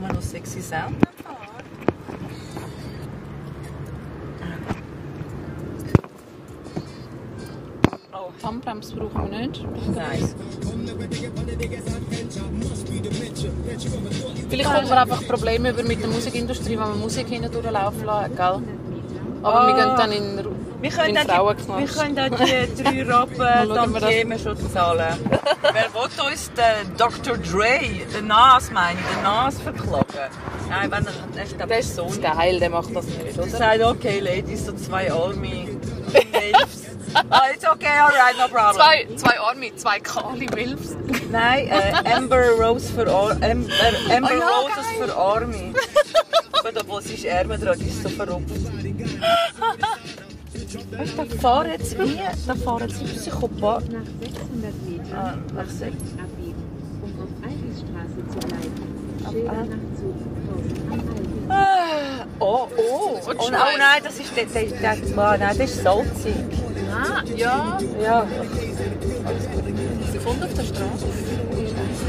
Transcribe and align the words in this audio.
Wir 0.00 0.12
noch 0.12 0.22
sexy 0.22 0.60
Sound? 0.60 0.96
Oh, 8.12 8.46
Handbremse 8.46 8.94
brauchen 8.94 9.30
wir 9.30 9.38
nicht. 9.38 9.64
Nice. 9.94 10.36
Vielleicht 14.48 14.72
kommt 14.72 14.88
man 14.88 14.98
einfach 14.98 15.26
Probleme 15.26 15.70
über 15.70 15.82
mit 15.82 16.00
der 16.00 16.08
Musikindustrie, 16.08 16.78
wenn 16.78 16.78
man 16.78 17.00
Musik 17.00 17.26
hinten 17.26 17.50
durchlaufen 17.50 18.06
lässt, 18.06 18.36
gell? 18.36 18.62
Aber 19.42 19.66
wir 19.66 19.74
gehen 19.74 19.96
dann 19.96 20.12
in, 20.12 20.38
Wir 20.80 20.90
können, 20.90 21.16
in 21.16 21.30
auch 21.30 21.52
die, 21.54 21.68
wir 21.68 21.86
können 21.88 22.18
auch 22.32 22.38
die 22.38 22.82
drei 22.82 23.02
Rappen 23.12 23.36
das. 23.36 23.68
Tantiemen 24.00 24.38
schon 24.38 24.70
zahlen. 24.72 25.16
Wer 25.62 25.92
will 25.94 26.26
uns 26.30 26.50
den 26.52 26.96
Dr. 26.96 27.36
Dre, 27.36 27.80
den 28.14 28.26
Nas 28.28 28.70
meine 28.70 28.98
ich, 29.00 29.06
den 29.16 29.22
Nas 29.24 29.60
verklagen? 29.60 30.06
Nein, 30.68 30.90
wenn 30.90 31.06
er, 31.06 31.42
ist 31.42 31.56
glaube 31.56 31.68
Der 31.68 31.80
ich 31.80 31.86
ist 31.86 32.22
geil, 32.22 32.60
der 32.60 32.70
macht 32.70 32.94
das 32.94 33.06
nicht, 33.06 33.36
Er 33.36 33.42
oder? 33.42 33.48
sagt, 33.50 33.82
okay, 33.82 34.20
Ladies, 34.20 34.66
so 34.66 34.72
zwei 34.72 35.10
Arme 35.12 35.34
Milfs. 35.36 35.74
Ah, 37.30 37.46
it's 37.52 37.66
okay, 37.66 37.86
alright, 37.98 38.36
no 38.38 38.46
problem. 38.48 38.74
Zwei, 38.74 39.08
zwei 39.16 39.40
Arme, 39.40 39.74
zwei 39.76 39.98
kahle 39.98 40.46
Milfs. 40.54 40.94
Nein, 41.32 41.66
äh, 41.68 42.12
Amber 42.14 42.50
Rose 42.50 42.92
für 42.92 43.10
Ar 43.10 43.30
Amber, 43.30 43.72
Amber 44.14 44.30
Oh 44.30 44.38
ja, 44.38 44.48
Roses 44.58 44.74
geil. 44.76 45.08
für 45.08 45.16
Arme. 45.16 45.72
Gut, 46.52 46.80
obwohl 46.82 47.00
sie 47.02 47.14
ist 47.14 47.24
Ärmel 47.24 47.58
dran, 47.58 47.78
die 47.78 47.88
ist 47.88 48.02
so 48.02 48.10
verrückt. 48.10 48.50
Weißt 50.98 51.18
du, 51.18 51.24
da 51.24 51.36
fahren 51.40 51.68
jetzt 51.70 51.98
wie, 51.98 52.18
da 52.46 52.54
fahren 52.54 52.88
jetzt 52.88 53.00
wie 53.00 53.04
Psychopathen. 53.18 53.92
Nach 53.92 54.04
600 54.20 54.88
Metern 54.88 55.14
Ah, 55.14 55.34
nach 55.54 55.62
rechts 55.80 56.10
abbiegen, 56.22 56.64
um 57.02 57.10
auf 57.22 57.32
Albisstraße 57.42 58.20
zu 58.28 58.38
bleiben. 58.46 58.74
Schilder 59.30 59.52
nach 59.52 59.84
Zug 59.98 60.16
1000 60.50 60.92
am 60.92 61.00
Albis. 61.00 61.48
Ah, 61.48 62.26
Oh, 62.40 62.68
oh. 62.76 63.30
Und 63.30 63.36
Oh, 63.36 63.40
oh 63.40 63.48
Schweiß. 63.48 63.78
nein, 63.78 64.00
das 64.04 64.18
ist 64.20 64.36
der, 64.36 64.44
der, 64.46 64.62
der, 64.64 64.96
der, 64.96 65.14
nein, 65.16 65.40
das 65.40 65.70
ist 65.70 65.82
salzig. 65.82 66.34
Ah, 66.92 67.22
ja. 67.36 67.78
Ja. 68.02 68.26
Sie 70.12 70.18
kommt 70.18 70.42
auf 70.44 70.54
der 70.54 70.62
Straße. 70.62 71.06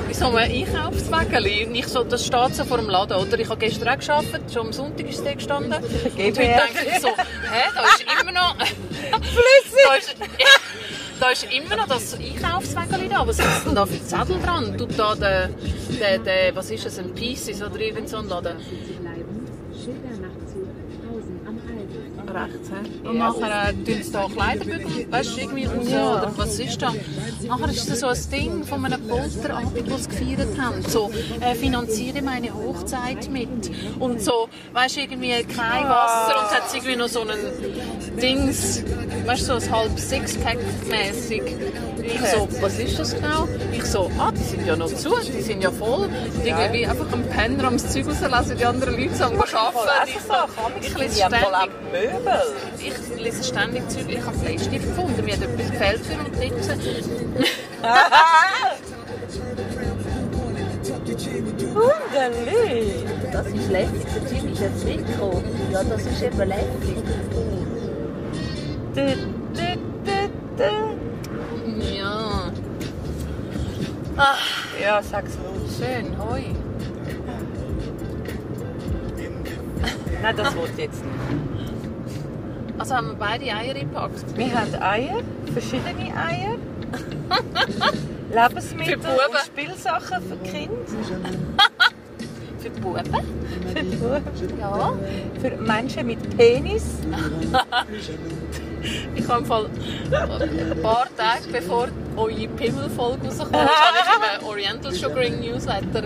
In 0.09 0.15
so 0.15 0.25
einem 0.25 0.37
Einkaufswägeli. 0.37 1.67
Und 1.67 1.75
ich 1.75 1.85
so, 1.87 2.03
das 2.03 2.25
steht 2.25 2.55
so 2.55 2.65
vor 2.65 2.77
dem 2.77 2.89
Laden, 2.89 3.15
oder? 3.15 3.39
Ich 3.39 3.47
habe 3.47 3.59
gestern 3.59 3.89
auch 3.89 3.99
gearbeitet, 3.99 4.51
schon 4.51 4.65
am 4.65 4.73
Sonntag 4.73 5.07
ist 5.07 5.23
es 5.23 5.33
gestanden. 5.35 5.71
Und 5.71 5.83
heute 5.83 6.31
denke 6.31 6.87
ich 6.87 6.99
so, 6.99 7.09
hä, 7.09 7.69
da 7.75 7.83
ist 7.83 8.05
immer 8.19 8.31
noch... 8.31 8.55
da, 8.57 9.95
ist, 9.95 10.15
da 11.19 11.29
ist 11.29 11.47
immer 11.53 11.75
noch 11.75 11.87
das 11.87 12.15
Einkaufswägeli 12.15 13.07
da. 13.07 13.27
Was 13.27 13.37
ist 13.37 13.65
denn 13.67 13.75
da 13.75 13.85
für 13.85 14.03
Zettel 14.03 14.41
dran? 14.41 14.75
Tut 14.79 14.97
da 14.97 15.13
der, 15.13 15.49
der, 15.99 16.17
der, 16.17 16.55
was 16.55 16.71
ist 16.71 16.87
das, 16.87 16.97
ein 16.97 17.13
Pieces 17.13 17.61
oder 17.61 17.79
irgend 17.79 18.09
so 18.09 18.17
ein 18.17 18.27
Laden? 18.27 18.57
zu 18.57 18.93
bleiben. 18.99 19.45
Schilder 19.71 20.09
nach 20.21 20.33
Zug 20.51 20.69
1000 21.07 21.47
am 21.47 21.59
Albis. 21.69 22.28
Rechts, 22.39 22.69
hä? 22.69 23.07
Und 23.07 23.17
nachher 23.17 23.69
äh, 23.69 23.73
tun 23.73 24.03
sie 24.03 24.11
da 24.11 24.27
Kleiderbügel, 24.27 25.11
weißt 25.11 25.35
du, 25.35 25.41
irgendwie 25.41 25.65
raus, 25.65 25.87
oder 25.87 26.31
was 26.35 26.59
ist 26.59 26.81
da? 26.81 26.93
Nachher 27.47 27.69
ist 27.69 27.89
das 27.89 27.99
so 27.99 28.07
ein 28.07 28.29
Ding 28.31 28.63
von 28.63 28.85
einem 28.85 29.07
Polterabend, 29.07 29.91
das 29.91 30.03
sie 30.03 30.09
gefeiert 30.09 30.59
haben. 30.59 30.81
So, 30.87 31.11
äh, 31.41 31.55
finanziere 31.55 32.21
meine 32.21 32.53
Hochzeit 32.53 33.29
mit. 33.29 33.71
Und 33.99 34.21
so, 34.21 34.47
weißt 34.73 34.97
du, 34.97 35.01
irgendwie 35.01 35.43
kein 35.43 35.83
Wasser 35.83 36.39
und 36.39 36.55
hat 36.55 36.73
irgendwie 36.73 36.95
noch 36.95 37.09
so 37.09 37.21
einen 37.21 37.37
Dings, 38.21 38.83
weißt 39.25 39.49
du, 39.49 39.59
so 39.59 39.65
ein 39.65 39.71
halb 39.71 39.97
Sixpack-mäßig. 39.97 41.43
Ich 42.01 42.21
so, 42.21 42.47
was 42.61 42.79
ist 42.79 42.97
das 42.97 43.13
genau? 43.13 43.47
Ich 43.71 43.85
so, 43.85 44.09
ah, 44.17 44.31
die 44.31 44.43
sind 44.43 44.65
ja 44.65 44.75
noch 44.75 44.87
zu, 44.87 45.15
die 45.19 45.41
sind 45.41 45.61
ja 45.61 45.71
voll. 45.71 46.05
Und 46.07 46.45
irgendwie 46.45 46.85
einfach 46.87 47.11
am 47.11 47.23
Penner 47.23 47.65
am 47.65 47.77
Zeug 47.77 48.07
rauslassen, 48.07 48.57
die 48.57 48.65
anderen 48.65 48.97
Leute 48.97 49.15
so 49.15 49.25
am 49.25 49.39
arbeiten. 49.39 50.09
Ich 50.09 50.19
so, 50.21 50.33
ich 50.81 50.97
lese 50.97 51.15
ständig 51.15 52.28
Möbel. 52.29 53.15
ich 53.17 53.23
lese 53.23 53.43
ständig 53.43 53.87
Zeug. 53.89 54.05
Ich 54.07 54.21
habe 54.25 54.37
Bleistift 54.37 54.85
gefunden. 54.85 55.25
Mir 55.25 55.33
hat 55.35 55.41
etwas 55.43 55.71
gefällt 55.71 56.05
für 56.05 56.15
Notizen. 56.17 56.79
Hunderli. 61.73 62.93
Das 63.31 63.47
ist 63.47 63.69
lässig, 63.69 64.05
der 64.15 64.31
Jimmy 64.37 64.51
ist 64.53 64.61
jetzt 64.61 64.85
mitgekommen. 64.85 65.43
Ja, 65.71 65.83
das 65.83 66.01
ist 66.05 66.21
eben 66.21 66.37
lässig. 66.37 67.03
Du, 68.95 69.05
du, 69.55 69.77
du, 70.05 70.29
du. 70.57 71.85
Ja. 71.95 72.51
Ach, 74.17 74.65
Ja, 74.81 75.01
sag's 75.03 75.37
los. 75.43 75.77
schön. 75.77 76.17
Hoi. 76.19 76.43
Nein, 80.21 80.35
das 80.35 80.55
wollte 80.55 80.71
ich 80.73 80.77
jetzt 80.79 81.01
nicht. 81.03 81.58
Also 82.79 82.95
haben 82.95 83.07
wir 83.09 83.15
beide 83.15 83.43
Eier 83.43 83.75
eingepackt. 83.75 84.37
Wir 84.37 84.53
haben 84.57 84.73
Eier, 84.81 85.21
verschiedene 85.53 86.15
Eier. 86.15 86.55
Lebensmittel 88.49 88.95
und 88.95 89.37
Spielsachen 89.45 90.23
für 90.23 90.37
Kinder. 90.49 90.75
Für 92.59 92.69
die 92.69 92.79
Buben. 92.81 93.05
Für 93.73 93.83
Buben. 93.83 94.59
Ja. 94.59 94.93
Für 95.39 95.51
Menschen 95.57 96.07
mit 96.07 96.37
Penis. 96.37 96.83
Ich 99.13 99.27
habe 99.27 99.43
Fall 99.43 99.65
ein 100.09 100.81
paar 100.81 101.07
Tage 101.17 101.49
bevor 101.51 101.89
eure 102.15 102.47
Pimmelfolge 102.47 103.27
rauskommt, 103.27 103.53
habe 103.53 103.69
ich 104.37 104.41
im 104.41 104.47
Oriental 104.47 104.93
Sugaring 104.93 105.41
Newsletter 105.41 106.03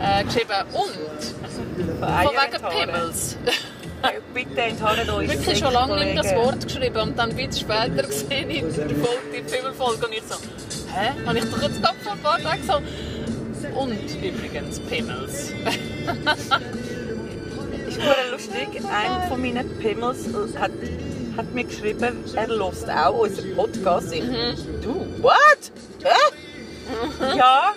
äh, 0.00 0.22
geschrieben 0.22 0.52
und 0.72 1.34
von 2.00 2.30
wegen 2.30 2.86
Pimmels. 2.86 3.36
Bitte 4.34 4.60
enthalten 4.60 5.10
euch 5.10 5.28
Wirklich 5.28 5.58
schon 5.58 5.72
lange 5.72 6.04
nicht 6.04 6.18
das 6.18 6.34
Wort 6.34 6.64
geschrieben 6.64 7.00
und 7.00 7.18
dann 7.18 7.34
bisschen 7.34 7.52
später 7.52 8.02
gesehen 8.06 8.50
in 8.50 8.74
der 8.74 8.88
Folge, 8.88 9.42
Pimmelfolge 9.50 10.06
und 10.06 10.12
ich 10.12 10.22
so, 10.28 10.36
hä? 10.94 11.12
Habe 11.26 11.38
ich 11.38 11.44
doch 11.44 11.62
jetzt 11.62 11.82
gerade 11.82 11.98
vor 12.02 12.12
ein 12.12 12.20
paar 12.20 12.38
Tagen 12.38 12.62
so. 12.66 12.80
Und 13.78 13.98
übrigens 14.22 14.78
Pimmels. 14.80 15.50
ist 17.88 17.98
nur 17.98 18.14
lustig. 18.32 18.68
Einer 18.84 19.26
von 19.28 19.40
meinen 19.40 19.78
Pimmels 19.78 20.26
hat, 20.58 20.72
hat 21.36 21.54
mir 21.54 21.64
geschrieben, 21.64 22.24
er 22.34 22.46
hört 22.48 22.90
auch 22.90 23.18
unseren 23.18 23.54
Podcast. 23.56 24.12
Ich, 24.12 24.22
Du, 24.82 25.06
what? 25.22 25.72
Hä? 26.02 27.36
ja. 27.36 27.72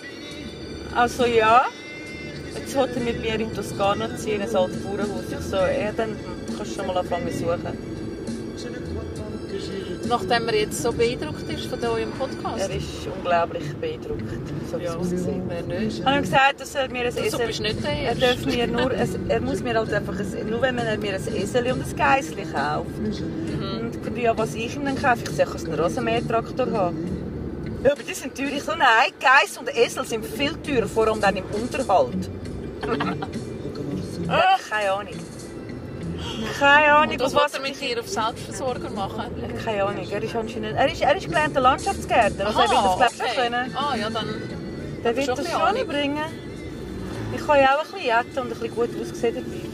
Also 0.94 1.24
ja. 1.24 1.66
Jetzt 2.54 2.76
wollte 2.76 2.98
er 2.98 3.04
mit 3.04 3.20
mir 3.20 3.34
in 3.40 3.54
Toskana 3.54 4.16
ziehen, 4.16 4.42
ein 4.42 4.54
altes 4.54 4.78
Bauernhaus. 4.82 5.24
Ich 5.30 5.46
so, 5.46 5.56
ja, 5.56 5.92
dann 5.96 6.16
kannst 6.56 6.72
du 6.72 6.76
schon 6.76 6.86
mal 6.86 6.96
anfangen 6.98 7.30
zu 7.30 7.38
suchen. 7.38 7.98
Nachdem 10.08 10.48
er 10.48 10.54
jetzt 10.54 10.82
so 10.82 10.90
beeindruckt 10.90 11.50
ist 11.52 11.66
von 11.66 11.84
eurem 11.84 12.10
Podcast. 12.12 12.70
Er 12.70 12.76
ist 12.76 12.86
unglaublich 13.14 13.74
beeindruckt, 13.74 14.22
so 14.70 14.78
es 14.78 14.96
aussieht. 14.96 15.18
Wer 15.48 15.80
nicht? 15.80 15.98
Ich 15.98 16.04
habe 16.04 16.16
ihm 16.16 16.22
gesagt, 16.22 16.60
dass 16.60 16.74
er 16.74 16.88
mir 16.88 17.04
ein 17.04 17.12
So 17.12 17.20
Esel... 17.20 17.46
bist 17.46 17.60
nicht 17.60 17.84
der 17.84 17.92
Er, 17.92 18.14
darf 18.14 18.46
mir 18.46 18.66
nur, 18.66 18.90
er 18.92 19.40
muss 19.40 19.62
mir 19.62 19.74
halt 19.74 19.92
einfach 19.92 20.18
ein, 20.18 20.48
nur 20.48 20.62
wenn 20.62 20.78
er 20.78 20.96
mir 20.96 21.14
ein 21.14 21.36
Esel 21.36 21.72
und 21.72 21.82
ein 21.82 21.96
Geissli 21.96 22.44
kauft. 22.44 22.88
Und 22.98 24.16
ja, 24.16 24.36
was 24.36 24.54
ich 24.54 24.74
ihm 24.76 24.86
dann 24.86 24.96
kaufe, 24.96 25.24
ich 25.24 25.30
sage, 25.30 25.50
ich 25.54 25.64
kann 25.64 25.72
einen 25.72 25.80
Rasenmähertraktor 25.80 26.72
haben. 26.72 27.27
Ja, 27.82 27.92
aber 27.92 28.02
die 28.08 28.14
sind 28.14 28.36
teuer. 28.36 28.60
So, 28.60 28.72
nein, 28.72 29.12
Geiss 29.20 29.56
und 29.58 29.74
Esel 29.76 30.04
sind 30.04 30.24
viel 30.24 30.54
teurer, 30.62 30.88
vor 30.88 31.08
allem 31.08 31.20
dann 31.20 31.36
im 31.36 31.44
Unterhalt. 31.46 32.30
ja, 34.26 34.56
keine 34.68 34.92
Ahnung. 34.92 35.14
Keine 36.58 36.92
Ahnung, 36.92 37.20
Und 37.20 37.34
was 37.34 37.54
er 37.54 37.60
mit 37.60 37.80
dir 37.80 38.00
auf 38.00 38.08
Selbstversorger 38.08 38.90
machen. 38.90 39.24
Keine 39.64 39.84
Ahnung, 39.84 40.06
er 40.10 40.22
ist 40.22 40.34
anscheinend... 40.34 40.76
Er 40.76 40.90
ist, 40.90 41.00
er 41.00 41.16
ist 41.16 41.26
gelernter 41.26 41.60
Landschaftsgärtner, 41.60 42.46
also 42.46 42.60
er 42.60 42.70
wird 42.70 42.80
das 42.80 42.96
glaube 42.96 43.12
ich 43.12 43.34
schon 43.34 43.42
können. 43.44 43.76
Ah, 43.76 43.96
ja, 43.96 44.10
dann... 44.10 44.26
Der 45.04 45.16
wird 45.16 45.28
das 45.28 45.50
schon 45.50 45.60
Ahnung. 45.60 45.86
bringen. 45.86 46.18
Ich 47.34 47.46
kann 47.46 47.60
ja 47.60 47.76
auch 47.76 47.84
ein 47.84 47.92
bisschen 47.92 48.04
jetten 48.04 48.38
und 48.38 48.38
ein 48.38 48.48
bisschen 48.48 48.74
gut 48.74 48.90
aussehen 49.00 49.34
dabei. 49.34 49.68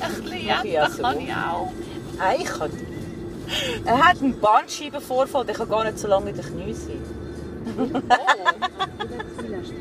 Ein 0.00 0.62
bisschen 0.62 0.78
also. 0.78 1.02
kann 1.02 1.20
ich 1.20 1.32
auch. 1.32 1.72
Nein, 2.18 2.40
ich 2.40 2.46
kann. 2.46 2.70
Er 3.84 4.08
hat 4.08 4.20
einen 4.20 4.38
Bandscheibenvorfall, 4.40 5.44
der 5.44 5.54
kann 5.54 5.68
gar 5.68 5.84
nicht 5.84 5.98
so 5.98 6.08
lange 6.08 6.30
in 6.30 6.36
den 6.36 6.44
Knie 6.44 6.72
sein. 6.72 7.00
Zielerstraße. 9.40 9.72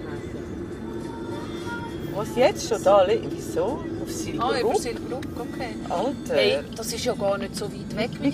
Was 2.14 2.28
jetzt 2.36 2.68
schon 2.68 2.84
da? 2.84 3.08
Wieso? 3.08 3.64
Auf 3.64 3.80
Ah, 4.08 4.12
Silberruck? 4.12 4.60
über 4.62 4.76
Silberruck, 4.76 5.24
okay. 5.40 5.76
Alter. 5.90 6.34
Hey, 6.36 6.60
das 6.76 6.92
ist 6.92 7.06
ja 7.06 7.14
gar 7.14 7.38
nicht 7.38 7.56
so 7.56 7.66
weit 7.72 7.96
weg, 7.96 8.10
wie 8.20 8.24
wir 8.24 8.30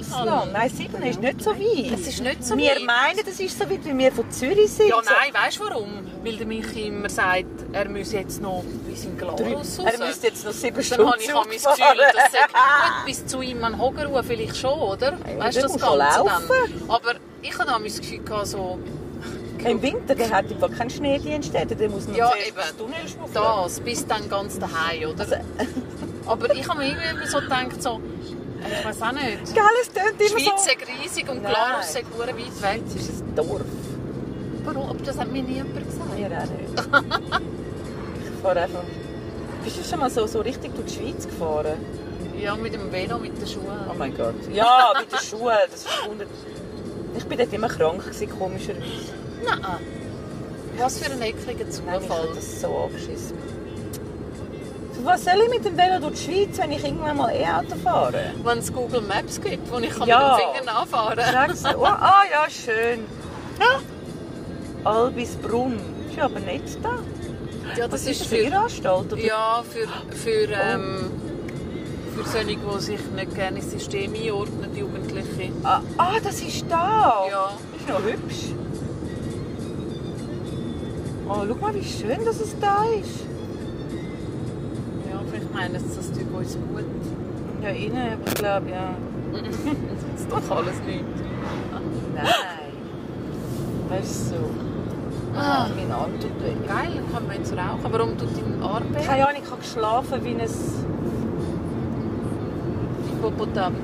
ich 0.00 0.10
habe. 0.10 0.50
Nein, 0.50 0.70
Sieben 0.70 1.02
ist 1.02 1.20
nicht 1.20 1.42
so 1.42 1.50
weit. 1.50 1.92
Es 2.00 2.06
ist 2.08 2.22
nicht 2.22 2.44
so 2.44 2.56
wir 2.56 2.70
weit. 2.70 2.84
meinen, 2.86 3.20
das 3.26 3.38
ist 3.38 3.58
so 3.58 3.68
weit, 3.68 3.84
wie 3.84 3.98
wir 3.98 4.12
von 4.12 4.30
Zürich 4.30 4.70
sind. 4.72 4.88
Ja, 4.88 4.96
nein, 5.04 5.34
weißt 5.34 5.58
du 5.58 5.64
warum? 5.64 5.88
Weil 6.24 6.36
der 6.36 6.46
mich 6.46 6.86
immer 6.86 7.10
sagt, 7.10 7.44
er 7.72 7.88
müsse 7.88 8.16
jetzt 8.16 8.40
noch 8.40 8.64
bis 8.88 9.04
in 9.04 9.18
Glarus 9.18 9.78
raus. 9.78 9.78
Er 9.84 10.06
müsste 10.06 10.28
jetzt 10.28 10.44
noch 10.46 10.52
sieben 10.52 10.76
Dann 10.76 10.84
Stunden 10.84 11.08
habe 11.10 11.20
ich 11.20 11.32
mein 11.34 11.48
Gefühl, 11.50 12.04
dass 12.14 12.34
er 12.34 12.48
gut 12.48 13.06
bis 13.06 13.26
zu 13.26 13.42
ihm 13.42 13.62
an 13.64 13.78
Hogeruhe 13.78 14.22
vielleicht 14.24 14.56
schon, 14.56 14.78
oder? 14.78 15.12
Ja, 15.12 15.38
weißt 15.44 15.58
du 15.58 15.62
das 15.62 15.72
Ganze 15.72 15.86
auch 15.90 15.98
dann? 15.98 16.26
laufen. 16.26 16.82
Aber 16.88 17.14
ich 17.42 17.58
habe 17.58 17.70
auch 17.74 17.78
mein 17.78 17.84
Gefühl 17.94 18.20
so, 18.44 18.78
Im 19.64 19.82
Winter, 19.82 20.14
der 20.14 20.30
hat 20.30 20.50
einfach 20.50 20.70
keinen 20.76 20.90
Schneedienst, 20.90 21.52
der 21.52 21.66
der 21.66 21.88
muss 21.90 22.06
noch 22.06 22.16
Ja, 22.16 22.30
eben. 22.46 22.56
das 22.56 22.76
Tunnel 22.76 23.08
schmuggeln. 23.08 23.34
Das, 23.34 23.80
bis 23.80 24.06
dann 24.06 24.28
ganz 24.28 24.58
daheim, 24.58 25.10
oder? 25.10 25.20
Also, 25.20 25.36
Aber 26.26 26.54
ich 26.54 26.68
habe 26.68 26.78
mir 26.80 26.88
irgendwie 26.90 27.26
so 27.26 27.38
gedacht, 27.40 27.82
so, 27.82 28.00
ich 28.60 28.84
weiß 28.84 29.02
auch 29.02 29.12
nicht. 29.12 29.54
Gell, 29.54 29.64
es 29.80 29.92
tönt 29.92 30.20
Die 30.20 30.24
immer 30.24 30.40
Schweiz 30.40 30.64
so. 30.64 30.70
ist 30.70 31.02
riesig 31.04 31.28
und 31.30 31.42
Nein. 31.42 31.52
Glarus 31.52 31.86
ist 31.86 31.96
weit 31.96 32.74
weg. 32.74 32.82
Es 32.88 33.08
ist 33.08 33.22
ein 33.22 33.34
Dorf. 33.34 33.62
Warum? 34.64 34.90
Aber 34.90 34.98
das 35.04 35.18
hat 35.18 35.32
mir 35.32 35.42
nie 35.42 35.54
jemand 35.54 35.86
gesagt. 35.86 36.18
Mir 36.18 36.26
auch 36.26 36.42
nicht. 36.42 37.14
ich 38.34 38.42
fahre 38.42 38.60
einfach... 38.60 38.82
Bist 39.64 39.78
du 39.78 39.84
schon 39.84 40.00
mal 40.00 40.10
so, 40.10 40.26
so 40.26 40.40
richtig 40.40 40.74
durch 40.74 40.86
die 40.92 40.94
Schweiz 41.00 41.26
gefahren? 41.26 41.76
Ja, 42.40 42.54
mit 42.56 42.74
dem 42.74 42.92
Velo, 42.92 43.18
mit 43.18 43.40
den 43.40 43.46
Schuhen. 43.46 43.66
Oh 43.90 43.94
mein 43.96 44.16
Gott. 44.16 44.34
Ja, 44.52 44.92
mit 44.98 45.10
den 45.10 45.18
Schuhen. 45.18 45.56
Das 45.70 45.80
ist 45.80 46.06
wunder... 46.06 46.26
Ich 47.16 47.24
bin 47.24 47.38
dort 47.38 47.52
immer 47.52 47.68
krank, 47.68 48.04
gewesen, 48.04 48.30
komischerweise. 48.38 49.17
Nein. 49.44 49.60
Was 50.78 50.98
für 50.98 51.10
ein 51.10 51.20
ekliger 51.22 51.64
Nein, 51.64 51.68
ich 51.68 51.74
Zufall. 51.74 52.28
das 52.34 52.60
so 52.60 52.68
abgeschissen. 52.84 53.36
Für 54.94 55.04
was 55.04 55.24
soll 55.24 55.34
ich 55.44 55.50
mit 55.50 55.64
dem 55.64 55.76
Velo 55.76 55.98
durch 56.00 56.24
die 56.26 56.32
Schweiz, 56.32 56.58
wenn 56.58 56.72
ich 56.72 56.84
irgendwann 56.84 57.16
mal 57.16 57.32
E-Auto 57.32 57.76
fahre? 57.82 58.32
Wenn 58.44 58.58
es 58.58 58.72
Google 58.72 59.00
Maps 59.02 59.40
gibt, 59.40 59.70
wo 59.72 59.78
ich 59.78 59.90
kann 59.90 60.08
Ja. 60.08 60.36
mit 60.36 60.44
dem 60.44 60.64
Finger 60.64 60.72
nachfahren 60.80 61.16
kann. 61.18 61.54
Sag's 61.56 61.76
oh, 61.76 61.84
Ah 61.84 62.22
ja, 62.30 62.48
schön. 62.50 63.04
Albisbrunn. 64.84 65.78
Ist 66.10 66.18
aber 66.18 66.40
nicht 66.40 66.78
da. 66.82 66.98
Ja, 67.76 67.86
das 67.88 68.02
ist 68.02 68.08
ist 68.12 68.20
das 68.22 68.26
für 68.28 68.36
für, 68.36 68.42
Irrenanstalt? 68.42 69.12
Oder? 69.12 69.22
ja, 69.22 69.62
für, 69.68 70.16
für, 70.16 70.48
ähm, 70.52 71.10
für 72.16 72.24
solche, 72.28 72.56
die 72.56 72.80
sich 72.80 73.00
nicht 73.14 73.34
gerne 73.34 73.58
ins 73.58 73.70
System 73.70 74.14
einordnen, 74.14 74.70
die 74.74 74.80
Jugendliche. 74.80 75.52
Ah, 75.64 75.80
ah, 75.98 76.14
das 76.22 76.40
ist 76.40 76.64
da. 76.68 77.26
Ja. 77.30 77.50
Das 77.72 77.80
ist 77.82 77.88
noch 77.88 78.02
hübsch. 78.02 78.54
Oh, 81.30 81.44
schau 81.46 81.54
mal, 81.60 81.74
wie 81.74 81.84
schön 81.84 82.24
dass 82.24 82.40
es 82.40 82.58
da 82.58 82.84
ist. 82.84 83.26
Ja, 85.10 85.20
vielleicht 85.30 85.54
meinen 85.54 85.78
sie, 85.78 85.96
das 85.96 86.10
tut 86.10 86.34
uns 86.34 86.54
gut. 86.54 86.84
Ja, 87.62 87.68
innen, 87.68 88.12
aber 88.14 88.26
ich 88.26 88.34
glaube, 88.34 88.70
ja. 88.70 88.94
Das 89.32 90.20
ist 90.20 90.32
doch 90.32 90.56
alles 90.56 90.80
nicht. 90.86 91.04
Nein. 92.14 92.24
Weißt 93.90 94.30
du, 94.32 94.36
so. 94.36 95.38
Ah. 95.38 95.66
Mein 95.76 95.92
Arm 95.92 96.18
tut 96.18 96.30
weh. 96.42 96.66
Geil, 96.66 97.02
kann 97.12 97.26
man 97.26 97.36
jetzt 97.36 97.52
rauchen. 97.52 97.92
Warum 97.92 98.16
tut 98.16 98.30
dein 98.34 98.62
Arm 98.62 98.84
weh? 98.94 99.04
Keine 99.04 99.28
Ahnung, 99.28 99.42
ich 99.44 99.50
habe 99.50 99.60
geschlafen 99.60 100.24
wie 100.24 100.30
ein... 100.30 100.48
Hippopotam. 103.10 103.74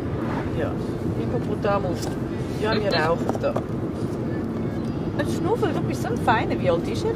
Ja, 0.58 0.70
Hippopotamus. 1.18 1.98
Ja, 2.62 2.72
wir 2.72 2.94
rauchen 3.06 3.40
da. 3.40 3.52
Ein 5.16 5.28
Schnuffel, 5.28 5.72
du 5.72 5.80
bist 5.82 6.02
so 6.02 6.08
ein 6.08 6.16
Feiner. 6.18 6.60
Wie 6.60 6.68
alt 6.68 6.88
ist 6.88 7.04
er? 7.04 7.14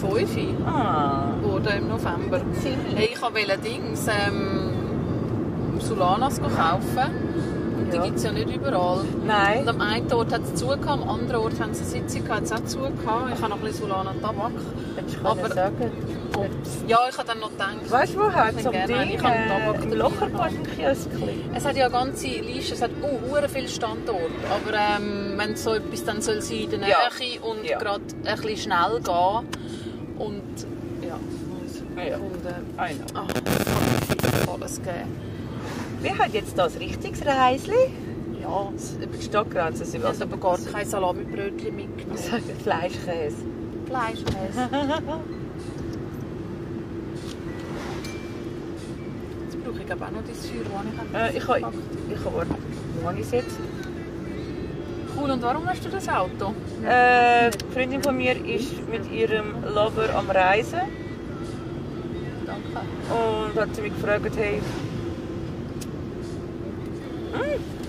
Fünfi. 0.00 0.54
Ah. 0.66 1.32
Oder 1.42 1.76
im 1.76 1.88
November. 1.88 2.40
Ziemlich. 2.60 2.94
Hey, 2.94 3.10
ich 3.12 3.20
wollte 3.20 3.58
Dings, 3.58 4.06
ähm, 4.06 5.80
Solanas 5.80 6.40
kaufen. 6.40 7.33
Und 7.94 8.02
die 8.02 8.04
Ja. 8.04 8.04
gibt 8.04 8.16
es 8.18 8.24
ja 8.24 8.32
nicht 8.32 8.56
überall. 8.56 8.98
Und 9.00 9.26
Nein. 9.26 9.68
am 9.68 9.80
einen 9.80 10.12
Ort 10.12 10.32
hat 10.32 10.42
es 10.42 10.54
zugehört, 10.56 10.86
am 10.88 11.08
anderen 11.08 11.40
Ort 11.42 11.60
haben 11.60 11.72
sie 11.74 11.80
eine 11.82 12.08
Sitzung 12.08 12.24
gehabt, 12.24 12.40
hat 12.40 12.44
es 12.44 12.52
auch 12.52 12.64
zugehört. 12.64 13.32
Ich 13.34 13.40
habe 13.40 13.48
noch 13.50 13.56
ein 13.58 13.62
bisschen 13.62 13.80
Solana 13.88 14.12
Tabak. 14.20 14.52
Hättest 14.96 15.16
du 15.22 15.26
Aber- 15.26 15.48
sagen 15.54 15.90
Und 16.36 16.88
ja, 16.90 16.98
ich 17.08 17.16
habe 17.16 17.28
dann 17.28 17.38
noch 17.40 17.50
gedacht, 17.50 17.90
Weißt 17.90 18.14
du, 18.14 18.18
wo 18.18 18.32
hat 18.32 18.54
es 18.58 18.66
am 18.66 18.72
Ding? 18.72 19.10
ich 19.14 19.22
habe 19.22 19.36
Tabak 19.48 19.84
Äh, 19.84 19.94
Locherpass 19.94 20.52
es 21.54 21.64
hat 21.64 21.76
ja 21.76 21.84
eine 21.86 21.94
ganze 21.94 22.26
Liste, 22.26 22.74
es 22.74 22.82
hat 22.82 22.90
oh, 23.02 23.30
hure 23.30 23.48
viele 23.48 23.68
Standorte. 23.68 24.22
Aber 24.50 24.76
ähm, 24.76 25.34
wenn 25.36 25.54
so 25.56 25.74
etwas 25.74 26.04
dann 26.04 26.20
soll 26.20 26.40
sein 26.42 26.56
in 26.58 26.70
der 26.70 26.78
Nähe 26.80 26.88
Ja. 26.88 27.48
und 27.48 27.64
Ja. 27.64 27.78
gerade 27.78 28.02
ein 28.24 28.36
bisschen 28.40 28.56
schnell 28.72 29.00
gehen 29.00 29.48
und 30.18 30.42
ja, 31.02 32.04
Ja. 32.04 32.16
und 32.16 32.44
äh, 32.44 32.94
know. 32.94 33.06
ach, 33.14 33.26
es 33.28 34.16
kann 34.44 34.48
alles 34.60 34.82
geben. 34.82 35.33
Wir 36.04 36.18
haben 36.18 36.32
jetzt 36.34 36.58
das 36.58 36.78
richtiges 36.78 37.24
Reisli. 37.24 37.90
Ja, 38.42 38.68
Über 39.02 39.16
die 39.16 39.24
Stadtgrenze 39.24 39.86
sind 39.86 40.00
ich 40.00 40.02
wir 40.02 40.10
habe 40.10 40.22
aber 40.22 40.36
gar 40.36 40.58
kein 40.58 40.86
Salamibrötchen 40.86 41.74
mitgenommen. 41.74 42.18
Fleischkäse. 42.62 43.36
Fleischkäse. 43.86 44.68
Jetzt 49.44 49.64
brauche 49.64 49.82
ich 49.82 49.92
aber 49.92 50.06
auch 50.06 50.10
noch 50.10 50.22
das 50.28 50.46
Feuer, 50.46 50.84
das 51.14 51.32
ich 51.32 51.36
Äh, 51.36 51.38
ich 51.38 51.48
habe... 51.48 51.72
Ich 52.12 52.22
habe... 52.22 52.46
Wo 53.00 53.08
habe 53.08 53.18
ich 53.18 53.24
es 53.24 53.30
jetzt? 53.32 53.58
Cool, 55.16 55.30
und 55.30 55.42
warum 55.42 55.66
hast 55.66 55.86
du 55.86 55.88
das 55.88 56.06
Auto? 56.06 56.52
Äh, 56.84 56.86
eine 56.86 57.50
Freundin 57.72 58.02
von 58.02 58.14
mir 58.14 58.32
ist 58.44 58.86
mit 58.90 59.10
ihrem 59.10 59.54
Lover 59.74 60.14
am 60.14 60.28
Reisen. 60.28 60.80
Danke. 62.44 62.68
Und 63.08 63.58
hat 63.58 63.74
sie 63.74 63.80
mich 63.80 63.94
gefragt, 63.94 64.36
hey... 64.36 64.60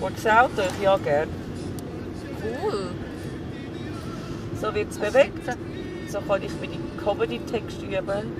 Du 0.00 0.08
das 0.24 0.26
Auto? 0.26 0.62
Ich, 0.76 0.82
Ja, 0.82 0.96
gerne. 0.96 1.30
Cool. 2.62 2.88
So 4.60 4.74
wird 4.74 4.90
es 4.90 4.98
bewegt. 4.98 5.38
So 6.08 6.20
kann 6.20 6.42
ich 6.42 6.52
meine 6.60 6.78
Comedy-Texte 7.04 7.84
üben. 7.86 8.32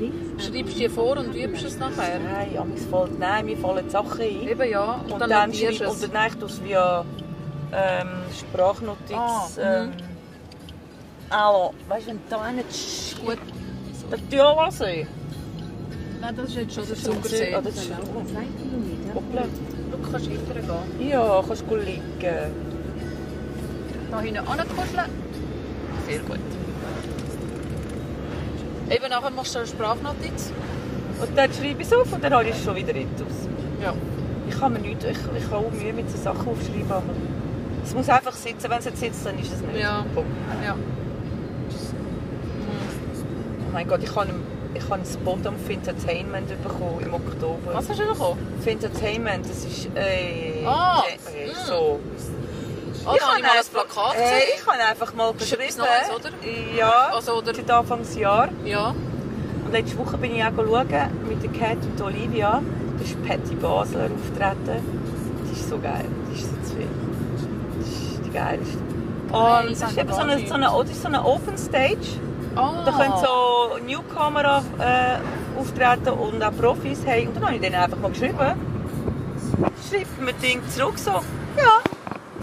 Links 0.00 0.44
Schreibst 0.44 0.74
du 0.74 0.78
dir 0.78 0.90
vor 0.90 1.16
und 1.16 1.34
übst 1.34 1.64
es 1.64 1.78
nachher? 1.78 2.20
Nein, 2.20 2.48
ja, 2.54 2.64
mir 2.64 2.76
fällt, 2.76 3.18
nein, 3.18 3.46
mir 3.46 3.56
fallen 3.58 3.90
Sachen 3.90 4.20
ein. 4.20 4.48
Eben 4.48 4.70
ja, 4.70 5.00
und, 5.04 5.12
Und 5.12 5.20
dann, 5.20 5.30
dann, 5.30 5.50
notierst 5.50 5.80
du 5.80 5.84
schreib- 5.84 5.88
es. 5.88 5.94
und 5.94 6.02
dann 6.02 6.12
ich 6.46 6.52
es 6.52 6.64
via 6.64 7.04
ähm, 7.72 8.08
Sprachnotiz. 8.38 9.16
Ah, 9.16 9.48
ähm, 9.60 9.92
also, 11.30 11.74
weißt 11.88 12.06
du, 12.06 12.10
wenn 12.10 12.20
da 12.30 12.52
nicht 12.52 13.16
Gut. 13.24 13.38
Das 14.10 14.20
ich. 14.80 15.06
Nein, 16.20 16.36
das 16.36 16.48
ist 16.48 16.56
jetzt 16.56 16.74
schon 16.74 16.86
der 16.86 17.22
gesehen. 17.22 17.54
Ah, 17.54 17.60
das 17.60 17.74
ist. 17.76 17.90
Hoppla. 19.14 19.42
Du 19.90 20.10
kannst 20.10 20.30
weitergehen. 20.30 21.08
Ja, 21.08 21.42
kannst 21.46 21.64
du 21.68 21.76
liegen. 21.76 22.02
Da 24.10 24.20
hinten 24.20 24.38
ankuscheln. 24.38 25.10
Sehr 26.08 26.18
gut. 26.20 26.38
Eben 28.90 29.08
nachher 29.10 29.30
machst 29.30 29.54
du 29.54 29.58
eine 29.58 29.68
Sprachnotiz. 29.68 30.52
Und 31.20 31.36
dann 31.36 31.52
schreibe 31.52 31.82
ich 31.82 31.86
es 31.86 31.92
auf 31.92 32.12
und 32.12 32.24
dann 32.24 32.32
habe 32.32 32.44
ich 32.44 32.54
es 32.54 32.64
schon 32.64 32.76
wieder 32.76 32.94
intus. 32.94 33.48
Ja. 33.82 33.92
Ich 34.48 34.58
kann 34.58 34.72
mir 34.72 34.78
nicht, 34.78 35.04
ich, 35.04 35.10
ich 35.10 35.44
habe 35.50 35.56
auch 35.56 35.70
Mühe 35.70 35.92
mit 35.92 36.10
so 36.10 36.16
Sachen 36.16 36.48
aufschreiben, 36.48 36.90
aber 36.90 37.14
es 37.84 37.94
muss 37.94 38.08
einfach 38.08 38.32
sitzen. 38.32 38.70
Wenn 38.70 38.78
es 38.78 38.86
jetzt 38.86 39.00
sitzt, 39.00 39.26
dann 39.26 39.38
ist 39.38 39.52
es 39.52 39.60
nicht. 39.60 39.80
Ja. 39.80 40.06
Punkt. 40.14 40.30
ja. 40.64 40.74
Oh 43.60 43.72
mein 43.72 43.86
Gott, 43.86 44.02
ich 44.02 44.10
habe 44.10 44.28
einen, 44.28 44.42
ich 44.78 44.84
habe 44.84 44.94
einen 44.94 45.04
Spot 45.04 45.38
am 45.44 45.54
Entertainment 45.68 46.62
bekommen 46.62 47.00
im 47.04 47.14
Oktober. 47.14 47.74
Was 47.74 47.88
hast 47.88 48.00
du 48.00 48.06
bekommen? 48.06 48.38
Entertainment, 48.64 49.44
das 49.48 49.64
ist 49.64 49.88
äh, 49.94 50.64
Ah, 50.66 51.02
äh, 51.08 51.48
so. 51.66 52.00
Oh, 53.04 53.08
habe 53.10 53.16
ich 53.16 53.22
mal 53.22 53.36
ein 53.36 53.64
Plakat 53.72 54.14
äh, 54.14 54.22
gesehen. 54.22 54.42
Ich 54.56 54.66
habe 54.66 54.78
einfach 54.90 55.14
mal 55.14 55.32
geschrieben. 55.32 55.62
Neues, 55.78 56.10
oder? 56.14 56.30
Ja, 56.76 57.10
Also, 57.14 57.34
oder- 57.38 57.54
seit 57.54 57.70
Anfangsjahr. 57.70 58.48
Ja. 58.64 58.94
Und 59.64 59.72
letzte 59.72 59.98
Woche 59.98 60.18
bin 60.18 60.34
ich 60.34 60.44
auch 60.44 60.50
schauen 60.56 60.88
mit 61.28 61.42
der 61.42 61.50
Cat 61.50 61.78
und 61.82 62.00
Olivia. 62.02 62.60
Da 62.98 63.04
ist 63.04 63.22
Patty 63.26 63.54
Basler 63.54 64.04
auftreten. 64.10 64.82
Die 65.48 65.52
ist 65.52 65.68
so 65.70 65.78
geil. 65.78 66.04
Die 66.30 66.34
ist 66.38 66.50
so 66.50 66.56
zu 66.70 66.76
viel. 66.76 66.88
Die 67.78 68.14
ist 68.14 68.26
die 68.26 68.30
geilste. 68.30 68.78
Geil, 69.30 69.64
Und 69.66 69.72
es 69.72 69.82
ist 69.82 69.98
eben 69.98 70.12
so 70.12 70.20
eine, 70.20 70.46
so 70.46 70.54
eine, 70.54 70.84
das 70.86 71.02
so 71.02 71.08
eine 71.08 71.24
Open 71.24 71.56
Stage. 71.56 72.20
Ah. 72.58 72.82
Da 72.84 72.90
können 72.92 73.14
so 73.20 73.78
Newcomer 73.86 74.58
auf, 74.58 74.64
äh, 74.80 75.18
auftreten 75.58 76.08
und 76.18 76.42
auch 76.42 76.52
Profis. 76.56 77.00
Hey, 77.04 77.26
und 77.26 77.36
dann 77.36 77.44
habe 77.44 77.54
ich 77.54 77.60
denen 77.60 77.76
einfach 77.76 77.98
mal 77.98 78.10
geschrieben. 78.10 78.36
Schreibt 79.88 80.20
mir 80.20 80.32
Ding 80.34 80.60
zurück 80.70 80.98
so, 80.98 81.10
ja, 81.12 81.80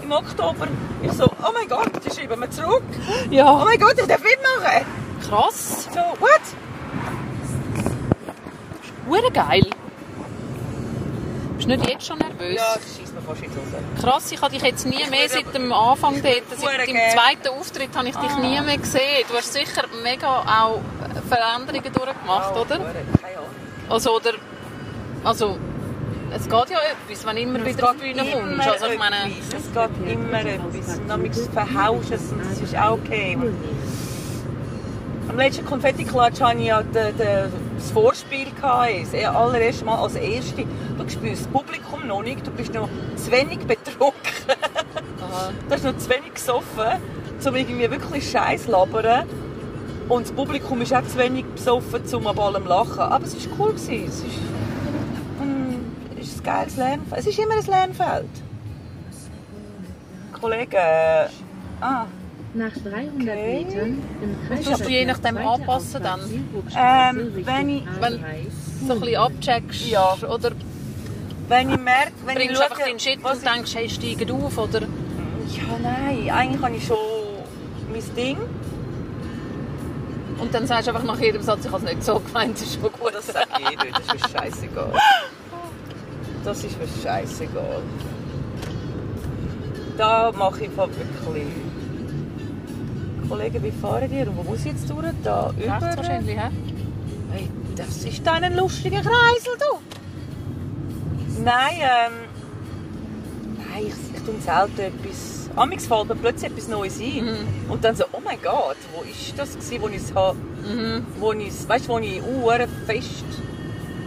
im 0.01 0.11
Oktober. 0.11 0.67
Ich 1.01 1.11
so, 1.11 1.25
oh 1.25 1.51
mein 1.53 1.67
Gott, 1.67 1.91
die 2.03 2.09
schreiben 2.15 2.39
mir 2.39 2.49
zurück. 2.49 2.83
Oh 3.29 3.33
Ja. 3.33 3.63
mein 3.63 3.79
Gott, 3.79 3.95
ich 3.99 4.07
darf 4.07 4.21
mitmachen. 4.23 4.85
Krass. 5.27 5.87
So, 5.93 5.99
what? 6.19 6.41
Hure 9.07 9.31
geil. 9.31 9.65
Bist 11.65 11.79
du 11.81 11.81
nicht 11.81 11.89
jetzt 11.89 12.05
schon 12.07 12.19
nervös? 12.19 12.55
Ja, 12.55 12.75
das 12.75 12.97
schießt 12.97 13.13
mir 13.15 13.21
fast. 13.21 13.41
Krass, 14.01 14.31
ich 14.31 14.41
habe 14.41 14.53
dich 14.53 14.61
jetzt 14.61 14.85
nie 14.85 15.03
mehr 15.09 15.27
seit 15.27 15.51
dem 15.53 15.71
Anfang 15.73 16.21
dort, 16.21 16.43
seit 16.57 16.87
dem 16.87 16.95
zweiten 16.95 17.47
Auftritt 17.59 17.89
habe 17.95 18.07
ich 18.07 18.15
dich 18.15 18.37
nie 18.37 18.61
mehr 18.61 18.77
gesehen. 18.77 19.25
Du 19.27 19.35
hast 19.35 19.51
sicher 19.51 19.83
mega 20.03 20.41
auch 20.41 20.81
Veränderungen 21.27 21.91
durchgemacht, 21.91 22.53
Oh, 22.55 22.61
oder? 22.61 22.77
Keine 22.77 23.37
Ahnung. 23.37 23.49
Also, 23.89 24.15
oder, 24.15 24.33
also, 25.23 25.57
es 26.35 26.43
geht 26.43 26.69
ja 26.69 26.79
etwas, 26.79 27.25
wenn 27.25 27.37
immer 27.37 27.65
wieder 27.65 27.89
auf 27.89 27.95
die 27.95 28.13
Bühne 28.13 28.31
kommst. 28.31 28.67
Also, 28.67 28.85
ich 28.87 28.99
meine, 28.99 29.15
etwas. 29.15 29.63
Es 29.63 29.73
geht 29.73 30.13
immer 30.13 30.39
etwas. 30.39 30.97
Und 30.99 31.07
dann 31.07 31.33
verhaust 31.51 32.11
es 32.11 32.31
und 32.31 32.41
das 32.51 32.61
ist 32.61 32.77
auch 32.77 32.91
okay. 32.93 33.37
Am 35.29 35.37
letzten 35.37 35.65
Konfettiklatsch 35.65 36.41
hatte 36.41 36.59
ich 36.59 36.67
ja 36.67 36.83
den, 36.83 37.17
den, 37.17 37.51
das 37.85 37.91
Vorspiel. 37.91 38.45
gehabt, 38.51 39.13
Das 39.13 39.35
allererste 39.35 39.85
Mal 39.85 39.97
als 39.97 40.15
Erste. 40.15 40.65
Du 40.97 41.09
spürst 41.09 41.45
das 41.45 41.47
Publikum 41.47 42.07
noch 42.07 42.23
nicht, 42.23 42.45
du 42.45 42.51
bist 42.51 42.73
noch 42.73 42.89
zu 43.15 43.31
wenig 43.31 43.59
betrunken. 43.59 44.13
Da 45.69 45.75
ist 45.75 45.83
noch 45.83 45.97
zu 45.97 46.09
wenig 46.09 46.33
gesoffen, 46.33 47.01
um 47.45 47.55
irgendwie 47.55 47.91
wirklich 47.91 48.29
Scheiß 48.29 48.67
labern. 48.67 49.27
Und 50.07 50.23
das 50.23 50.31
Publikum 50.31 50.81
ist 50.81 50.93
auch 50.93 51.05
zu 51.05 51.17
wenig 51.17 51.45
besoffen, 51.45 52.01
um 52.13 52.27
an 52.27 52.39
allem 52.39 52.65
lachen. 52.65 52.99
Aber 52.99 53.25
es 53.25 53.35
war 53.35 53.59
cool. 53.59 53.73
Es 53.75 53.89
ist, 53.89 54.23
ist 56.19 56.37
ein 56.37 56.43
geiles 56.43 56.77
Lernfeld. 56.77 57.19
Es 57.19 57.27
ist 57.27 57.39
immer 57.39 57.55
ein 57.55 57.65
Lernfeld. 57.65 58.29
Kollegen, 60.39 60.75
äh, 60.75 61.27
ah, 61.81 62.05
Nach 62.55 62.71
300 62.71 63.35
Okay. 63.35 63.65
Metern 63.65 64.01
im 64.21 64.47
Kreis. 64.47 64.65
Tust 64.65 64.85
du 64.85 64.89
je 64.89 65.05
nachdem 65.05 65.37
anpassen 65.37 66.01
dann? 66.01 66.19
Ähm, 66.77 67.31
wenn 67.45 67.69
ich- 67.69 67.83
Wenn- 67.99 68.23
so 68.87 68.93
ein 68.93 68.99
bisschen 69.01 69.15
abcheckst 69.17 69.87
Ja. 69.89 70.15
oder 70.29 70.51
wenn 71.49 71.69
ich 71.69 71.77
merke, 71.79 72.11
wenn 72.25 72.37
ich 72.37 72.43
bringst 72.47 72.55
du 72.59 72.63
einfach 72.63 72.79
schaue, 72.79 72.89
den 72.89 72.99
Shit 72.99 73.19
und 73.23 73.45
denkst, 73.45 73.75
hey, 73.75 73.89
steigt 73.89 74.31
auf 74.31 74.57
oder 74.57 74.81
ich, 75.47 75.57
Ja, 75.57 75.63
nein, 75.81 76.29
eigentlich 76.31 76.61
habe 76.61 76.75
ich 76.75 76.85
schon 76.85 76.97
mein 77.91 78.15
Ding. 78.15 78.37
und 80.39 80.53
dann 80.53 80.65
sagst 80.67 80.87
du 80.87 80.91
einfach 80.91 81.03
nach 81.05 81.19
jedem 81.19 81.41
Satz, 81.41 81.65
ich 81.65 81.71
habe 81.71 81.85
es 81.85 81.91
nicht 81.91 82.03
so 82.03 82.19
gemeint, 82.19 82.55
das 82.55 82.61
ist 82.67 82.73
schon 82.75 82.83
gut. 82.83 83.13
Das 83.13 83.27
ich 83.29 83.35
nicht, 83.35 83.97
das 83.97 84.05
ist 84.05 84.13
mir 84.33 84.39
scheißegal. 84.39 84.93
Das 86.45 86.63
ist 86.63 86.77
mir 86.79 86.87
scheißegal. 87.03 87.81
Da 89.97 90.31
mache 90.31 90.63
ich 90.65 90.69
von 90.71 90.89
wirklich... 90.89 91.47
Kollegen, 93.29 93.63
wie 93.63 93.71
fahren 93.71 94.09
die? 94.09 94.21
Und 94.21 94.37
wo 94.37 94.43
muss 94.43 94.59
ich 94.59 94.73
jetzt 94.73 94.89
durch? 94.89 95.05
Da 95.23 95.47
Rechts 95.47 95.65
über? 95.65 95.97
wahrscheinlich, 95.97 96.37
hä? 96.37 96.49
Hey, 97.31 97.49
das 97.75 98.03
ist 98.03 98.27
ein 98.27 98.55
lustiger 98.55 99.01
Kreisel, 99.01 99.53
du. 99.59 101.41
Nein, 101.43 101.75
ähm... 101.79 102.13
Nein, 103.57 103.83
ich, 103.87 104.17
ich 104.17 104.23
tue 104.23 104.35
selten 104.39 104.79
etwas... 104.79 105.49
Amix 105.55 105.87
fällt 105.87 106.07
mir 106.09 106.15
plötzlich 106.15 106.51
etwas 106.51 106.67
Neues 106.67 106.99
ein. 106.99 107.25
Mhm. 107.25 107.71
Und 107.71 107.83
dann 107.83 107.95
so, 107.95 108.05
oh 108.11 108.21
mein 108.23 108.41
Gott, 108.41 108.77
wo 108.93 109.03
ist 109.03 109.37
das 109.37 109.53
gewesen, 109.53 109.81
wo 109.81 109.87
ich 109.87 109.97
es 109.97 110.13
habe... 110.13 110.37
Mhm. 110.37 111.05
Wo 111.19 111.31
ich, 111.33 111.67
weißt 111.67 111.87
du, 111.87 111.93
wo 111.93 111.99
ich 111.99 112.21
uhren 112.21 112.69
fest 112.85 113.25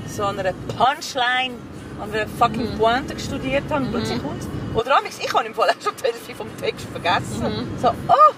so 0.09 0.25
an 0.25 0.39
einer 0.39 0.53
Punchline, 0.77 1.55
an 2.01 2.13
einer 2.13 2.27
fucking 2.27 2.75
Mhm. 2.75 2.79
Pointe 2.79 3.19
studiert 3.19 3.65
habe. 3.71 3.85
Und 3.85 3.93
plötzlich 3.93 4.23
kommt's. 4.23 4.47
Oder 4.75 4.99
amix, 4.99 5.19
ich 5.19 5.33
habe 5.33 5.47
im 5.47 5.55
Fall 5.55 5.71
auch 5.71 5.83
schon 5.83 5.93
die 5.99 6.05
Hälfte 6.05 6.35
vom 6.35 6.49
Text 6.61 6.87
vergessen. 6.91 7.43
Mhm. 7.43 7.79
So, 7.81 7.89
oh, 7.89 8.35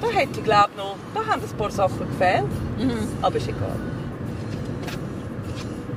da 0.00 0.08
hätte 0.08 0.38
ich 0.40 0.44
glaube 0.44 0.70
noch, 0.76 0.96
da 1.14 1.20
haben 1.26 1.42
ein 1.42 1.56
paar 1.56 1.70
Sachen 1.70 1.98
gefehlt. 1.98 2.44
Mhm. 2.78 3.08
Aber 3.22 3.36
ist 3.36 3.48
egal. 3.48 3.76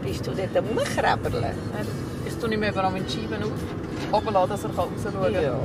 Bist 0.03 0.25
du 0.25 0.31
dort 0.31 0.55
am 0.57 0.65
Rumkrebeln? 0.65 1.45
Ich 2.25 2.35
tue 2.37 2.49
nicht 2.49 2.59
mehr 2.59 2.71
überall 2.71 2.91
mit 2.91 3.11
Scheiben 3.11 3.43
auf. 3.43 3.51
Runterlassen, 4.13 4.49
dass 4.51 4.63
er 4.63 4.69
kann 4.69 4.77
rausschauen 4.89 5.33
kann. 5.33 5.43
Ja. 5.43 5.59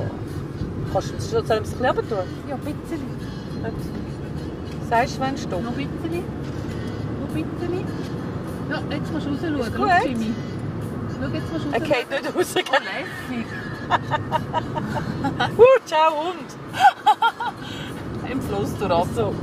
Kannst 0.91 1.09
du 1.11 1.15
es 1.15 1.33
ein 1.51 1.61
bisschen 1.63 1.85
runter 1.85 2.01
tun? 2.09 2.17
Ja, 2.49 2.55
bitte. 2.57 2.99
Sagst 4.89 5.15
du, 5.17 5.21
wenn 5.21 5.35
du 5.35 5.41
Noch 5.61 5.71
bitte. 5.71 5.89
Noch 7.21 7.33
bitte. 7.33 7.47
Ja, 8.69 8.81
jetzt 8.89 9.11
kannst 9.11 9.27
du 9.27 9.29
rausschauen. 9.31 9.59
Ist 9.59 9.71
Schau, 9.75 9.83
gut. 9.83 10.05
Jimmy. 10.05 10.33
Schau, 11.19 11.27
jetzt 11.33 11.49
kannst 11.51 11.65
du 11.65 11.69
Er 11.71 11.79
rausschauen. 11.81 11.89
geht 11.89 12.09
nicht 12.11 12.35
raus. 12.35 12.55
Oh, 12.55 12.77
lässig. 13.29 13.45
Uh, 15.57 15.79
ciao 15.85 16.11
Hund! 16.11 16.49
Im 18.29 18.41
Fluss 18.41 18.69
durch. 18.79 19.05
So. 19.15 19.33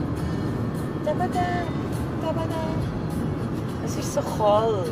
Es 3.85 3.97
ist 3.97 4.15
so 4.15 4.21
kalt. 4.21 4.87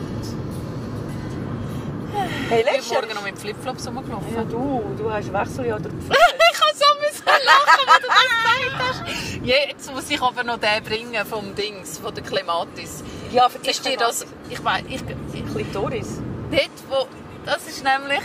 Hey, 2.48 2.60
Ich 2.60 2.64
bin 2.64 2.74
letztes 2.74 2.92
morgen 2.92 3.14
noch 3.14 3.24
mit 3.24 3.38
Flipflops 3.38 3.86
rumgelaufen. 3.86 4.34
Ja, 4.34 4.42
du, 4.44 4.82
du 4.96 5.12
hast 5.12 5.32
Wechseljahr 5.32 5.78
durch 5.78 5.94
die 5.94 6.00
Ich 6.00 6.58
kann 6.58 6.74
so 6.74 6.84
müssen 7.00 7.44
lachen, 7.44 7.84
wenn 7.86 8.02
du 8.02 8.08
das 8.08 9.04
gesagt 9.04 9.06
hast. 9.06 9.44
Jetzt 9.44 9.94
muss 9.94 10.10
ich 10.10 10.20
aber 10.20 10.42
noch 10.44 10.58
den 10.58 10.82
bringen 10.82 11.24
vom 11.26 11.54
Dings, 11.54 11.98
von 11.98 12.14
der 12.14 12.24
Clematis. 12.24 13.04
Ja, 13.32 13.48
Ist 13.62 13.84
dir 13.86 13.96
das... 13.96 14.26
Ich 14.48 14.64
weiß... 14.64 14.82
Ich, 14.88 15.02
ich, 15.32 15.46
Klitoris. 15.52 16.18
dort, 16.50 16.70
wo... 16.88 17.06
Das 17.44 17.66
ist 17.68 17.84
nämlich... 17.84 18.22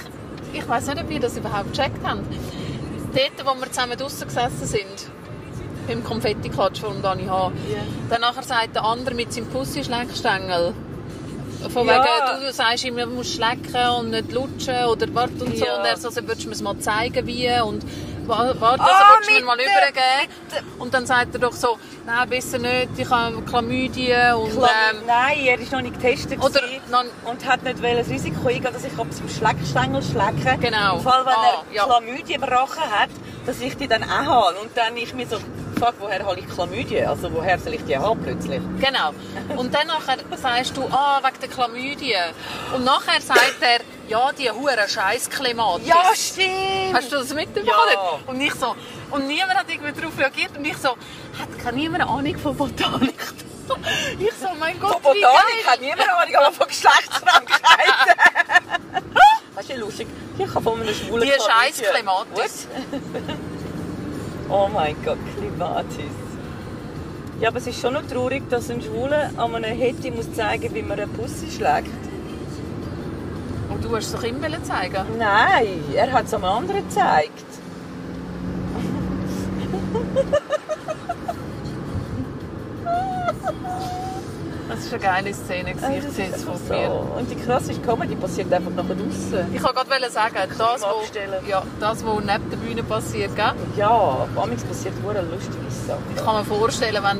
Ich 0.53 0.67
weiß 0.67 0.87
nicht, 0.87 1.03
ob 1.03 1.11
ihr 1.11 1.19
das 1.19 1.37
überhaupt 1.37 1.71
gecheckt 1.73 1.99
habt. 2.05 2.21
Dort, 3.13 3.45
wo 3.45 3.59
wir 3.59 3.71
zusammen 3.71 3.97
draußen 3.97 4.27
gesessen 4.27 4.65
sind, 4.65 5.11
beim 5.87 6.03
Konfettiklatsch 6.03 6.79
von 6.81 7.01
Dani 7.01 7.25
H. 7.25 7.51
Ja. 7.71 7.77
Dann 8.09 8.21
nachher 8.21 8.43
sagt 8.43 8.75
der 8.75 8.83
andere 8.85 9.15
mit 9.15 9.31
seinem 9.33 9.47
Pussy-Schleckstängel, 9.47 10.73
von 11.73 11.87
Ja. 11.87 12.03
wegen, 12.03 12.45
du 12.45 12.51
sagst 12.53 12.83
ihm, 12.83 12.95
man 12.95 13.13
muss 13.15 13.33
schlecken 13.33 13.89
und 13.99 14.09
nicht 14.11 14.31
lutschen 14.31 14.85
oder 14.85 15.07
warte 15.13 15.45
und 15.45 15.57
so. 15.57 15.65
Ja. 15.65 15.77
Und 15.79 15.85
er 15.85 15.97
so, 15.97 16.09
so 16.09 16.21
würdest 16.27 16.43
du 16.45 16.49
mir 16.49 16.61
mal 16.61 16.77
zeigen, 16.79 17.25
wie 17.25 17.49
und 17.65 17.83
wa- 18.27 18.53
warte, 18.59 18.83
also 18.83 18.93
würdest 19.15 19.29
du 19.29 19.33
mir 19.35 19.45
mal 19.45 19.57
der- 19.57 19.65
übergeben. 19.67 20.67
Und 20.79 20.93
dann 20.93 21.05
sagt 21.05 21.33
er 21.35 21.39
doch 21.39 21.53
so, 21.53 21.77
nein, 22.05 22.27
besser 22.29 22.57
nicht, 22.57 22.89
ich 22.97 23.09
habe 23.09 23.41
Chlamydien 23.43 24.33
und... 24.35 24.51
Klar, 24.51 24.69
Ähm, 24.91 24.97
Nein, 25.07 25.37
er 25.45 25.59
war 25.59 25.71
noch 25.71 25.81
nicht 25.89 26.01
getestet 26.01 26.43
oder 26.43 26.59
noch, 26.91 27.05
und 27.31 27.45
hat 27.45 27.63
nicht 27.63 27.77
das 27.81 28.09
Risiko 28.09 28.47
eingehen, 28.49 28.73
dass 28.73 28.83
ich 28.83 28.97
ab 28.99 29.07
dem 29.09 29.29
Schleckstängel 29.29 30.01
schlecke. 30.03 30.57
Genau. 30.59 30.97
Im 30.97 31.01
Fall, 31.01 31.25
wenn 31.25 31.33
Ah, 31.33 31.63
er 31.69 31.75
ja. 31.75 31.83
Chlamydien 31.85 32.41
im 32.41 32.43
Rachen 32.43 32.83
hat, 32.91 33.09
dass 33.45 33.61
ich 33.61 33.77
die 33.77 33.87
dann 33.87 34.03
auch 34.03 34.09
habe. 34.25 34.59
Und 34.61 34.71
dann 34.75 34.97
ich 34.97 35.13
mir 35.13 35.27
so, 35.27 35.37
fuck, 35.83 35.95
woher 35.99 36.25
habe 36.25 36.39
ich 36.39 36.47
Chlamydien? 36.47 37.07
Also 37.07 37.31
woher 37.33 37.59
soll 37.59 37.73
ich 37.73 37.83
die 37.83 37.97
haben 37.97 38.21
plötzlich? 38.21 38.61
Genau. 38.79 39.11
Und 39.57 39.73
dann 39.73 39.87
nachher 39.87 40.17
sagst 40.37 40.77
du, 40.77 40.83
ah, 40.89 41.19
wegen 41.21 41.39
der 41.41 41.49
Chlamydien. 41.49 42.33
Und 42.73 42.85
nachher 42.85 43.19
sagt 43.19 43.57
er, 43.61 43.81
ja, 44.07 44.31
die 44.31 44.49
hure 44.49 44.87
scheiß 44.87 45.29
Clematis. 45.29 45.87
stimmt! 46.15 46.93
Hast 46.93 47.11
du 47.11 47.17
das 47.17 47.33
mitbekommen? 47.33 47.67
Ja. 47.67 48.19
Und 48.27 48.39
ich 48.39 48.53
so, 48.53 48.75
und 49.11 49.27
niemand 49.27 49.55
hat 49.55 49.65
irgendwie 49.69 49.91
darauf 49.91 50.17
reagiert. 50.17 50.57
Und 50.57 50.65
ich 50.65 50.77
so, 50.77 50.89
hat 50.89 51.63
gar 51.63 51.73
niemand 51.73 52.03
Ahnung 52.03 52.37
von 52.37 52.55
Botanik? 52.55 53.19
ich 54.19 54.33
so, 54.41 54.49
mein 54.59 54.79
Gott, 54.79 55.01
Von 55.01 55.15
wie 55.15 55.21
Botanik 55.21 55.65
geil. 55.65 55.73
hat 55.73 55.81
niemand 55.81 56.09
Ahnung, 56.09 56.35
aber 56.35 56.51
von 56.51 56.67
Geschlechtskrankheiten. 56.67 58.13
das 59.55 59.63
ist 59.63 59.69
ja 59.69 59.75
lustig. 59.77 60.07
Ich 60.37 60.47
habe 60.47 60.61
von 60.61 60.81
einem 60.81 60.93
schwulen 60.93 61.23
Die 61.23 61.31
scheiß 61.31 61.81
Chlamydien. 61.81 62.67
Oh 64.49 64.69
mein 64.71 64.95
Gott, 65.03 65.17
Klimatis. 65.37 66.17
Ja, 67.39 67.49
aber 67.49 67.57
es 67.57 67.67
ist 67.67 67.81
schon 67.81 67.93
noch 67.93 68.05
traurig, 68.07 68.43
dass 68.49 68.69
ein 68.69 68.81
Schwuler 68.81 69.31
an 69.37 69.55
einem 69.55 69.77
Hetty 69.77 70.11
muss 70.11 70.31
zeigen, 70.33 70.73
wie 70.73 70.81
man 70.81 70.99
eine 70.99 71.07
Pussy 71.07 71.49
schlägt. 71.49 71.89
Und 73.69 73.83
du 73.83 73.95
hast 73.95 74.05
es 74.07 74.11
doch 74.13 74.23
ihm 74.23 74.41
zeigen. 74.63 75.05
Nein, 75.17 75.83
er 75.93 76.11
hat 76.11 76.25
es 76.25 76.33
einem 76.33 76.45
anderen 76.45 76.87
gezeigt. 76.87 77.52
Das 84.93 85.01
war 85.01 85.11
eine 85.11 85.23
geile 85.23 85.33
Szene. 85.33 85.73
gewesen. 85.73 86.07
Ich 86.07 86.15
sehe 86.15 86.27
ist 86.27 86.35
es 86.35 86.43
von 86.43 86.53
einfach 86.53 86.69
mir. 86.69 86.87
so. 86.87 87.19
Und 87.19 87.31
die 87.31 87.35
krasse 87.35 87.73
Comedy 87.81 88.15
passiert 88.15 88.53
einfach 88.53 88.71
nachher 88.71 88.95
draussen. 88.95 89.53
Ich 89.53 89.63
wollte 89.63 89.85
gerade 89.85 90.09
sagen, 90.11 90.35
das, 90.57 90.81
wo, 90.81 90.85
Abstellen. 90.85 91.47
ja, 91.47 91.63
das, 91.79 92.05
was 92.05 92.15
neben 92.23 92.49
der 92.51 92.57
Bühne 92.57 92.83
passiert, 92.83 93.35
gell? 93.35 93.53
Ja, 93.75 94.27
amigs 94.35 94.63
passiert 94.63 94.93
nur 95.01 95.13
lustige 95.13 95.57
Sachen. 95.87 96.03
Ich 96.15 96.23
kann 96.23 96.35
mir 96.35 96.45
vorstellen, 96.45 97.03
wenn, 97.03 97.19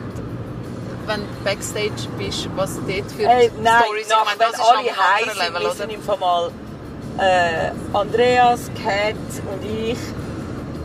wenn 1.08 1.22
du 1.22 1.44
Backstage 1.44 2.08
bist, 2.20 2.48
was 2.56 2.76
dort 2.76 3.12
für 3.12 3.24
Ey, 3.24 3.52
nein, 3.62 3.84
Stories 3.84 4.10
nach, 4.10 4.22
Ich 4.22 4.26
meine, 4.26 4.52
das 4.52 4.54
wenn 4.54 4.60
ist 4.60 4.72
alle 4.72 4.90
heiß 4.92 5.36
sind, 5.36 5.54
Level, 5.56 5.72
sind 5.76 5.92
im 5.94 6.02
Fall 6.04 6.18
mal 6.20 6.52
äh, 7.18 7.72
Andreas, 7.98 8.70
Kat 8.84 9.16
und 9.52 9.66
ich. 9.66 9.98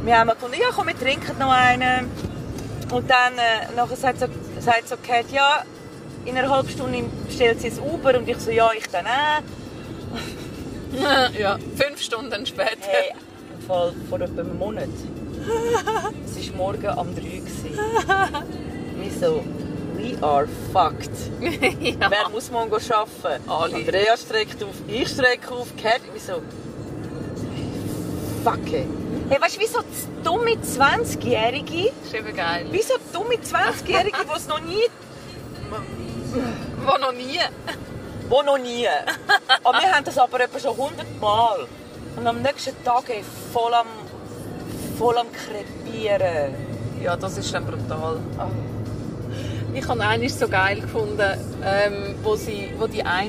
Wir 0.05 0.19
haben 0.19 0.31
gefunden, 0.31 0.57
ja 0.59 0.69
komm, 0.75 0.87
wir 0.87 0.99
trinken 0.99 1.37
noch 1.39 1.51
einen. 1.51 2.11
Und 2.91 3.11
dann 3.11 3.35
äh, 3.37 3.75
nachher 3.77 3.97
sagt 3.97 4.21
so, 4.21 4.27
sagt 4.61 4.89
so 4.89 4.97
Kat, 4.97 5.27
ja, 5.31 5.63
in 6.29 6.37
einer 6.37 6.51
halben 6.51 6.69
Stunde 6.69 7.05
bestellt 7.27 7.61
sie 7.61 7.69
ein 7.71 7.79
Uber. 7.81 8.17
Und 8.19 8.29
ich 8.29 8.39
so, 8.39 8.51
ja, 8.51 8.71
ich 8.77 8.87
dann 8.89 9.07
auch. 9.07 9.43
ja, 11.39 11.59
fünf 11.77 12.01
Stunden 12.03 12.47
später. 12.47 12.87
Hey, 12.87 13.13
im 13.59 13.67
Fall 13.67 13.93
vor 14.09 14.21
etwa 14.21 14.41
einem 14.43 14.59
Monat. 14.59 14.89
Es 16.25 16.51
war 16.51 16.57
morgen 16.57 16.87
am 16.87 17.15
3 17.15 17.23
Uhr. 17.23 17.43
Wir 19.01 19.11
so, 19.19 19.45
we 19.97 20.17
are 20.23 20.47
fucked. 20.73 21.11
ja. 21.81 22.11
Wer 22.11 22.29
muss 22.31 22.51
morgen 22.51 22.73
arbeiten? 22.73 23.49
Alle. 23.51 23.77
Andrea 23.77 24.17
streckt 24.17 24.63
auf, 24.63 24.75
ich 24.87 25.09
strecke 25.09 25.53
auf, 25.55 25.69
Kat, 25.81 26.01
wieso? 26.13 26.43
Fuck 28.45 28.73
it. 28.73 28.87
Hey, 29.31 29.41
weißt 29.41 29.57
du, 29.57 29.61
wieso 29.61 29.81
dumme 30.25 30.53
20-Jährige, 30.53 31.93
Das 32.01 32.09
ist 32.09 32.15
eben 32.15 32.35
geil. 32.35 32.67
wieso 32.71 32.95
dumme 33.13 33.35
20-Jährige, 33.35 34.17
die 34.25 34.37
es 34.37 34.49
noch 34.49 34.61
nie, 34.61 34.85
Wo 36.85 36.99
noch 36.99 37.13
nie. 37.13 37.41
wo 38.29 38.43
noch 38.43 38.59
nie. 38.59 38.87
Aber 39.65 39.79
wir 39.79 39.93
haben 39.93 40.05
das 40.05 40.19
aber 40.19 40.41
etwa 40.41 40.59
schon 40.59 40.73
100 40.73 41.21
Mal. 41.21 41.67
Und 42.17 42.27
am 42.27 42.43
nächsten 42.43 42.83
Tag 42.85 43.09
ey, 43.09 43.25
voll 43.53 43.73
am, 43.75 43.87
voll 44.99 45.17
am 45.17 45.27
krepieren. 45.33 46.55
Ja, 47.03 47.17
das 47.17 47.39
ist 47.39 47.53
dann 47.55 47.65
brutal. 47.65 48.19
Ah. 48.39 48.49
Ich 49.75 49.87
habe 49.87 50.01
eines 50.01 50.39
so 50.39 50.49
geil 50.49 50.81
gefunden, 50.81 51.39
ähm, 51.65 52.15
wo, 52.23 52.35
sie, 52.35 52.73
wo 52.79 52.87
die 52.87 53.03
eine 53.03 53.29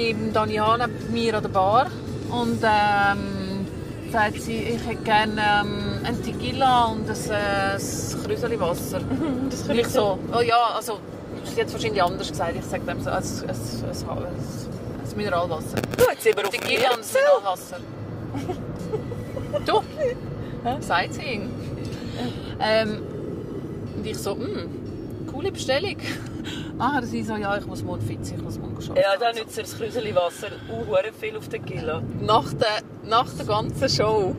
im 0.00 0.32
Dani 0.32 0.54
Hahn 0.54 0.80
neben 0.80 1.12
mir 1.12 1.34
an 1.34 1.42
der 1.42 1.50
Bar 1.50 1.90
und 2.30 2.60
ähm, 2.62 3.37
sagt 4.10 4.40
sie, 4.40 4.56
ich 4.56 4.86
hätte 4.86 5.02
gerne 5.02 5.40
ähm, 5.40 6.00
ein 6.04 6.22
Tequila 6.22 6.86
und 6.86 7.08
ein, 7.08 7.30
äh, 7.30 7.74
ein 7.74 8.24
Krüseli 8.24 8.60
Wasser. 8.60 9.00
Das 9.50 9.62
Und 9.68 9.78
ich 9.78 9.88
so, 9.88 10.18
oh 10.36 10.40
ja, 10.40 10.74
also, 10.76 10.98
ich 11.44 11.52
hätte 11.52 11.66
es 11.66 11.72
wahrscheinlich 11.74 12.02
anders 12.02 12.28
gesagt. 12.28 12.54
Ich 12.56 12.64
sage 12.64 12.84
dem 12.84 13.00
so, 13.00 13.10
ein, 13.10 13.16
ein, 13.16 13.48
ein, 13.48 14.16
ein, 14.18 15.16
Mineralwasser. 15.16 15.82
Du, 15.96 16.04
jetzt 16.10 16.22
sind 16.22 16.36
wir 16.36 16.44
auf 16.44 16.50
Tequila 16.50 16.94
und. 16.94 17.04
Mineralwasser. 17.12 17.78
du, 19.66 19.82
Sightseeing. 20.80 21.50
Ähm, 22.60 23.02
und 23.96 24.06
ich 24.06 24.18
so, 24.18 24.36
hm, 24.36 24.77
coole 25.38 25.52
Bestellung. 25.52 25.96
Ah, 26.80 27.02
sie 27.02 27.24
so, 27.24 27.34
ja, 27.34 27.58
ich 27.58 27.66
muss 27.66 27.82
morgen 27.82 28.02
fit 28.02 28.24
sein, 28.24 28.36
ich 28.38 28.44
muss 28.44 28.56
morgen 28.56 28.76
arbeiten. 28.76 29.00
Ja, 29.00 29.16
dann 29.18 29.34
nützt 29.34 29.58
das 29.58 29.76
Krüseli 29.76 30.14
Wasser 30.14 30.46
auch 30.70 31.12
viel 31.20 31.36
auf 31.36 31.48
den 31.48 31.64
Kilo. 31.64 32.02
nach 32.20 32.52
der, 32.52 32.82
nach 33.02 33.28
der 33.34 33.46
ganzen 33.46 33.88
Show 33.88 34.36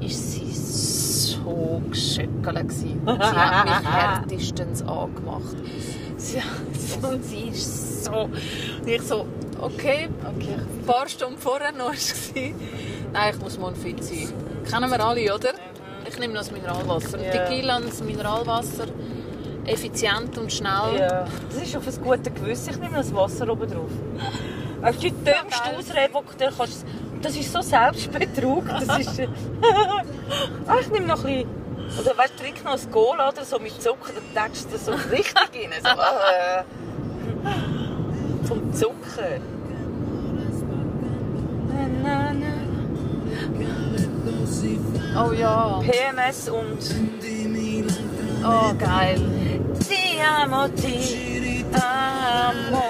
ist 0.00 0.32
sie 0.32 0.50
so 0.54 1.82
geschöckelt. 1.90 2.72
Sie 2.72 2.96
hat 3.04 3.64
mich 3.66 3.90
härtestens 3.90 4.80
angemacht. 4.80 5.54
Und 7.02 7.24
sie 7.24 7.48
ist 7.50 8.04
so... 8.06 8.12
Und 8.12 8.86
ich 8.86 9.02
so, 9.02 9.26
okay, 9.60 10.08
okay. 10.24 10.54
Ein 10.54 10.86
paar 10.86 11.08
Stunden 11.10 11.36
vorher 11.36 11.72
noch 11.72 11.90
war. 11.90 12.42
Nein, 13.12 13.34
ich 13.34 13.40
muss 13.42 13.58
morgen 13.58 13.76
fit 13.76 14.02
sein. 14.02 14.32
Kennen 14.70 14.90
wir 14.90 15.04
alle, 15.04 15.34
oder? 15.34 15.52
Ich 16.08 16.18
nehme 16.18 16.32
noch 16.32 16.40
das 16.40 16.52
Mineralwasser. 16.52 17.22
Ja. 17.22 17.32
Tequila 17.32 17.76
und 17.76 17.88
das 17.88 18.02
Mineralwasser. 18.02 18.86
Effizient 19.68 20.36
und 20.38 20.52
schnell. 20.52 20.98
Ja. 20.98 21.26
Das 21.50 21.62
ist 21.62 21.76
auf 21.76 21.86
ein 21.86 22.02
gutes 22.02 22.34
Gewissen. 22.34 22.70
Ich 22.70 22.78
nehme 22.78 22.96
das 22.96 23.14
Wasser 23.14 23.48
oben 23.50 23.70
drauf. 23.70 23.90
Das 24.80 24.94
ist 24.94 25.02
die 25.02 25.10
dümmste. 25.10 25.76
Ausrede, 25.76 26.08
die 26.08 26.44
du 26.44 26.56
kannst... 26.56 26.86
Das 27.20 27.36
ist 27.36 27.52
so 27.52 27.60
Selbstbetrug. 27.60 28.64
Das 28.68 28.98
ist... 28.98 29.20
ah, 30.66 30.76
ich 30.80 30.90
nehme 30.90 31.06
noch 31.06 31.24
ein 31.24 31.44
bisschen... 31.44 31.58
Oder 32.00 32.16
weißt 32.18 32.34
du, 32.38 32.42
trink 32.42 32.64
noch 32.64 32.72
ein 32.72 32.90
Cola 32.90 33.28
oder 33.30 33.44
so 33.44 33.58
mit 33.58 33.80
Zucker, 33.82 34.12
dann 34.34 34.50
tätschst 34.50 34.66
du 34.66 34.72
das 34.72 34.84
so 34.84 34.92
richtig 35.10 35.34
rein. 35.36 35.72
So, 35.82 35.88
äh, 35.88 36.64
vom 38.46 38.74
Zucker. 38.74 39.40
Oh 45.16 45.32
ja. 45.32 45.80
PMS 45.80 46.48
und... 46.50 46.78
Oh, 48.44 48.74
geil. 48.78 49.20
Amo, 50.20 50.68
ti 50.70 51.64
amo. 51.72 52.82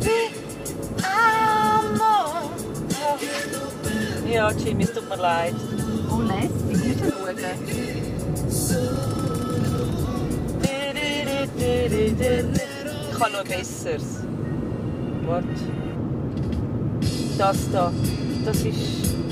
Ti 0.00 0.30
amo. 1.02 2.50
Ja, 4.26 4.50
Jimmy, 4.52 4.84
es 4.84 4.92
tut 4.92 5.08
mir 5.08 5.16
leid. 5.16 5.54
Oh, 6.10 6.20
lässig. 6.20 6.76
Nicht 6.84 7.00
schauen. 7.00 7.36
Ich 13.10 13.20
habe 13.20 13.32
noch 13.32 13.44
besseres. 13.44 14.04
Warte. 15.26 15.48
Das 17.38 17.70
da. 17.70 17.92
Das 18.44 18.56
ist. 18.64 19.23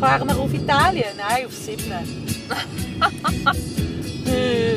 Fahren 0.00 0.28
wir 0.28 0.38
auf 0.38 0.52
Italien? 0.54 1.04
Nein, 1.16 1.46
auf 1.46 1.52
Sydney. 1.52 2.04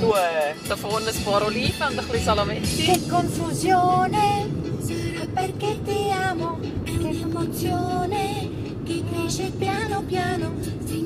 du, 0.00 0.12
äh, 0.12 0.54
Da 0.68 0.76
vorne 0.76 1.06
ein 1.08 1.24
paar 1.24 1.44
Oliven 1.46 1.82
und 1.88 1.98
ein 1.98 2.06
bisschen 2.06 2.24
Salametti. 2.24 2.82
Che 2.84 3.00
confusione, 3.08 4.48
perché 5.34 5.78
ti 5.84 6.10
amo, 6.10 6.58
che 6.84 7.08
emozione, 7.08 8.48
che 8.84 9.02
cresce 9.12 9.50
piano 9.58 10.02
piano. 10.02 10.52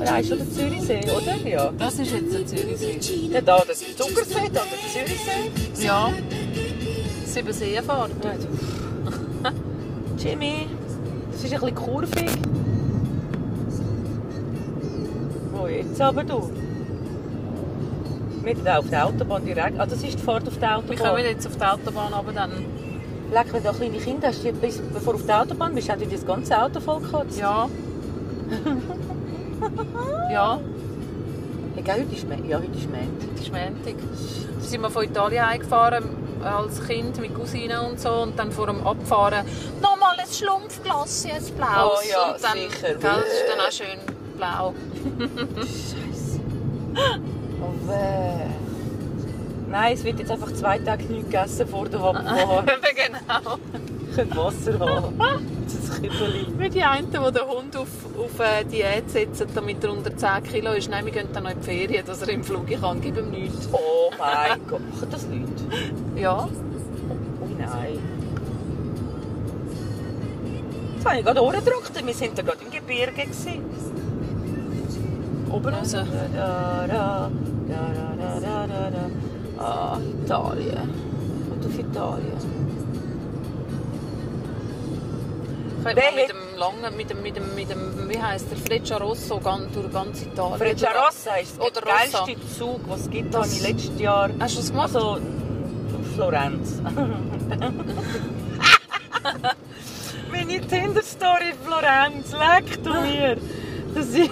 da 0.05 0.19
ist 0.19 0.29
schon 0.29 0.39
der 0.39 0.51
Zürichsee, 0.51 1.01
oder? 1.11 1.37
Ja. 1.47 1.73
Das 1.79 1.95
ist 1.99 2.13
jetzt 2.13 2.33
der 2.33 2.47
Zürichsee. 2.47 3.29
Ja, 3.33 3.41
da 3.41 3.59
der 3.65 3.75
Zuckersee, 3.75 4.49
da 4.53 4.63
der 4.63 4.79
Zürichsee. 4.93 5.51
Ja. 5.85 6.13
Sieben 7.27 7.53
Seenfahrt. 7.53 8.11
Ja, 8.25 8.33
du. 8.33 8.82
Jimmy, 10.23 10.69
das 11.33 11.43
ist 11.43 11.53
ein 11.53 11.61
bisschen 11.61 11.75
kurvig. 11.75 12.31
Wo 15.53 15.67
jetzt 15.67 16.01
aber 16.01 16.23
du? 16.23 16.49
Mit 18.45 18.69
auf 18.69 18.89
der 18.89 19.07
Autobahn 19.07 19.45
direkt. 19.45 19.79
Ah, 19.81 19.87
das 19.87 20.03
ist 20.03 20.15
die 20.15 20.23
Fahrt 20.23 20.47
auf 20.47 20.59
der 20.59 20.69
Wir 20.69 20.77
Autobahn. 20.79 20.97
kommen 20.99 21.25
jetzt 21.25 21.47
auf 21.47 21.57
die 21.57 21.65
Autobahn 21.65 22.13
aber 22.13 22.33
dann. 22.33 22.51
Leck, 23.33 23.53
wenn 23.53 23.63
du 23.63 23.73
kleine 23.73 23.99
Kinder 23.99 24.29
hast, 24.29 24.45
die 24.45 24.53
bis, 24.53 24.79
bevor 24.79 25.15
du 25.15 25.19
auf 25.21 25.27
der 25.27 25.41
Autobahn 25.43 25.75
bist, 25.75 25.89
hat 25.91 26.01
dir 26.01 26.07
das 26.09 26.25
ganze 26.25 26.61
Auto 26.61 26.79
voll 26.81 27.01
gekotzt. 27.01 27.41
Ja. 27.41 27.69
ja, 30.31 30.59
Ja, 31.77 31.83
gell, 31.83 32.05
heute 32.05 32.15
ist. 32.15 32.27
Ja, 32.49 32.59
heute 32.59 32.79
ist 32.79 32.91
Montag. 32.91 33.35
das 33.35 33.41
ist 33.47 33.53
Montag. 33.53 33.95
Sind 34.61 34.83
wir 34.83 34.91
von 34.91 35.05
Italien 35.05 35.49
heimgefahren 35.49 36.22
als 36.43 36.83
Kind 36.87 37.19
mit 37.21 37.35
Cousinen 37.35 37.79
und 37.81 38.01
so 38.01 38.11
und 38.11 38.39
dann 38.39 38.53
vor 38.53 38.67
dem 38.67 38.87
Abfahren 38.87 39.45
nochmal 39.81 40.17
ein 40.19 40.27
Schlumpfglas, 40.31 41.25
ein 41.27 41.43
blaues. 41.57 41.99
Oh 41.99 42.03
ja, 42.11 42.33
und 42.33 42.43
dann, 42.45 42.59
sicher. 42.59 42.95
Gell, 42.95 42.99
das 43.01 43.27
ist 43.27 43.45
dann 43.49 43.61
auch 43.61 43.73
schön 43.73 43.99
blau. 44.37 44.75
Oh, 47.65 47.73
weh. 47.89 48.51
Nein, 49.71 49.95
es 49.95 50.05
wird 50.05 50.19
jetzt 50.19 50.31
einfach 50.31 50.53
zwei 50.53 50.79
Tage 50.79 51.05
nichts 51.05 51.31
gegessen 51.31 51.67
vor 51.67 51.89
der 51.89 52.01
Abfahrt. 52.01 52.67
genau. 52.95 53.57
Ich 54.13 54.17
könnte 54.17 54.37
Wasser 54.37 54.79
haben. 54.79 55.19
Das 55.65 55.91
Kippeli. 55.99 56.47
Wie 56.59 56.69
die 56.69 56.83
einen, 56.83 57.11
die 57.11 57.17
den 57.17 57.49
Hund 57.49 57.75
auf, 57.75 57.89
auf 58.19 58.39
äh, 58.41 58.63
Diät 58.63 59.11
setzen, 59.11 59.49
damit 59.55 59.83
er 59.83 59.91
unter 59.91 60.15
10 60.15 60.43
Kilo 60.43 60.73
ist. 60.73 60.91
Nein, 60.91 61.07
wir 61.07 61.13
gehen 61.13 61.29
dann 61.33 61.45
noch 61.45 61.51
in 61.53 61.61
die 61.61 61.65
Ferien, 61.65 62.05
dass 62.05 62.21
er 62.21 62.29
im 62.29 62.45
Flug 62.45 62.67
kann. 62.79 63.01
Gib 63.01 63.17
ihm 63.17 63.31
nichts. 63.31 63.71
Oh 63.73 64.11
mein 64.19 64.61
Gott. 64.69 64.83
Machen 64.91 65.09
das 65.11 65.23
Leute? 65.23 66.02
Ja. 66.23 66.49
Oh 67.41 67.47
nein. 67.59 67.99
Jetzt 70.95 71.05
habe 71.05 71.19
ich 71.19 71.25
gerade 71.25 71.43
Ohren 71.43 71.65
gedrückt. 71.65 71.91
Wir 71.97 72.21
waren 72.21 72.35
da 72.37 72.43
gerade 72.43 72.65
im 72.65 72.71
Gebirge. 72.71 73.23
gewesen. 73.23 73.65
Oben 75.51 75.75
raus. 75.75 75.91
Da, 75.91 76.05
da, 76.37 76.87
da, 76.87 77.31
da. 78.39 78.61
Ah, 79.59 79.99
Italien. 80.25 80.91
Und 81.51 81.67
auf 81.67 81.79
Italien. 81.79 82.63
Wer 85.83 85.95
mal 85.97 86.15
mit 86.15 86.29
dem 86.31 86.37
langen, 86.57 86.97
mit 86.97 87.11
dem, 87.11 87.23
mit 87.23 87.37
dem, 87.37 87.55
mit 87.57 87.69
dem 87.69 88.09
wie 88.09 88.23
heisst 88.23 88.49
der, 88.49 88.59
Frecciarosso 88.59 89.41
ganz, 89.41 89.73
durch 89.73 89.93
ganz 89.93 90.23
Italien. 90.23 90.59
Frecciarossa 90.59 91.35
ist 91.43 91.59
der 91.59 91.67
Oder 91.67 91.81
Rossa. 91.83 92.25
geilste 92.25 92.57
Zug, 92.57 92.81
was 92.87 93.01
es 93.01 93.11
gibt, 93.11 93.35
habe 93.35 93.49
ich 93.49 93.61
letztes 93.61 94.01
Jahr. 94.01 94.31
Hast 94.39 94.55
du 94.55 94.61
das 94.61 94.71
gemacht? 94.71 94.95
Also, 94.95 95.19
Florenz. 96.15 96.81
Meine 100.31 100.61
Tinder-Story 100.61 101.55
Florenz, 101.65 102.33
leck 102.33 102.83
du 102.83 102.93
mir. 103.01 103.37
Das 103.95 104.07
ist... 104.07 104.19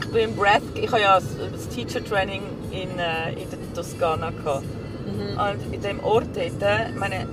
ich 0.00 0.08
bin 0.08 0.30
im 0.30 0.36
Breath... 0.36 0.62
Ich 0.74 0.90
habe 0.90 1.00
ja 1.00 1.18
das 1.18 1.68
Teacher-Training 1.68 2.42
in, 2.70 2.98
äh, 2.98 3.32
in 3.32 3.50
der 3.50 3.74
Toskana 3.74 4.30
gehabt. 4.30 4.64
Und 5.06 5.74
in 5.74 5.80
dem 5.80 6.00
Ort 6.04 6.28
dort, 6.34 6.96
meine, 6.96 7.26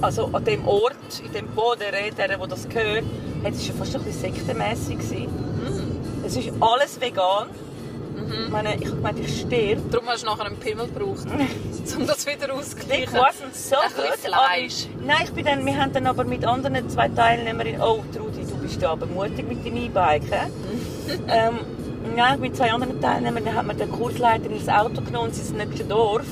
also 0.00 0.30
an 0.32 0.44
dem 0.44 0.66
Ort, 0.66 1.20
in 1.24 1.32
dem 1.32 1.48
Bodere, 1.48 2.10
der, 2.16 2.36
das 2.36 2.68
gehört, 2.68 3.04
hat 3.44 3.52
es 3.52 3.66
schon 3.66 3.76
fast 3.76 3.94
ein 3.94 4.02
bisschen 4.02 4.34
sektenmässig 4.34 4.98
gewesen. 4.98 5.28
Es 6.24 6.36
ist 6.36 6.50
alles 6.60 7.00
vegan. 7.00 7.48
Ich 8.32 8.50
meine, 8.50 8.74
ich 8.76 8.86
habe 8.86 8.96
gemeint, 8.96 9.18
ich 9.20 9.40
sterbe. 9.40 9.82
Darum 9.90 10.06
hast 10.08 10.22
du 10.22 10.26
nachher 10.26 10.46
einen 10.46 10.56
Pimmel 10.56 10.86
gebraucht, 10.86 11.26
um 11.96 12.06
das 12.06 12.26
wieder 12.26 12.52
auszugleichen. 12.52 13.14
wasn't 13.14 13.54
so 13.54 13.76
Ein 13.76 13.88
bisschen 13.92 14.30
Fleisch. 14.30 14.86
Aber, 14.94 15.06
nein, 15.06 15.20
ich 15.24 15.32
bin 15.32 15.44
dann, 15.44 15.66
wir 15.66 15.76
haben 15.76 15.92
dann 15.92 16.06
aber 16.06 16.24
mit 16.24 16.44
anderen 16.44 16.88
zwei 16.88 17.08
Teilnehmerinnen... 17.08 17.80
Oh, 17.80 18.02
Trudi, 18.14 18.44
du 18.44 18.56
bist 18.58 18.82
da 18.82 18.92
aber 18.92 19.06
mutig 19.06 19.46
mit 19.48 19.64
deinem 19.64 19.76
E-Bike. 19.76 20.24
hä? 20.30 20.50
ähm, 21.28 21.58
nein, 22.16 22.40
mit 22.40 22.56
zwei 22.56 22.72
anderen 22.72 23.00
Teilnehmern 23.00 23.54
haben 23.54 23.68
wir 23.68 23.74
den 23.74 23.90
Kursleiter 23.90 24.50
ins 24.50 24.68
Auto 24.68 25.02
genommen 25.02 25.28
und 25.28 25.34
sie 25.34 25.42
sind 25.42 25.58
nicht 25.58 25.90
Dorf. 25.90 26.26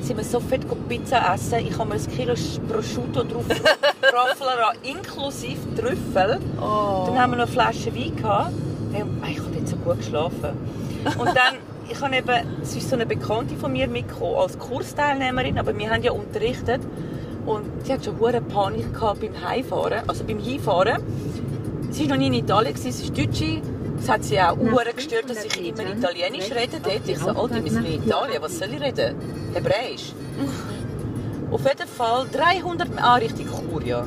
Sind 0.00 0.18
wir 0.18 0.24
so 0.24 0.38
fett 0.38 0.64
Pizza 0.88 1.34
essen. 1.34 1.66
Ich 1.66 1.76
habe 1.76 1.88
mir 1.88 1.96
ein 1.96 2.06
Kilo 2.06 2.34
Prosciutto 2.68 3.24
drauf 3.24 3.44
Raffelera 4.02 4.72
inklusive 4.84 5.58
Trüffel. 5.74 6.38
Dann 6.60 7.18
haben 7.18 7.32
wir 7.32 7.38
noch 7.38 7.44
eine 7.44 7.46
Flasche 7.48 7.92
Wein 7.92 8.14
gehabt. 8.14 8.52
Hey, 8.96 9.04
Ich 9.32 9.38
habe 9.38 9.54
jetzt 9.58 9.70
so 9.70 9.76
gut 9.76 9.98
geschlafen. 9.98 10.56
Und 11.18 11.26
dann, 11.26 11.56
ich 11.86 12.00
habe 12.00 12.16
eben, 12.16 12.62
es 12.62 12.74
ist 12.74 12.88
so 12.88 12.94
eine 12.96 13.04
Bekannte 13.04 13.54
von 13.56 13.70
mir 13.70 13.88
mitgekommen, 13.88 14.36
als 14.36 14.58
Kursteilnehmerin, 14.58 15.58
aber 15.58 15.76
wir 15.76 15.90
haben 15.90 16.02
ja 16.02 16.12
unterrichtet. 16.12 16.80
Und 17.44 17.66
sie 17.84 17.92
hat 17.92 18.02
schon 18.04 18.18
hohe 18.18 18.40
Panik 18.40 18.94
gehabt 18.94 19.20
beim 19.20 19.34
Heimfahren, 19.46 20.08
also 20.08 20.24
beim 20.24 20.38
Hinfahren. 20.38 21.02
Sie 21.90 22.04
war 22.04 22.16
noch 22.16 22.16
nie 22.16 22.28
in 22.28 22.34
Italien, 22.34 22.72
gewesen, 22.72 22.90
sie 22.90 23.04
ist 23.04 23.18
Deutsche, 23.18 23.60
Es 23.98 24.08
hat 24.08 24.24
sie 24.24 24.40
auch 24.40 24.56
Uhren 24.56 24.96
gestört, 24.96 25.28
dass 25.28 25.44
500 25.44 25.56
ich 25.60 25.68
immer 25.68 25.96
Italienisch 25.96 26.50
rede. 26.52 26.80
Dort. 26.82 27.06
Ich 27.06 27.18
so, 27.18 27.28
Alter, 27.28 27.62
wir 27.62 27.70
sind 27.70 27.86
in 27.86 28.02
Italien, 28.02 28.40
was 28.40 28.58
soll 28.58 28.68
ich 28.72 28.80
reden? 28.80 29.14
Hebräisch. 29.52 30.12
Auf 31.50 31.64
jeden 31.64 31.88
Fall 31.88 32.26
300... 32.32 32.88
Ah, 32.96 33.14
richtig, 33.16 33.46
Chur, 33.46 33.82
ja. 33.84 34.06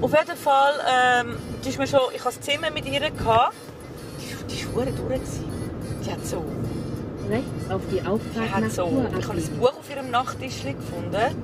Auf 0.00 0.12
jeden 0.12 0.36
Fall, 0.36 0.72
ähm, 0.88 1.36
die 1.64 1.68
ist 1.68 1.78
mir 1.78 1.86
schon, 1.86 2.00
ich 2.14 2.24
hatte 2.24 2.36
das 2.36 2.46
Zimmer 2.46 2.70
mit 2.70 2.86
ihr. 2.86 3.00
Gehabt. 3.00 3.54
Die, 4.20 4.54
die 4.54 4.76
war 4.76 4.84
durch. 4.84 5.20
Die 6.04 6.10
hat 6.10 6.26
so... 6.26 6.44
Rechts 7.28 7.70
auf 7.70 7.82
die 7.90 7.96
Die 7.96 8.06
Auffahrt 8.06 8.54
hat 8.54 8.72
so, 8.72 9.06
ich 9.18 9.28
habe 9.28 9.36
ein. 9.36 9.58
Buch 9.58 9.78
auf 9.78 9.90
ihrem 9.90 10.10
Nachttisch 10.10 10.62
gefunden. 10.62 11.36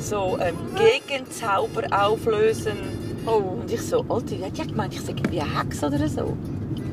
So 0.00 0.36
ähm, 0.40 0.56
Gegenzauber 0.74 1.84
auflösen. 1.90 2.76
Oh. 3.24 3.60
Und 3.60 3.70
ich 3.70 3.82
so, 3.82 4.04
Alter, 4.08 4.34
die 4.34 4.44
hat 4.44 4.58
ja 4.58 4.64
gemeint, 4.64 4.94
ich 4.94 5.00
sei 5.00 5.12
irgendwie 5.12 5.40
eine 5.40 5.60
Hex 5.60 5.82
oder 5.84 6.08
so. 6.08 6.36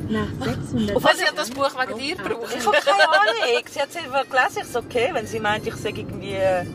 Nach 0.10 0.28
600 0.46 0.96
Also 0.96 1.18
sie 1.18 1.26
hat 1.26 1.38
das 1.38 1.50
Buch 1.50 1.72
wegen 1.80 2.00
dir 2.00 2.16
gebraucht. 2.16 2.56
Ich 2.58 2.66
habe 2.66 2.78
keine 2.78 3.10
Ahnung. 3.10 3.66
Sie 3.72 3.82
hat 3.82 3.90
es 3.90 3.98
einfach 3.98 4.30
gelesen. 4.30 4.62
Ich 4.62 4.68
so, 4.68 4.80
okay, 4.80 5.10
wenn 5.14 5.26
sie 5.28 5.40
meint, 5.40 5.66
ich 5.66 5.76
sage 5.76 6.02
irgendwie 6.02 6.34
äh, 6.34 6.66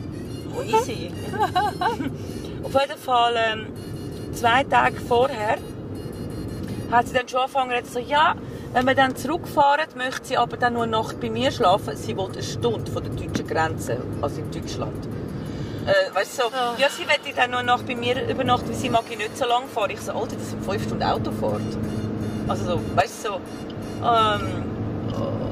easy. 0.65 1.11
Auf 2.63 2.73
jeden 2.73 2.99
Fall, 2.99 3.35
ähm, 3.37 3.67
zwei 4.39 4.63
Tage 4.63 4.95
vorher, 5.01 5.57
hat 6.91 7.07
sie 7.07 7.13
dann 7.13 7.27
schon 7.27 7.41
angefangen, 7.41 7.71
jetzt 7.71 7.93
so, 7.93 7.99
ja, 7.99 8.35
wenn 8.73 8.85
wir 8.85 8.95
dann 8.95 9.15
zurückfahren, 9.15 9.85
möchte 9.95 10.27
sie 10.27 10.37
aber 10.37 10.55
dann 10.55 10.73
nur 10.73 10.83
eine 10.83 10.93
Nacht 10.93 11.19
bei 11.19 11.29
mir 11.29 11.51
schlafen. 11.51 11.95
Sie 11.95 12.15
will 12.15 12.29
eine 12.31 12.41
Stunde 12.41 12.89
von 12.89 13.03
der 13.03 13.11
deutschen 13.13 13.47
Grenze, 13.47 13.97
also 14.21 14.39
in 14.39 14.51
Deutschland. 14.51 15.07
Äh, 15.85 16.15
weißt 16.15 16.39
du, 16.39 16.43
so, 16.43 16.49
ja, 16.77 16.87
sie 16.89 17.05
möchte 17.05 17.33
dann 17.35 17.51
nur 17.51 17.59
eine 17.59 17.67
Nacht 17.67 17.85
bei 17.85 17.95
mir 17.95 18.29
übernachten, 18.29 18.69
weil 18.69 18.75
sie 18.75 18.89
mag 18.89 19.03
ich 19.09 19.17
nicht 19.17 19.37
so 19.37 19.45
lange 19.45 19.67
fahren. 19.67 19.89
Ich 19.91 20.01
so, 20.01 20.13
Alter, 20.13 20.35
das 20.35 20.51
sind 20.51 20.63
fünf 20.63 20.83
Stunden 20.83 21.03
Autofahrt. 21.03 21.61
Also 22.47 22.65
so, 22.65 22.81
weißt 22.95 23.25
du, 23.25 23.29
so, 23.29 23.35
ähm, 24.05 24.63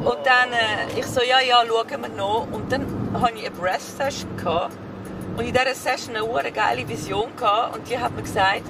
und 0.05 0.17
dann, 0.23 0.53
äh, 0.53 0.99
ich 0.99 1.05
so, 1.05 1.21
ja, 1.21 1.41
ja, 1.41 1.63
schauen 1.67 2.01
wir 2.01 2.09
noch. 2.09 2.47
Und 2.51 2.71
dann 2.71 2.85
hatte 3.19 3.33
ich 3.35 3.47
eine 3.47 3.55
Breath-Session. 3.55 4.29
Und 5.37 5.45
in 5.45 5.53
dieser 5.53 5.75
Session 5.75 6.15
eine 6.15 6.25
hure 6.25 6.51
geile 6.51 6.87
Vision. 6.89 7.29
Gehabt. 7.37 7.77
Und 7.77 7.87
die 7.87 7.97
hat 7.97 8.15
mir 8.15 8.23
gesagt, 8.23 8.63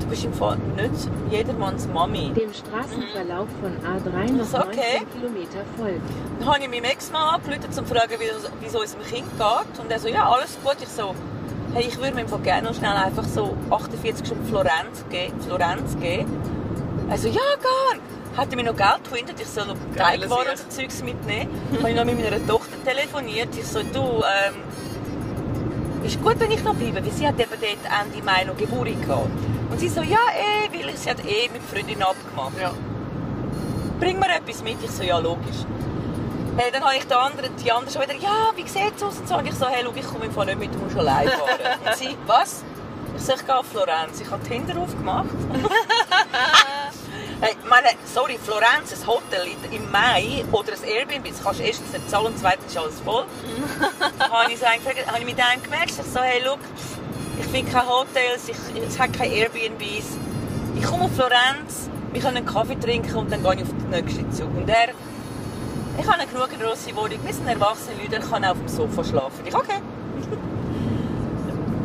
du 0.00 0.06
bist 0.06 0.24
im 0.24 0.32
Fall 0.32 0.56
nicht 0.76 1.10
jedermanns 1.30 1.86
Mami. 1.86 2.32
Dem 2.32 2.54
Straßenverlauf 2.54 3.48
von 3.60 3.76
A3 3.84 4.32
noch 4.32 4.46
so, 4.46 4.58
okay. 4.58 5.00
19 5.00 5.20
Kilometer 5.20 5.58
folgt. 5.76 6.00
Dann 6.38 6.48
habe 6.48 6.60
ich 6.62 6.68
meinem 6.70 6.84
Ex-Mann 6.84 7.34
angerufen, 7.34 7.64
um 7.66 7.72
zu 7.72 7.84
fragen, 7.84 8.14
wie 8.18 8.66
es 8.66 8.74
unserem 8.74 9.04
Kind 9.04 9.26
geht. 9.36 9.78
Und 9.78 9.92
er 9.92 9.98
so, 9.98 10.08
ja, 10.08 10.26
alles 10.26 10.56
gut. 10.64 10.76
Ich 10.80 10.88
so, 10.88 11.14
hey, 11.74 11.84
ich 11.86 11.98
würde 11.98 12.14
mir 12.14 12.22
im 12.22 12.28
Fall 12.28 12.40
gerne 12.40 12.68
noch 12.68 12.74
schnell 12.74 12.96
einfach 12.96 13.24
so 13.24 13.54
48 13.70 14.26
Stunden 14.26 14.46
Florenz 14.46 15.04
geben. 15.10 15.38
Florenz 15.42 15.98
geben. 16.00 16.32
Er 17.10 17.18
so, 17.18 17.28
ja, 17.28 17.42
gar. 17.62 18.38
Hat 18.38 18.50
er 18.50 18.56
mir 18.56 18.64
noch 18.64 18.76
Geld 18.76 19.04
gewinnt, 19.04 19.38
ich 19.38 19.46
soll 19.46 19.66
noch 19.66 19.76
Teigwaren 19.94 20.48
und 20.48 20.58
so 20.58 20.64
Zeugs 20.68 21.04
mitnehmen. 21.04 21.48
habe 21.78 21.90
ich 21.90 21.96
noch 21.96 22.04
mit 22.04 22.18
meiner 22.18 22.44
Tochter 22.44 22.82
telefoniert. 22.84 23.50
Ich 23.56 23.66
so, 23.66 23.80
du, 23.80 24.00
ähm, 24.00 24.54
ist 26.04 26.22
gut, 26.22 26.38
wenn 26.38 26.50
ich 26.50 26.62
noch 26.62 26.74
bleibe, 26.74 27.04
weil 27.04 27.12
sie 27.12 27.26
hat 27.26 27.38
eben 27.38 27.50
dort 27.50 27.62
Ende 27.62 28.24
Mai 28.24 28.44
noch 28.44 28.56
Geburt 28.56 28.88
gehabt. 29.02 29.28
Und 29.70 29.80
sie 29.80 29.88
so, 29.88 30.02
ja, 30.02 30.18
eh, 30.36 30.68
weil 30.72 30.96
sie 30.96 31.10
hat 31.10 31.24
eh 31.24 31.48
mit 31.52 31.62
Freundin 31.62 32.02
abgemacht. 32.02 32.60
Ja. 32.60 32.72
Bring 33.98 34.18
mir 34.18 34.34
etwas 34.36 34.62
mit. 34.62 34.76
Ich 34.82 34.90
so, 34.90 35.02
ja, 35.02 35.18
logisch. 35.18 35.64
Hey, 36.56 36.70
dann 36.70 36.84
habe 36.84 36.96
ich 36.96 37.04
die 37.06 37.14
andere, 37.14 37.50
die 37.50 37.72
andere 37.72 37.92
schon 37.92 38.02
wieder, 38.02 38.14
ja, 38.14 38.52
wie 38.54 38.68
sieht 38.68 38.96
es 38.96 39.02
aus? 39.02 39.18
Und 39.18 39.28
so. 39.28 39.36
Und 39.36 39.46
ich 39.46 39.54
so, 39.54 39.66
hey, 39.66 39.82
schau, 39.84 39.92
ich 39.94 40.06
komme 40.06 40.26
im 40.26 40.32
Fall 40.32 40.46
nicht 40.46 40.58
mit, 40.58 40.74
du 40.74 40.78
musst 40.78 40.96
allein 40.96 41.28
fahren. 41.28 41.78
Und 41.86 41.96
sie, 41.96 42.16
was? 42.26 42.62
Ich 43.16 43.22
so, 43.22 43.32
ich 43.34 43.44
gehe 43.44 43.56
auf 43.56 43.66
Florenz. 43.66 44.20
Ich 44.20 44.30
habe 44.30 44.42
Tinder 44.42 44.78
aufgemacht. 44.80 45.28
hey, 47.44 47.56
meine, 47.68 47.88
sorry, 48.06 48.38
Florenz, 48.42 48.92
ein 48.92 49.06
Hotel 49.06 49.48
im 49.70 49.90
Mai 49.90 50.44
oder 50.50 50.72
ein 50.72 50.82
Airbnb, 50.82 51.28
das 51.28 51.42
kannst 51.44 51.60
du 51.60 51.64
erstens 51.64 51.92
nicht 51.92 52.10
zahlen 52.10 52.26
und 52.26 52.38
zweitens 52.38 52.72
ist 52.72 52.78
alles 52.78 53.00
voll. 53.00 53.26
dann 54.18 54.32
habe 54.32 54.50
ich, 54.50 54.58
so 54.58 54.64
einen 54.64 54.82
gefragt, 54.82 55.06
habe 55.06 55.18
ich 55.18 55.26
mit 55.26 55.38
einem 55.38 55.62
gemerkt, 55.62 55.90
ich 55.90 55.96
so, 55.96 56.20
hey, 56.20 56.40
schau, 56.42 56.56
ich 57.38 57.46
finde 57.46 57.70
keine 57.70 57.88
Hotels, 57.88 58.48
ich, 58.48 58.56
es 58.82 58.98
hat 58.98 59.12
keine 59.12 59.34
Airbnbs. 59.34 60.06
Ich 60.76 60.84
komme 60.84 61.04
auf 61.04 61.14
Florenz, 61.14 61.90
wir 62.12 62.22
können 62.22 62.38
einen 62.38 62.46
Kaffee 62.46 62.76
trinken 62.76 63.14
und 63.14 63.30
dann 63.30 63.42
gehe 63.42 63.54
ich 63.56 63.62
auf 63.62 63.68
den 63.68 63.90
nächsten 63.90 64.32
Zug. 64.32 64.48
Und 64.56 64.68
er, 64.68 64.88
ich 65.98 66.06
habe 66.06 66.18
eine 66.18 66.26
genug 66.26 66.48
grosse 66.58 66.96
Wohnung, 66.96 67.18
wir 67.22 67.34
sind 67.34 67.46
erwachsene 67.46 68.00
Leute, 68.00 68.16
er 68.16 68.22
kann 68.22 68.44
auf 68.44 68.56
dem 68.56 68.68
Sofa 68.68 69.04
schlafen. 69.04 69.46
Ich, 69.46 69.54
okay. 69.54 69.80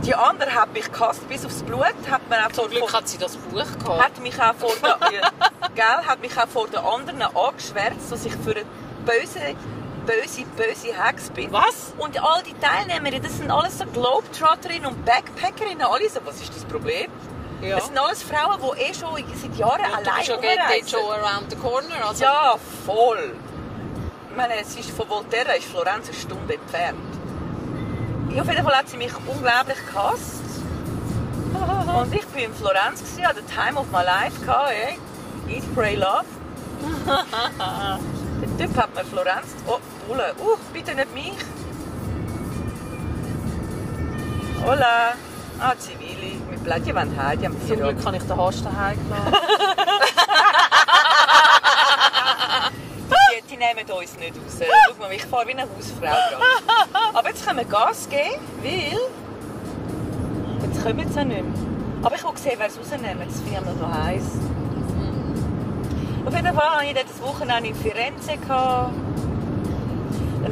Die 0.04 0.16
andere 0.16 0.54
hat 0.56 0.74
mich 0.74 0.92
gehasst 0.92 1.28
bis 1.28 1.46
aufs 1.46 1.62
Blut, 1.64 1.84
hat 2.10 2.28
mir 2.30 2.46
auch 2.46 2.52
Zum 2.52 2.70
Glück 2.70 2.94
hat 2.94 3.08
sie 3.08 3.18
das 3.18 3.36
Buch 3.38 3.66
gehabt. 3.84 4.04
hat 4.04 4.20
mich 4.20 4.40
auch 4.42 4.56
vor 4.56 4.72
der, 4.82 4.98
gell, 5.76 6.06
hat 6.08 6.22
mich 6.22 6.38
auch 6.38 6.48
vor 6.48 6.68
den 6.68 6.80
anderen 6.80 7.22
angeschwärzt, 7.22 8.12
dass 8.12 8.26
ich 8.26 8.34
für 8.34 8.52
eine 8.52 8.66
böse, 9.06 9.56
böse, 10.06 10.46
böse 10.56 10.88
Hex 11.06 11.30
bin. 11.32 11.52
Was? 11.52 11.94
Und 11.98 12.22
all 12.24 12.42
die 12.44 12.56
Teilnehmerinnen, 12.60 13.22
das 13.24 13.38
sind 13.38 13.52
alles 13.52 13.78
so 13.78 13.86
Globetrotterinnen 13.86 14.86
und 14.88 15.06
Backpackerinnen, 15.06 15.82
alle 15.86 16.10
so, 16.10 16.22
was 16.26 16.42
ist 16.42 16.56
das 16.56 16.64
Problem? 16.66 17.12
Ja. 17.62 17.76
Das 17.76 17.88
sind 17.88 17.98
alles 17.98 18.24
Frauen, 18.24 18.58
die 18.62 18.82
eh 18.84 18.94
schon 18.94 19.22
seit 19.36 19.56
Jahren 19.58 19.82
du 19.82 19.94
allein 19.98 20.16
bist 20.18 20.30
ja 20.30 20.36
geht 20.38 20.60
rumreisen. 20.60 20.76
dort 20.80 20.90
schon 20.90 21.12
around 21.12 21.50
the 21.52 21.58
corner. 21.58 22.08
Also 22.08 22.24
Ja, 22.24 22.56
voll. 22.86 23.34
Ich 24.30 24.36
meine, 24.38 24.54
es 24.62 24.76
ist 24.78 24.92
von 24.92 25.10
Volterra 25.10 25.54
ist 25.54 25.66
Florenz 25.68 26.08
eine 26.08 26.18
Stunde 26.18 26.54
entfernt. 26.54 27.09
Auf 28.38 28.48
jeden 28.48 28.63
Fall 28.63 28.76
hat 28.76 28.89
sie 28.89 28.98
mich 28.98 29.12
unglaublich 29.28 29.78
gehasst. 29.92 30.42
Und 32.00 32.13
ich 32.13 32.34
war 32.34 32.42
in 32.42 32.54
Florenz, 32.54 33.00
gewesen, 33.02 33.28
hatte 33.28 33.42
the 33.42 33.54
time 33.54 33.80
of 33.80 33.88
my 33.92 34.04
life. 34.04 34.39
gehabt, 34.46 34.72
Ey. 34.72 35.00
Eat, 35.54 35.63
pray, 35.76 35.96
love. 35.96 36.26
Der 37.06 38.58
Typ 38.68 38.78
hat 38.78 38.94
mir 38.96 39.04
Florenz... 39.04 39.56
Oh, 39.68 39.80
Bulle. 40.08 40.34
Uh, 40.39 40.56
bitte 40.72 40.96
nicht 40.96 41.13
mich. 41.13 41.34
Hola. 44.63 45.13
Ah, 45.60 45.74
Zivili. 45.78 46.39
Bleiben, 46.63 46.86
die 46.86 46.96
wollen 46.96 47.22
heim, 47.22 47.39
die 47.39 47.46
haben 47.46 47.68
Zum 47.68 47.78
Glück 47.78 48.04
kann 48.04 48.13
ich 48.13 48.24
den 48.24 48.38
Hast 48.38 48.65
daheim 48.65 48.98
gelassen. 49.10 49.34
Die, 53.10 53.42
die 53.49 53.49
nehmen 53.60 53.91
uns 53.91 54.17
nicht 54.17 54.36
raus. 54.36 54.60
Schau 54.88 54.95
mal, 55.00 55.12
ich 55.12 55.26
fahre 55.26 55.48
wie 55.48 55.52
eine 55.52 55.63
Hausfrau. 55.63 56.15
Aber 57.13 57.30
jetzt 57.30 57.45
können 57.45 57.60
wir 57.60 57.65
Gas 57.65 58.10
geben, 58.10 58.41
weil... 58.63 58.98
Jetzt 60.67 60.84
kommen 60.84 60.98
wir 60.98 61.06
ja 61.06 61.26
nicht 61.26 61.43
mehr. 61.43 61.54
Aber 62.02 62.15
ich 62.15 62.24
will 62.24 62.32
sehen, 62.36 62.54
wer 62.58 62.67
es 62.67 62.80
rausnehmen. 62.80 63.28
Das 63.28 63.41
finde 63.41 63.52
ich 63.52 63.58
immer 63.58 63.74
noch 63.74 63.93
heiß. 63.93 64.24
Auf 66.26 66.34
jeden 66.36 66.54
Fall 66.54 66.69
hatte 66.69 66.86
ich 66.86 66.93
das 66.93 67.22
Wochenende 67.22 67.69
in 67.69 67.76
Firenze. 67.76 68.38
Dann 68.48 68.93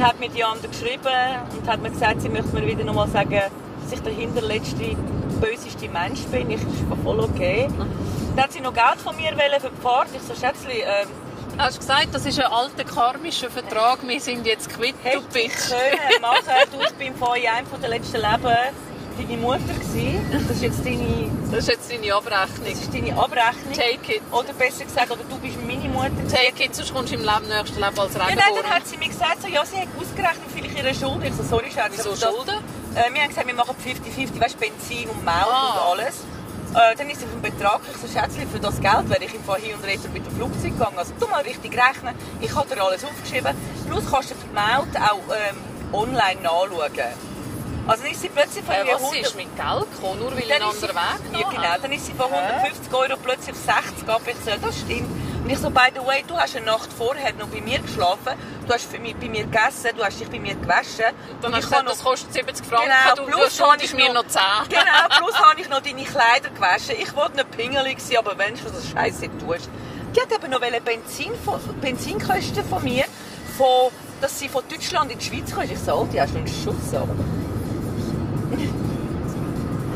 hat 0.05 0.19
mir 0.19 0.29
die 0.29 0.43
andere 0.43 0.67
geschrieben 0.67 1.07
und 1.57 1.67
hat 1.67 1.81
mir 1.81 1.89
gesagt, 1.89 2.21
sie 2.21 2.29
möchte 2.29 2.53
mir 2.53 2.67
wieder 2.67 2.83
noch 2.83 2.93
mal 2.93 3.07
sagen, 3.07 3.41
dass 3.81 3.91
ich 3.91 4.01
der 4.01 4.13
hinterletzte, 4.13 4.95
böseste 5.39 5.89
Mensch 5.89 6.21
bin. 6.25 6.51
Ich 6.51 6.61
ist 6.61 6.83
voll 7.03 7.19
okay. 7.19 7.67
Dann 8.35 8.43
hat 8.43 8.51
sie 8.51 8.59
noch 8.59 8.73
Geld 8.73 8.99
von 9.03 9.15
mir 9.15 9.31
für 9.31 9.69
die 9.69 9.81
Fahrt. 9.81 10.09
Ich 10.13 10.21
so, 10.21 10.35
Schätzli, 10.35 10.81
ähm, 10.81 11.07
Hast 11.57 11.77
du 11.77 11.79
gesagt, 11.79 12.07
das 12.13 12.25
ist 12.25 12.39
ein 12.39 12.51
alter 12.51 12.83
karmischer 12.83 13.49
Vertrag, 13.49 13.99
wir 14.07 14.19
sind 14.21 14.45
jetzt 14.45 14.69
quitt, 14.69 14.95
du 15.03 15.21
bist. 15.33 15.69
können 15.69 16.21
machen. 16.21 16.43
Du, 16.71 16.79
ich 16.81 16.93
bin 16.93 17.15
vor 17.15 17.33
einem 17.33 17.65
von 17.67 17.81
der 17.81 17.89
letzten 17.89 18.17
Leben 18.17 18.41
deine 19.17 19.37
Mutter 19.41 19.57
gewesen. 19.73 20.23
Das 20.31 20.41
ist 20.57 20.61
jetzt 20.61 20.85
deine, 20.85 21.31
Das 21.49 21.59
ist 21.61 21.67
jetzt 21.69 21.91
deine 21.91 22.13
Abrechnung. 22.13 22.67
das 22.69 22.79
ist 22.81 22.93
deine 22.93 23.17
Abrechnung. 23.17 23.73
Take 23.73 24.17
it. 24.17 24.21
Oder 24.31 24.53
besser 24.53 24.83
gesagt, 24.85 25.09
oder 25.09 25.23
du 25.27 25.35
bist 25.39 25.57
meine 25.65 25.89
Mutter. 25.89 26.11
Take 26.31 26.65
it, 26.65 26.75
sonst 26.75 26.93
kommst 26.93 27.11
du 27.11 27.15
im 27.15 27.21
Leben, 27.23 27.47
nächsten 27.47 27.79
Leben 27.81 27.99
als 27.99 28.13
Ja, 28.13 28.19
nein, 28.19 28.37
Regenbogen. 28.37 28.61
dann 28.63 28.71
hat 28.75 28.87
sie 28.87 28.97
mir 28.97 29.07
gesagt, 29.07 29.41
so, 29.41 29.47
ja, 29.47 29.65
sie 29.65 29.77
hat 29.77 29.87
ausgerechnet, 29.99 30.45
vielleicht 30.53 30.77
ihre 30.77 30.93
Schulden. 30.93 31.23
Ich 31.25 31.33
so, 31.33 31.41
sorry, 31.43 31.71
Schatz. 31.73 31.93
Wieso 31.97 32.15
Schulden? 32.15 32.57
Äh, 32.93 33.11
wir 33.11 33.21
haben 33.23 33.29
gesagt, 33.29 33.47
wir 33.47 33.55
machen 33.55 33.75
50-50, 33.83 34.39
weißt 34.39 34.53
du, 34.55 34.59
Benzin 34.59 35.09
und 35.09 35.25
Maut 35.25 35.33
Ah. 35.49 35.89
und 35.91 35.99
alles. 35.99 36.17
Äh, 36.75 36.95
dann 36.95 37.09
ist 37.09 37.19
sie 37.21 37.25
auf 37.25 37.31
den 37.31 37.41
Betrag, 37.41 37.81
ich 37.89 37.97
so, 37.97 38.07
Schätzli, 38.07 38.45
für 38.45 38.59
das 38.59 38.79
Geld 38.79 39.09
wäre 39.09 39.23
ich 39.23 39.33
im 39.33 39.43
Fall 39.43 39.59
hin 39.61 39.75
und 39.75 39.83
retour 39.85 40.09
mit 40.11 40.25
dem 40.25 40.35
Flugzeug 40.35 40.77
gegangen. 40.77 40.97
Also, 40.97 41.13
du 41.19 41.27
mal 41.27 41.41
richtig 41.41 41.71
rechnen. 41.73 42.13
Ich 42.41 42.53
habe 42.55 42.73
dir 42.75 42.83
alles 42.83 43.03
aufgeschrieben. 43.03 43.55
Plus 43.89 44.03
kannst 44.11 44.31
du 44.31 44.35
die 44.35 44.53
Maut 44.53 44.87
auch 44.97 45.21
ähm, 45.33 45.57
online 45.93 46.41
nachschauen. 46.41 46.91
Also 47.87 48.03
dann 48.03 48.11
ist 48.11 48.21
sie 48.21 48.27
plötzlich 48.27 48.65
von 48.65 48.75
Äh, 48.75 48.83
was 48.85 49.01
100 49.01 49.21
ist 49.21 49.35
mit 49.37 49.55
Geld 49.55 49.91
gekommen, 49.95 50.19
nur 50.19 50.31
weil 50.35 50.43
sie- 50.43 50.51
anderen 50.53 50.95
Weg 50.95 51.39
Ja, 51.39 51.49
genau. 51.49 51.75
Dann 51.81 51.91
ist 51.93 52.05
sie 52.05 52.13
von 52.13 52.25
150 52.33 52.93
Euro 52.93 53.15
plötzlich 53.23 53.55
auf 53.55 53.61
60 53.85 54.09
abgezählt. 54.09 54.59
Das 54.61 54.77
stimmt. 54.77 55.36
Und 55.47 55.53
ich 55.53 55.59
so, 55.59 55.69
by 55.69 55.87
the 55.95 56.05
way, 56.05 56.25
du 56.27 56.37
hast 56.37 56.57
eine 56.57 56.65
Nacht 56.65 56.91
vorher 56.91 57.31
noch 57.35 57.47
bei 57.47 57.61
mir 57.61 57.79
geschlafen, 57.79 58.33
du 58.67 58.73
hast 58.73 58.91
für 58.91 58.99
mich, 58.99 59.15
bei 59.15 59.29
mir 59.29 59.45
gegessen, 59.45 59.91
du 59.95 60.03
hast 60.03 60.19
dich 60.19 60.27
bei 60.29 60.39
mir 60.41 60.55
gewaschen. 60.55 61.05
Dann 61.41 61.53
Und 61.53 61.53
hast 61.53 61.53
du 61.53 61.57
ich 61.57 61.63
gesagt, 61.63 61.75
habe 61.77 61.89
das 61.89 62.03
kostet 62.03 62.33
70 62.33 62.65
Franken, 62.65 62.89
Genau, 62.89 63.15
du, 63.15 63.31
du 63.31 63.37
plus 63.37 63.61
habe 63.61 63.81
ich 63.81 63.93
mir 63.93 64.07
noch- 64.11 64.23
noch 64.25 64.27
10. 64.27 64.41
Genau, 64.67 64.81
plus 65.19 65.39
habe 65.39 65.61
ich 65.61 65.69
noch 65.69 65.79
deine 65.81 66.03
Kleider 66.03 66.49
gewaschen. 66.49 66.95
Ich 67.01 67.15
wollte 67.15 67.37
nicht 67.37 67.51
pingelig 67.51 68.01
sein, 68.01 68.17
aber 68.17 68.37
wenn 68.37 68.55
du 68.55 68.61
das 68.65 68.89
Scheiße 68.89 69.29
tust. 69.39 69.69
Die 70.13 70.19
hat 70.21 70.33
eben 70.33 70.51
noch 70.51 70.59
Benzin, 70.59 71.31
Benzinkosten 71.79 72.65
von 72.67 72.83
mir, 72.83 73.05
von, 73.57 73.89
dass 74.19 74.37
sie 74.37 74.49
von 74.49 74.63
Deutschland 74.69 75.13
in 75.13 75.19
die 75.19 75.25
Schweiz 75.25 75.55
kommt. 75.55 75.71
Ich 75.71 75.79
so, 75.79 75.93
oh, 75.93 76.07
die 76.11 76.19
hast 76.19 76.33
du 76.33 76.39
einen 76.39 76.47
Schuss 76.47 76.93
ab. 76.93 77.07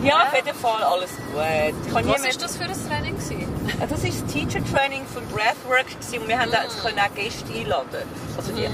Ja, 0.03 0.23
auf 0.23 0.33
jeden 0.35 0.55
Fall 0.57 0.81
alles 0.83 1.11
gut. 1.15 1.35
Was 1.35 2.05
war 2.05 2.37
das 2.39 2.57
für 2.57 2.63
ein 2.63 2.89
Training? 2.89 3.15
gewesen? 3.15 3.47
Ah, 3.79 3.85
Das 3.87 4.03
war 4.03 4.09
das 4.09 4.25
Teacher 4.33 4.63
Training 4.73 5.05
von 5.05 5.23
Breathwork 5.27 5.85
und 6.19 6.27
wir 6.27 6.39
haben 6.39 6.51
auch, 6.51 6.83
können 6.83 6.99
auch 6.99 7.13
Gäste 7.15 7.53
einladen. 7.53 8.03
Also 8.35 8.51
die. 8.53 8.67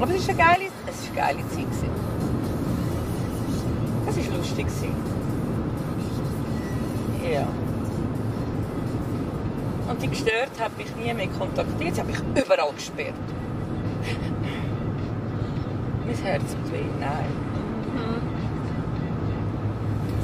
Aber 0.00 0.12
es 0.14 0.20
ist 0.22 0.28
eine 0.30 0.38
geile, 0.38 0.64
es 0.86 0.96
ist 1.00 1.06
eine 1.08 1.16
geile 1.16 1.48
Zeit. 1.48 1.70
gewesen. 1.70 1.90
Es 4.08 4.16
war 4.16 4.36
lustig. 4.38 4.66
gewesen. 4.66 4.94
Ja. 7.30 7.46
Und 9.90 10.02
die 10.02 10.08
gestört 10.08 10.50
hat 10.58 10.76
mich 10.78 10.86
nie 10.96 11.12
mehr 11.12 11.28
kontaktiert. 11.28 11.94
Sie 11.94 12.00
hat 12.00 12.06
mich 12.08 12.18
überall 12.34 12.72
gesperrt. 12.72 13.14
mein 16.06 16.16
Herz 16.16 16.42
tut 16.42 16.72
weh. 16.72 16.84
Nein. 16.98 17.43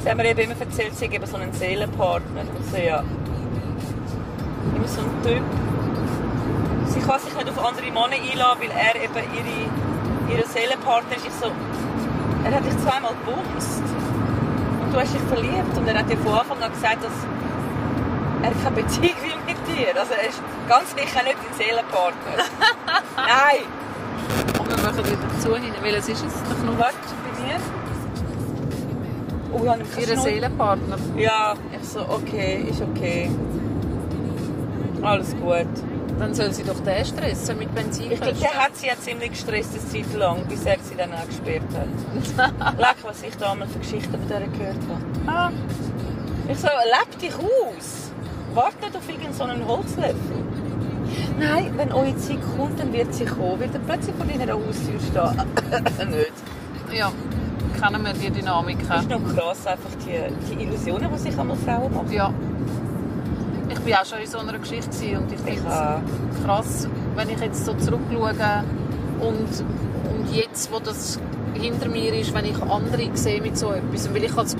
Sie 0.03 0.09
haben 0.09 0.17
mir 0.17 0.25
eben 0.25 0.39
immer 0.39 0.59
erzählt, 0.59 0.97
sie 0.97 1.05
haben 1.05 1.25
so 1.27 1.37
einen 1.37 1.53
Seelenpartner. 1.53 2.41
Und 2.41 2.65
so, 2.71 2.77
ja. 2.77 3.03
Immer 4.75 4.87
so 4.87 5.01
ein 5.01 5.23
Typ. 5.23 5.43
Sie 6.87 6.99
kann 7.01 7.19
sich 7.19 7.35
nicht 7.35 7.49
auf 7.49 7.63
andere 7.63 7.85
Männer 7.85 8.17
einladen, 8.17 8.61
weil 8.61 8.71
er 8.71 8.95
eben 8.95 9.13
ihre, 9.13 10.33
ihre 10.33 10.47
Seelenpartner 10.47 11.17
ist. 11.17 11.27
Ich 11.27 11.33
so, 11.33 11.51
er 12.43 12.51
hat 12.55 12.65
dich 12.65 12.77
zweimal 12.79 13.13
gebumst. 13.23 13.83
Und 14.81 14.91
du 14.91 14.99
hast 14.99 15.13
dich 15.13 15.21
verliebt. 15.21 15.77
Und 15.77 15.87
er 15.87 15.99
hat 15.99 16.09
dir 16.09 16.17
von 16.17 16.33
Anfang 16.33 16.63
an 16.63 16.71
gesagt, 16.71 17.03
dass 17.03 17.13
er 18.41 18.51
keine 18.63 18.75
Beziehung 18.81 19.21
will 19.21 19.37
mit 19.45 19.57
dir. 19.67 19.95
Also 19.99 20.13
er 20.13 20.29
ist 20.29 20.41
ganz 20.67 20.89
sicher 20.95 21.21
nicht 21.21 21.37
dein 21.37 21.57
Seelenpartner. 21.59 22.41
Nein! 23.17 23.69
Aber 24.57 24.67
wir 24.67 24.77
machen 24.77 25.05
wieder 25.05 25.39
zu 25.39 25.55
hin. 25.55 25.73
Ist 25.95 26.09
es? 26.09 26.17
Der 26.17 26.57
Knopf? 26.57 26.79
Was? 26.79 26.93
Bei 26.93 26.97
mir? 26.97 27.00
Oh, 29.53 29.65
ja, 29.65 29.75
ich 29.77 30.07
Ihr 30.07 30.17
Seelenpartner. 30.17 30.97
Ja, 31.17 31.55
ich 31.79 31.87
so, 31.87 32.01
okay, 32.01 32.65
ist 32.69 32.81
okay. 32.81 33.29
Alles 35.01 35.35
gut. 35.35 35.67
Dann 36.19 36.35
soll 36.35 36.53
sie 36.53 36.63
doch 36.63 36.79
den 36.79 37.03
stressen 37.03 37.57
mit 37.57 37.73
Benzin. 37.73 38.11
Ich 38.11 38.21
glaube, 38.21 38.37
der 38.37 38.53
hat 38.53 38.75
sie 38.77 38.87
ja 38.87 38.93
ziemlich 38.95 39.31
gestresst 39.31 39.71
eine 39.73 39.87
Zeit 39.87 40.13
lang, 40.13 40.45
bis 40.47 40.63
er 40.65 40.77
sie 40.79 40.95
dann 40.95 41.11
auch 41.13 41.25
gesperrt 41.25 41.63
hat. 41.73 42.77
Leck, 42.77 42.97
was 43.03 43.23
ich 43.23 43.35
da 43.37 43.55
mal 43.55 43.67
für 43.67 43.79
Geschichten 43.79 44.11
von 44.11 44.27
der 44.27 44.41
gehört 44.41 44.77
habe. 44.87 45.31
Ah. 45.31 45.51
Ich 46.47 46.59
so, 46.59 46.67
leb 46.67 47.19
dich 47.19 47.33
aus. 47.33 48.11
Warte 48.53 48.85
nicht 48.85 48.95
auf 48.95 49.09
irgendeinen 49.09 49.61
so 49.61 49.67
Holzlöffel. 49.67 50.41
Nein, 51.39 51.73
wenn 51.75 51.91
eure 51.91 52.15
Zeit 52.17 52.39
kommt, 52.55 52.79
dann 52.79 52.93
wird 52.93 53.13
sie 53.13 53.25
kommen. 53.25 53.59
Wird 53.59 53.73
er 53.73 53.79
plötzlich 53.79 54.15
vor 54.15 54.25
deiner 54.25 54.53
Haustür 54.53 54.99
stehen. 54.99 56.09
nicht. 56.11 56.97
Ja, 56.97 57.11
kennen 57.81 58.03
wir 58.05 58.13
die 58.13 58.29
Dynamiken. 58.29 58.87
Das 58.87 59.01
ist 59.01 59.09
noch 59.09 59.35
krass, 59.35 59.67
einfach 59.67 59.89
die, 60.05 60.55
die 60.55 60.63
Illusionen, 60.63 61.09
die 61.13 61.19
sich 61.19 61.37
einmal 61.37 61.57
Frauen 61.57 61.93
machen. 61.93 62.11
Ja. 62.11 62.33
Ich 63.69 63.91
war 63.91 64.01
auch 64.01 64.05
schon 64.05 64.19
in 64.19 64.27
so 64.27 64.37
einer 64.39 64.59
Geschichte 64.59 65.17
und 65.17 65.31
ich 65.31 65.39
finde 65.39 65.61
es 65.67 66.45
krass, 66.45 66.87
wenn 67.15 67.29
ich 67.29 67.39
jetzt 67.39 67.65
so 67.65 67.73
zurückschaue 67.73 68.33
und, 69.19 69.65
und 70.09 70.33
jetzt, 70.35 70.71
wo 70.71 70.79
das 70.79 71.19
hinter 71.53 71.89
mir 71.89 72.13
ist, 72.13 72.33
wenn 72.33 72.45
ich 72.45 72.61
andere 72.61 73.09
sehe 73.13 73.41
mit 73.41 73.57
so 73.57 73.71
etwas. 73.71 74.13
Weil 74.13 74.23
ich 74.25 74.35
kann 74.35 74.45
es 74.45 74.55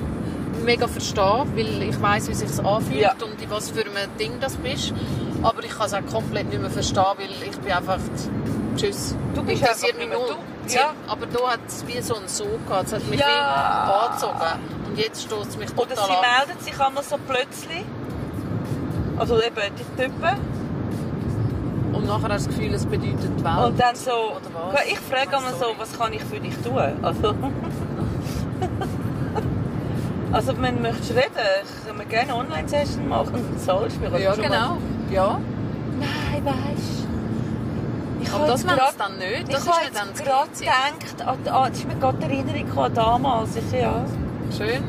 mega 0.64 0.86
verstehen, 0.88 1.46
weil 1.54 1.82
ich 1.82 2.00
weiß, 2.00 2.28
wie 2.28 2.32
es 2.32 2.40
sich 2.40 2.64
anfühlt 2.64 3.00
Ja. 3.00 3.12
und 3.12 3.40
in 3.40 3.50
was 3.50 3.70
für 3.70 3.80
ein 3.84 4.18
Ding 4.18 4.32
das 4.40 4.56
bist. 4.56 4.92
Aber 5.42 5.62
ich 5.64 5.70
kann 5.70 5.86
es 5.86 5.94
auch 5.94 6.06
komplett 6.06 6.48
nicht 6.48 6.60
mehr 6.60 6.70
verstehen, 6.70 7.04
weil 7.16 7.48
ich 7.48 7.58
bin 7.58 7.72
einfach... 7.72 7.98
Tschüss. 8.76 9.14
Du 9.34 9.42
bist 9.42 9.62
einfach 9.62 9.98
mich 9.98 10.08
null. 10.08 10.28
du. 10.28 10.51
Ja. 10.68 10.92
Aber 11.08 11.26
da 11.26 11.52
hat 11.52 11.60
es 11.66 11.84
wie 11.86 12.00
so 12.00 12.16
einen 12.16 12.28
Sog 12.28 12.66
gehabt. 12.66 12.86
Es 12.86 12.92
hat 12.94 13.04
mich 13.08 13.20
Ja. 13.20 14.06
angezogen. 14.08 14.36
Und 14.88 14.98
jetzt 14.98 15.22
stößt 15.22 15.50
es 15.50 15.56
mich 15.56 15.70
total 15.70 15.86
Oder 15.86 15.96
sie 15.96 16.02
an. 16.12 16.16
meldet 16.46 16.62
sich 16.62 16.80
einmal 16.80 17.02
so 17.02 17.16
plötzlich. 17.26 17.84
Also 19.18 19.40
eben 19.42 19.56
die 19.76 20.02
Typen. 20.02 20.38
Und 21.92 22.06
nachher 22.06 22.30
hast 22.32 22.46
du 22.46 22.50
das 22.50 22.58
Gefühl, 22.58 22.74
es 22.74 22.86
bedeutet 22.86 23.30
die 23.38 23.44
Welt. 23.44 23.66
Und 23.66 23.78
dann 23.80 23.94
so, 23.94 24.10
ich 24.88 24.98
frage 24.98 25.36
einmal 25.36 25.52
so, 25.54 25.66
was 25.78 25.96
kann 25.98 26.12
ich 26.12 26.22
für 26.24 26.40
dich 26.40 26.56
tun? 26.58 26.78
Also, 27.02 27.34
also 30.32 30.62
wenn 30.62 30.76
du 30.76 30.82
möchtest 30.82 31.10
reden, 31.10 31.30
können 31.86 31.98
wir 31.98 32.06
gerne 32.06 32.32
eine 32.32 32.40
Online-Session 32.40 33.08
machen 33.08 33.34
und 33.34 33.60
zahlst 33.60 34.00
mir. 34.00 34.18
Ja, 34.18 34.34
genau. 34.34 34.78
Ja. 35.10 35.38
Nein, 36.00 36.44
weißt 36.44 36.98
ich 36.98 37.01
Aber 38.34 38.42
habe 38.42 38.52
das 38.52 38.66
grad- 38.66 38.92
sie 38.92 38.98
dann 38.98 39.18
nicht. 39.18 39.48
Ich 39.48 39.54
Das 39.54 39.68
habe 39.68 39.84
ist 39.84 39.90
nicht 39.90 40.00
dann 40.00 40.08
jetzt 40.08 40.24
gerade 40.24 40.48
gedacht, 40.50 41.28
an, 41.28 41.54
an, 41.54 41.70
das 41.70 41.78
ist 41.78 41.88
mir 41.88 41.96
gerade 41.96 42.18
die 42.18 42.24
Erinnerung 42.24 42.66
gekommen 42.66 42.84
an 42.86 42.94
damals. 42.94 43.56
Ich, 43.56 43.72
ja. 43.72 44.04
Schön. 44.56 44.82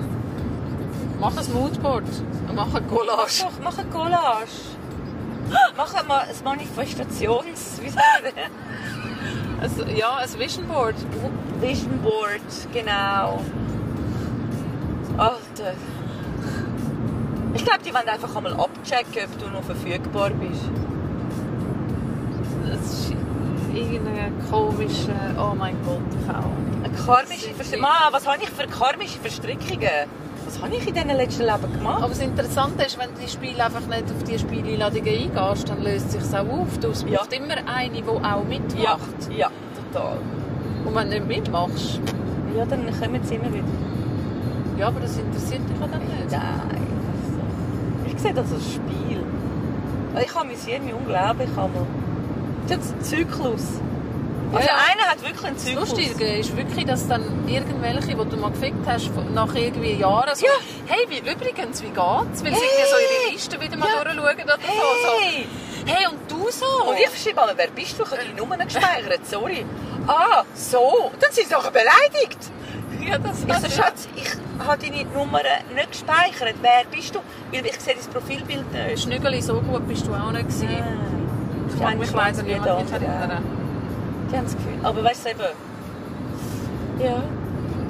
Mach 1.19 1.37
ein 1.37 1.53
Moodboard. 1.53 2.03
Und 2.49 2.55
mach 2.55 2.73
eine 2.75 2.85
Collage. 2.87 3.43
Doch, 3.43 3.51
mach 3.63 3.77
eine 3.77 3.89
Collage. 3.89 4.47
Mach 5.77 6.07
mal 6.07 6.19
ein 6.21 6.35
Manifestations... 6.43 7.79
Wie? 7.81 7.87
Ein, 9.61 9.95
ja, 9.97 10.15
ein 10.15 10.39
Vision 10.39 10.65
Board. 10.67 10.95
Vision 11.59 11.99
Board, 12.01 12.41
genau. 12.73 13.41
Alter. 15.17 15.73
Ich 17.53 17.63
glaube, 17.65 17.79
die 17.85 17.93
wollen 17.93 18.07
einfach 18.09 18.35
einmal 18.35 18.53
abchecken, 18.53 19.23
ob 19.31 19.37
du 19.39 19.49
noch 19.49 19.63
verfügbar 19.63 20.29
bist. 20.31 20.63
Das 22.67 22.93
ist 22.93 23.13
irgendeine 23.73 24.31
komische... 24.49 25.11
Oh 25.37 25.53
mein 25.57 25.75
Gott, 25.85 25.99
Frau. 26.27 26.43
Eine 26.83 26.93
karmische 26.93 27.53
Verstrickung. 27.53 27.87
was 28.11 28.27
habe 28.27 28.37
ich 28.41 28.49
für 28.49 28.67
karmische 28.67 29.19
Verstrickungen? 29.19 30.07
Was 30.45 30.61
habe 30.61 30.75
ich 30.75 30.87
in 30.87 30.93
diesen 30.93 31.09
letzten 31.09 31.43
Leben 31.43 31.73
gemacht? 31.73 31.99
Aber 32.03 32.09
das 32.09 32.19
Interessante 32.19 32.83
ist, 32.83 32.97
wenn 32.99 33.09
du 33.13 33.21
die 33.21 33.29
Spiele 33.29 33.63
einfach 33.63 33.81
nicht 33.87 34.03
auf 34.03 34.23
die 34.23 34.37
Spieleinladungen 34.37 35.07
eingehst, 35.07 35.69
dann 35.69 35.81
löst 35.83 36.13
es 36.15 36.29
sich 36.29 36.37
auch 36.39 36.47
auf. 36.47 36.77
Du 36.79 36.89
es 36.89 37.03
Ja. 37.09 37.19
braucht 37.19 37.33
immer 37.33 37.55
eine, 37.73 37.89
die 37.91 38.03
auch 38.03 38.43
mitmacht. 38.43 39.29
ja, 39.31 39.37
ja, 39.37 39.49
total. 39.91 40.17
Und 40.85 40.95
wenn 40.95 41.09
du 41.09 41.15
nicht 41.19 41.27
mitmachst, 41.27 41.99
Ja, 42.55 42.65
dann 42.65 42.85
kommen 42.99 43.23
sie 43.23 43.35
immer 43.35 43.51
wieder. 43.51 43.63
ja, 44.77 44.87
aber 44.87 44.99
das 44.99 45.17
interessiert 45.17 45.61
dich 45.67 45.77
dann 45.79 45.89
nicht. 45.89 46.31
Nein. 46.31 46.87
Ich 48.15 48.21
sehe 48.21 48.33
das 48.33 48.51
als 48.51 48.73
Spiel. 48.73 49.23
Ich 50.23 50.35
amüsiere 50.35 50.79
mich 50.81 50.93
unglaublich 50.93 51.49
einmal. 51.49 51.87
Das 52.77 52.85
ist 52.85 52.93
ein 52.93 53.01
Zyklus. 53.03 53.61
Also 54.53 54.67
Ja, 54.67 54.75
ja. 54.75 54.81
einer 54.91 55.09
hat 55.11 55.21
wirklich 55.23 55.45
einen 55.45 55.55
Das 55.55 55.65
Zyklus. 55.65 55.89
Lustige 55.89 56.25
ist 56.37 56.55
wirklich, 56.55 56.85
dass 56.85 57.07
dann 57.07 57.23
irgendwelche, 57.47 58.07
die 58.15 58.29
du 58.29 58.37
mal 58.37 58.51
gefickt 58.51 58.85
hast, 58.85 59.09
nach 59.33 59.53
irgendwie 59.55 59.93
Jahren 59.93 60.35
so, 60.35 60.45
Ja. 60.45 60.51
hey, 60.87 61.05
wie, 61.09 61.17
übrigens, 61.19 61.81
wie 61.81 61.87
geht's? 61.87 62.43
Weil 62.43 62.53
sie 62.53 62.61
irgendwie 62.61 62.89
so 62.89 62.97
ihre 63.25 63.31
Liste 63.33 63.59
wieder 63.61 63.77
mal 63.77 63.89
Ja. 63.89 64.03
durchschauen 64.03 64.43
oder 64.43 64.57
Hey! 64.61 65.47
so. 65.85 65.91
Hey, 65.91 66.07
und 66.07 66.31
du 66.31 66.49
so? 66.51 66.65
Und 66.89 66.97
ich 66.97 67.21
schreibe 67.21 67.35
mal, 67.37 67.53
wer 67.55 67.67
bist 67.71 67.97
du? 67.99 68.03
Ich 68.03 68.11
habe 68.11 68.21
deine 68.21 68.33
Nummer 68.35 68.55
nicht 68.57 68.67
gespeichert, 68.75 69.25
sorry. 69.27 69.65
Ah, 70.07 70.43
so. 70.53 71.11
Dann 71.19 71.31
sind 71.31 71.47
sie 71.47 71.53
doch 71.53 71.69
beleidigt. 71.71 72.37
ja, 73.05 73.17
das 73.17 73.43
Ich 73.65 73.71
so, 73.71 73.81
Schatz, 73.81 74.07
ich 74.15 74.29
habe 74.65 74.77
deine 74.85 75.03
Nummer 75.05 75.41
nicht 75.75 75.91
gespeichert. 75.91 76.55
Wer 76.61 76.83
bist 76.91 77.15
du? 77.15 77.19
Weil 77.51 77.65
ich 77.65 77.79
sehe 77.81 77.95
dein 77.95 78.13
Profilbild 78.13 78.71
nicht. 78.71 79.01
Schnügeli, 79.03 79.41
so 79.41 79.59
gut 79.61 79.87
bist 79.87 80.05
du 80.07 80.13
auch 80.13 80.31
nicht 80.31 80.47
gewesen. 80.47 80.69
Ich 80.69 81.12
an 81.81 81.99
dich 81.99 82.11
erinnern. 82.13 83.43
Die 84.31 84.37
haben 84.37 84.43
das 84.45 84.55
Gefühl. 84.55 84.73
Aber 84.83 85.03
weißt 85.03 85.25
du 85.25 85.29
eben, 85.29 85.39
ja, 86.99 87.23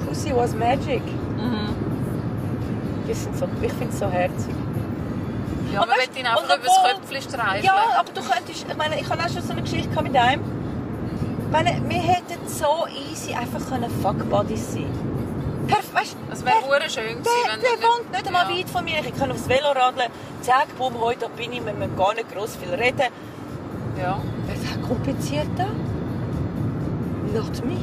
Pussy 0.06 0.34
was 0.34 0.54
magic. 0.54 1.02
Mhm. 1.36 1.74
Die 3.08 3.14
sind 3.14 3.36
so, 3.36 3.46
ich 3.60 3.72
finde 3.72 3.92
es 3.92 3.98
so 3.98 4.08
herzig. 4.08 4.54
Ja, 5.72 5.82
Und 5.82 5.88
man 5.88 5.98
weißt- 5.98 6.18
ihn 6.18 6.26
einfach 6.26 6.44
über 6.44 6.56
das 6.58 6.78
Köpfchen 6.84 7.22
streicheln. 7.22 7.64
Ja, 7.64 7.74
aber 7.98 8.12
du 8.12 8.20
könntest, 8.22 8.66
ich 8.68 8.76
meine, 8.76 9.00
ich 9.00 9.08
habe 9.08 9.20
auch 9.22 9.28
schon 9.28 9.42
so 9.42 9.52
eine 9.52 9.62
Geschichte 9.62 10.02
mit 10.02 10.16
einem. 10.16 10.42
Ich 11.46 11.50
meine, 11.52 11.80
wir 11.88 11.98
hätten 12.00 12.46
so 12.48 12.86
easy 13.10 13.32
einfach 13.34 13.60
können 13.68 13.90
Fuck 14.02 14.28
Buddies 14.28 14.72
sein 14.72 14.86
Perf 15.68 15.94
weißt, 15.94 16.16
Es 16.32 16.44
wäre 16.44 16.56
schön 16.90 17.22
gewesen, 17.22 17.24
Der, 17.24 17.52
wenn 17.54 17.60
der 17.60 17.88
wohnt 17.88 18.10
nicht 18.12 18.26
einmal 18.26 18.50
ja. 18.50 18.58
weit 18.58 18.68
von 18.70 18.84
mir. 18.84 18.98
Ich 19.00 19.16
kann 19.18 19.30
aufs 19.30 19.48
Velo 19.48 19.70
radeln. 19.70 20.10
Zack, 20.42 20.76
bumm, 20.76 20.94
heute 21.00 21.28
bin 21.30 21.52
ich. 21.52 21.64
Wir 21.64 21.72
müssen 21.72 21.96
gar 21.96 22.12
nicht 22.14 22.30
gross 22.34 22.56
viel 22.56 22.74
reden. 22.74 23.06
Ja. 24.00 24.20
Wer 24.46 24.54
ist 24.54 24.82
komplizierter? 24.82 25.66
Not 27.32 27.64
me. 27.64 27.76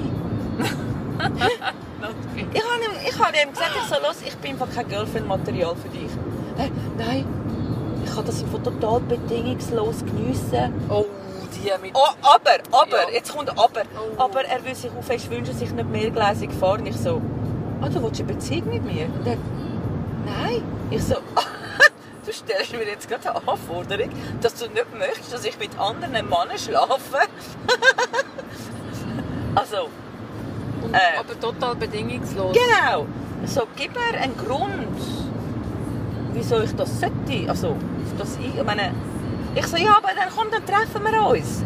Ich 2.54 2.64
habe 2.64 2.84
ihm, 2.84 2.92
ich 3.08 3.20
habe 3.20 3.38
ihm 3.38 3.52
gesagt, 3.52 3.72
ich 3.76 3.88
so, 3.96 4.02
los, 4.02 4.18
ich 4.26 4.36
bin 4.38 4.58
kein 4.58 4.88
Girlfriend-Material 4.88 5.76
für 5.76 5.90
dich. 5.90 6.12
Äh, 6.58 6.70
nein, 6.98 7.26
ich 8.04 8.14
kann 8.16 8.26
das 8.26 8.42
einfach 8.44 8.62
total 8.64 9.00
bedingungslos 9.02 10.00
geniessen. 10.06 10.74
Oh, 10.90 11.06
die 11.54 11.70
mit... 11.82 11.92
Oh, 11.94 12.08
aber, 12.22 12.58
aber, 12.72 13.02
Ja. 13.10 13.14
jetzt 13.14 13.36
kommt 13.36 13.50
aber. 13.50 13.82
Oh. 13.96 14.22
Aber 14.22 14.44
er 14.46 14.64
will 14.66 14.74
sich 14.76 14.90
auch 14.98 15.04
fest 15.04 15.30
wünschen, 15.30 15.56
sich 15.56 15.72
nicht 15.72 15.90
mehrgleisig 15.90 16.52
fahren. 16.54 16.86
Ich 16.86 16.98
so, 16.98 17.22
ah, 17.82 17.90
du 17.90 18.02
willst 18.02 18.22
eine 18.22 18.34
Beziehung 18.34 18.70
mit 18.70 18.84
mir? 18.84 19.06
Und 19.06 19.28
er, 19.28 19.38
nein. 20.26 20.64
Ich 20.90 21.04
so, 21.04 21.16
du 22.26 22.34
stellst 22.34 22.74
mir 22.74 22.86
jetzt 22.86 23.08
gerade 23.08 23.36
eine 23.36 23.48
Anforderung, 23.48 24.10
dass 24.42 24.56
du 24.56 24.68
nicht 24.68 24.98
möchtest, 24.98 25.34
dass 25.34 25.46
ich 25.46 25.58
mit 25.58 25.78
anderen 25.80 26.12
Männern 26.12 26.58
schlafe. 26.58 27.18
also, 29.56 29.90
Und, 30.84 30.94
äh. 30.94 31.20
aber 31.20 31.40
total 31.40 31.76
bedingungslos. 31.76 32.56
genau. 32.56 33.06
So, 33.46 33.64
gib 33.76 33.94
mir 33.94 34.20
einen 34.20 34.38
Grund, 34.38 34.88
wieso 36.34 36.62
ich 36.62 36.76
das 36.76 37.00
sollte. 37.00 37.50
Also, 37.50 37.70
auf 37.70 38.18
das 38.18 38.38
ich, 38.38 38.56
ich 38.56 38.64
meine, 38.64 38.92
ich 39.56 39.66
so, 39.66 39.78
ja, 39.78 39.98
aber 39.98 40.10
dann 40.16 40.30
komm, 40.36 40.48
dann 40.52 40.66
treffen 40.66 41.04
wir 41.04 41.28
uns. 41.28 41.64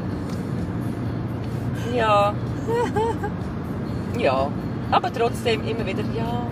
Ja. 1.93 2.33
ja. 4.17 4.49
Aber 4.91 5.11
trotzdem 5.11 5.67
immer 5.67 5.85
wieder, 5.85 6.03
ja, 6.15 6.45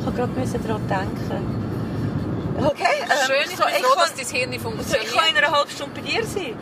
ich 0.00 0.06
habe 0.06 0.16
gerade 0.16 0.58
daran 0.58 0.88
denken. 0.88 1.69
Okay, 2.66 2.84
ähm, 3.02 3.08
Schön, 3.26 3.36
ich 3.50 3.56
so, 3.56 3.64
ich 3.66 3.82
froh, 3.84 3.94
kann- 3.94 4.10
dass 4.10 4.14
dein 4.14 4.26
Hirn 4.26 4.50
so, 4.50 4.56
ich 4.56 4.62
funktioniert. 4.62 5.14
kann 5.16 5.28
in 5.30 5.36
einer 5.44 5.50
halben 5.56 5.70
Stunde 5.70 5.92
bei 6.00 6.02
dir 6.08 6.24
sein. 6.26 6.54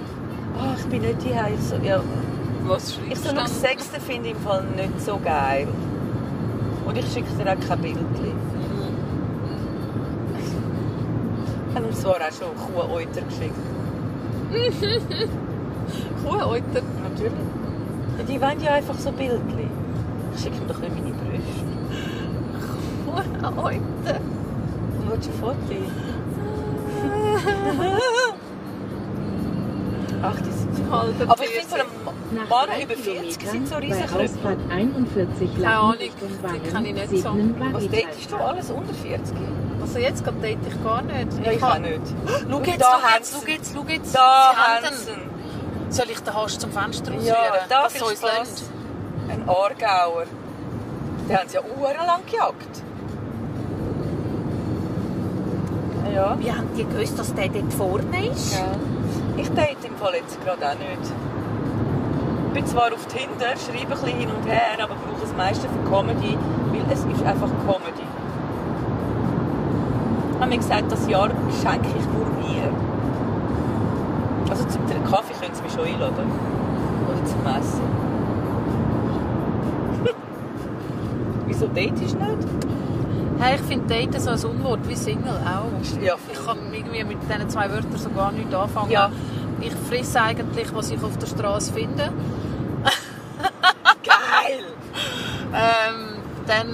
Oh, 0.57 0.75
ich 0.79 0.85
bin 0.87 1.03
nicht 1.03 1.23
hier. 1.23 1.49
Ich 1.55 1.65
so, 1.67 1.77
ja, 1.77 2.01
Was 2.67 2.91
ich 2.91 2.95
schreibst 3.07 3.25
so 3.25 3.31
du 3.31 3.37
dann? 3.37 3.47
Sechste 3.49 4.01
finde 4.01 4.29
ich 4.29 4.35
im 4.35 4.41
Fall 4.43 4.65
nicht 4.77 5.01
so 5.01 5.19
geil. 5.19 5.69
Und 6.87 6.97
ich 6.99 7.13
schicke 7.13 7.29
dir 7.33 7.53
auch 7.53 7.61
kein 7.69 7.81
Bild. 7.81 7.97
Ich 11.69 11.75
habe 11.77 11.87
ihm 11.87 11.95
zwar 11.95 12.15
auch 12.15 12.33
schon 12.33 12.57
Kuhäuter 12.75 13.21
geschickt. 13.23 13.55
Kuhäuter. 16.25 16.83
Natürlich. 17.03 17.33
Ja, 18.19 18.25
die 18.27 18.41
wollen 18.41 18.61
ja 18.63 18.73
einfach 18.75 18.95
so 18.99 19.13
Bildchen. 19.13 19.71
Ich 20.35 20.43
schicke 20.43 20.57
ihm 20.57 20.67
doch 20.69 20.79
nicht 20.79 20.95
meine 20.95 21.13
Brüste. 21.15 21.65
Kuhäuter. 23.55 24.21
Ein 25.27 25.33
Foto? 25.41 25.57
Ach, 30.23 30.37
die 30.37 30.51
sind 30.51 30.77
so... 30.77 30.83
Halber 30.91 31.31
Aber 31.33 31.45
ich 31.45 31.51
finde 31.51 31.69
von 31.69 31.81
einem 31.81 31.91
Mann 32.49 32.69
über 32.83 32.95
40 32.95 33.39
Kilometern 33.39 33.51
sind 33.51 33.69
so 33.69 33.75
bei 33.75 33.81
Riesenklöpfe. 33.81 34.25
Ausfahrt 34.25 34.59
41 34.71 35.55
Keine 35.55 35.69
Ahnung, 35.79 35.95
die 35.99 36.11
kann 36.71 36.85
ich 36.85 36.95
nicht 36.95 37.11
so. 37.23 37.37
Was 37.73 37.89
datest 37.89 38.31
du 38.33 38.37
alles 38.37 38.71
unter 38.71 38.95
40? 38.95 39.37
Also 39.81 39.99
jetzt 39.99 40.25
gerade 40.25 40.37
date 40.39 40.59
ich 40.67 40.85
gar 40.85 41.03
nicht. 41.03 41.29
Ja, 41.45 41.53
ich 41.53 41.63
hab- 41.63 41.75
auch 41.77 41.79
nicht. 41.79 42.01
Schau 42.51 42.61
jetzt, 42.63 42.81
da 42.81 42.99
schau 43.23 43.43
jetzt, 43.47 43.73
schau 43.75 43.85
jetzt. 43.89 44.15
Da 44.15 44.53
ihn. 44.83 44.91
Soll 45.91 46.11
ich 46.11 46.21
den 46.21 46.35
Hast 46.35 46.61
zum 46.61 46.71
Fenster 46.73 47.13
ausführen? 47.15 47.27
Ja, 47.27 47.67
da 47.69 47.83
dass 47.85 47.93
viel 47.93 48.17
so? 48.17 48.27
Ein 48.27 49.49
Aargauer. 49.49 50.25
Die 51.29 51.37
haben 51.37 51.49
sie 51.49 51.55
ja 51.57 51.63
uhrenlang 51.63 52.21
gejagt. 52.27 52.83
Ja. 56.19 56.37
Wie 56.37 56.51
haben 56.51 56.69
die 56.77 56.85
gewusst, 56.85 57.17
dass 57.17 57.33
der 57.33 57.49
dort 57.49 57.73
vorne 57.73 58.27
ist? 58.27 58.55
ja. 58.55 58.67
Ich 59.37 59.49
date 59.51 59.85
im 59.85 59.95
Fall 59.99 60.15
jetzt 60.15 60.37
gerade 60.45 60.67
auch 60.67 60.75
nicht. 60.75 61.13
Ich 62.49 62.55
bin 62.55 62.67
zwar 62.67 62.93
auf 62.93 63.07
Tinder, 63.07 63.55
schreibe 63.55 63.83
ein 63.83 63.89
bisschen 63.89 64.19
hin 64.19 64.29
und 64.29 64.45
her, 64.51 64.83
aber 64.83 64.97
brauche 64.97 65.21
das 65.21 65.33
meiste 65.37 65.69
für 65.69 65.89
Comedy, 65.89 66.37
weil 66.73 66.93
es 66.93 67.05
ist 67.05 67.25
einfach 67.25 67.49
Comedy. 67.65 68.03
Ich 70.33 70.41
habe 70.41 70.51
mir 70.51 70.57
gesagt, 70.57 70.91
das 70.91 71.09
Jahr 71.09 71.31
schenke 71.63 71.89
ich 71.97 72.07
nur 72.07 72.27
mir. 72.43 72.69
Also 74.51 74.65
zum 74.65 74.83
Kaffee 75.09 75.35
können 75.35 75.55
sie 75.55 75.63
mich 75.63 75.73
schon 75.73 75.85
einladen. 75.87 76.33
Oder 77.07 77.25
zum 77.27 77.47
Essen. 77.47 77.83
Wieso 81.47 81.67
datest 81.69 82.15
du 82.15 82.25
nicht? 82.25 82.78
Hey, 83.41 83.55
ich 83.57 83.61
finde 83.63 83.87
Daten 83.95 84.21
so 84.21 84.31
ein 84.49 84.57
Unwort 84.57 84.81
wie 84.89 84.97
Single 84.97 85.29
auch. 85.45 86.03
Ja, 86.03 86.15
Ich 86.33 86.45
kann 86.47 86.59
irgendwie 86.73 87.05
mit 87.05 87.19
diesen 87.23 87.49
zwei 87.49 87.71
Wörtern 87.71 87.97
so 87.97 88.11
gar 88.11 88.33
nichts 88.33 88.53
anfangen. 88.55 88.91
Ja. 88.91 89.11
Ich 89.61 89.73
frisse 89.89 90.21
eigentlich, 90.21 90.75
was 90.75 90.91
ich 90.91 91.03
auf 91.03 91.17
der 91.19 91.27
Straße 91.27 91.73
finde. 91.73 92.13
Geil! 94.05 94.65
Ähm, 95.51 96.19
dann, 96.47 96.67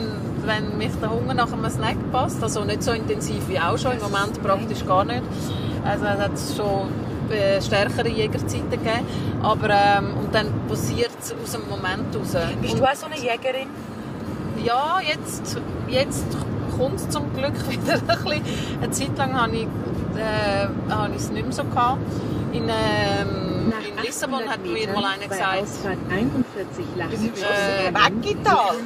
wenn 0.44 0.76
mich 0.78 0.90
der 1.00 1.08
Hunger 1.08 1.32
nach 1.32 1.52
einem 1.52 1.70
Snack 1.70 1.96
passt, 2.10 2.42
also 2.42 2.64
nicht 2.64 2.82
so 2.82 2.90
intensiv 2.90 3.46
wie 3.46 3.60
auch 3.60 3.78
schon, 3.78 3.92
im 3.92 4.00
Moment 4.02 4.42
praktisch 4.42 4.84
gar 4.84 5.04
nicht. 5.04 5.22
Also 5.84 6.04
es 6.06 6.18
hat 6.18 6.32
schon 6.56 6.88
äh, 7.30 7.62
stärkere 7.62 8.08
Jägerzeiten 8.08 8.68
gegeben. 8.70 9.06
Aber 9.44 9.70
ähm, 9.70 10.16
und 10.20 10.34
dann 10.34 10.48
passiert 10.68 11.12
es 11.20 11.32
aus 11.40 11.52
dem 11.52 11.68
Moment 11.70 12.16
raus. 12.16 12.34
Bist 12.60 12.74
Und- 12.74 12.80
du 12.80 12.84
auch 12.84 12.94
so 12.96 13.06
eine 13.06 13.14
Jägerin? 13.16 13.68
Ja, 14.64 14.98
jetzt, 15.06 15.56
jetzt 15.86 16.26
kommt 16.76 16.96
es 16.96 17.08
zum 17.08 17.32
Glück 17.34 17.54
wieder 17.70 17.94
ein 17.94 18.06
bisschen. 18.06 18.42
Eine 18.82 18.90
Zeit 18.90 19.16
lang 19.18 19.40
habe 19.40 19.56
ich, 19.56 19.62
äh, 19.64 20.68
habe 20.92 21.10
ich 21.14 21.22
es 21.22 21.30
nicht 21.30 21.44
mehr 21.44 21.52
so 21.52 21.64
gehabt. 21.64 21.98
In, 22.52 22.64
ähm, 22.68 23.72
in 23.96 24.04
Lissabon 24.04 24.42
800 24.42 24.50
hat 24.52 24.62
mir 24.64 24.92
mal 24.92 25.04
einer 25.04 25.26
gesagt, 25.28 25.62
Ausfahrt 25.62 25.98
41 26.08 26.84
sind 27.18 27.36
schon 27.36 27.46
Äh, 27.48 27.92
Weggetal. 27.92 28.76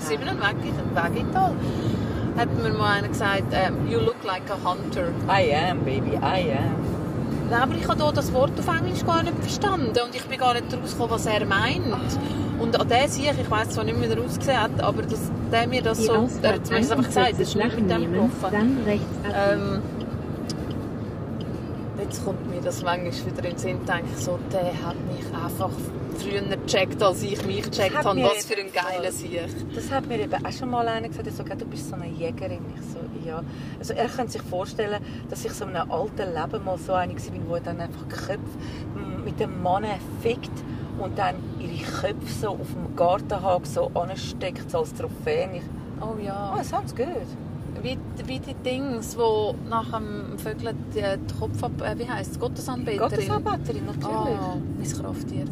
Sieben 0.00 0.28
und 0.28 0.40
Wegital, 0.40 1.54
hat 2.36 2.62
mir 2.62 2.72
mal 2.72 2.98
einer 2.98 3.08
gesagt, 3.08 3.44
ähm, 3.52 3.88
you 3.88 4.00
look 4.00 4.22
like 4.24 4.42
a 4.50 4.56
hunter. 4.68 5.12
I 5.28 5.54
am, 5.54 5.80
baby, 5.84 6.16
I 6.16 6.50
am. 6.52 6.99
Aber 7.52 7.74
ich 7.74 7.88
habe 7.88 8.12
das 8.14 8.32
Wort 8.32 8.52
auf 8.58 8.68
Englisch 8.68 9.04
gar 9.04 9.22
nicht 9.22 9.38
verstanden 9.38 9.98
und 10.04 10.14
ich 10.14 10.22
bin 10.24 10.38
gar 10.38 10.54
nicht 10.54 10.72
daraus 10.72 10.92
gekommen, 10.92 11.10
was 11.10 11.26
er 11.26 11.44
meint. 11.46 11.94
Und 12.58 12.78
an 12.78 12.88
der 12.88 13.08
sich, 13.08 13.28
ich 13.28 13.50
weiß 13.50 13.70
zwar 13.70 13.84
nicht 13.84 13.98
mehr, 13.98 14.08
wie 14.10 14.14
er 14.14 14.24
ausgesehen 14.24 14.60
hat, 14.60 14.80
aber 14.80 15.02
dass 15.02 15.30
der 15.50 15.66
mir 15.66 15.82
das 15.82 15.98
Die 15.98 16.04
so, 16.04 16.12
er 16.42 16.54
hat 16.54 16.70
mir 16.70 16.78
das 16.78 16.90
einfach 16.90 17.06
gesagt, 17.06 17.40
das 17.40 17.40
41 17.40 17.40
ist 17.40 17.56
nicht 17.56 17.80
mit 17.80 17.90
dem 17.90 18.12
gelaufen. 18.12 18.78
Ähm, 19.34 19.82
jetzt 22.02 22.24
kommt 22.24 22.50
mir 22.50 22.60
das 22.60 22.82
manchmal 22.82 23.12
wieder 23.12 23.44
in 23.44 23.50
den 23.50 23.58
Sinn, 23.58 23.78
denke 23.86 24.04
ich 24.16 24.24
so, 24.24 24.38
der 24.52 24.72
hat 24.86 24.96
mich 25.08 25.24
einfach 25.34 25.70
früher 26.22 26.42
gecheckt, 26.42 27.02
als 27.02 27.22
ich 27.22 27.44
mich 27.44 27.62
gecheckt 27.62 27.96
habe. 27.96 28.22
Was 28.22 28.46
für 28.46 28.58
ein 28.58 28.72
geiler 28.72 29.12
Sieg. 29.12 29.40
Das 29.74 29.90
hat 29.90 30.06
mir 30.06 30.20
eben 30.20 30.44
auch 30.44 30.52
schon 30.52 30.70
mal 30.70 30.86
einer 30.88 31.08
gesagt, 31.08 31.26
er 31.26 31.32
so, 31.32 31.42
du 31.42 31.64
bist 31.66 31.88
so 31.88 31.94
eine 31.94 32.08
Jägerin. 32.08 32.64
Ich 32.74 32.82
so, 32.92 32.98
ja. 33.28 33.42
Also 33.78 33.94
er 33.94 34.08
könnte 34.08 34.32
sich 34.32 34.42
vorstellen, 34.42 35.02
dass 35.28 35.44
ich 35.44 35.52
so 35.52 35.64
in 35.64 35.76
einem 35.76 35.90
alten 35.90 36.34
Leben 36.34 36.64
mal 36.64 36.78
so 36.78 36.92
eine 36.92 37.14
war, 37.14 37.48
wo 37.48 37.58
dann 37.58 37.80
einfach 37.80 38.08
Köpfe 38.08 38.40
mit 39.24 39.38
dem 39.38 39.62
Mann 39.62 39.84
fickt 40.22 40.50
und 40.98 41.18
dann 41.18 41.36
ihre 41.58 41.84
Köpfe 41.84 42.32
so 42.40 42.48
auf 42.50 42.72
dem 42.72 42.94
Gartenhag 42.96 43.66
so 43.66 43.90
ansteckt, 43.94 44.70
so 44.70 44.78
als 44.78 44.94
Trophäe. 44.94 45.48
Ich, 45.56 45.62
Oh 46.00 46.16
ja. 46.18 46.56
oh, 46.58 46.62
sounds 46.62 46.94
good. 46.94 47.26
Wie, 47.82 47.98
wie 48.26 48.38
die 48.38 48.54
Dings, 48.54 49.16
wo 49.16 49.54
nach 49.68 49.90
dem 49.90 50.38
Vögeln 50.38 50.76
die, 50.94 51.00
die 51.00 51.34
Kopf 51.38 51.62
ab... 51.62 51.72
Äh, 51.82 51.98
wie 51.98 52.08
heisst 52.08 52.32
es? 52.32 52.40
Gottesanbeterin? 52.40 52.98
Gottesanbeterin, 52.98 53.86
natürlich. 53.86 54.10
Oh, 54.10 54.58
mein 54.76 54.92
Krafttier. 54.92 55.44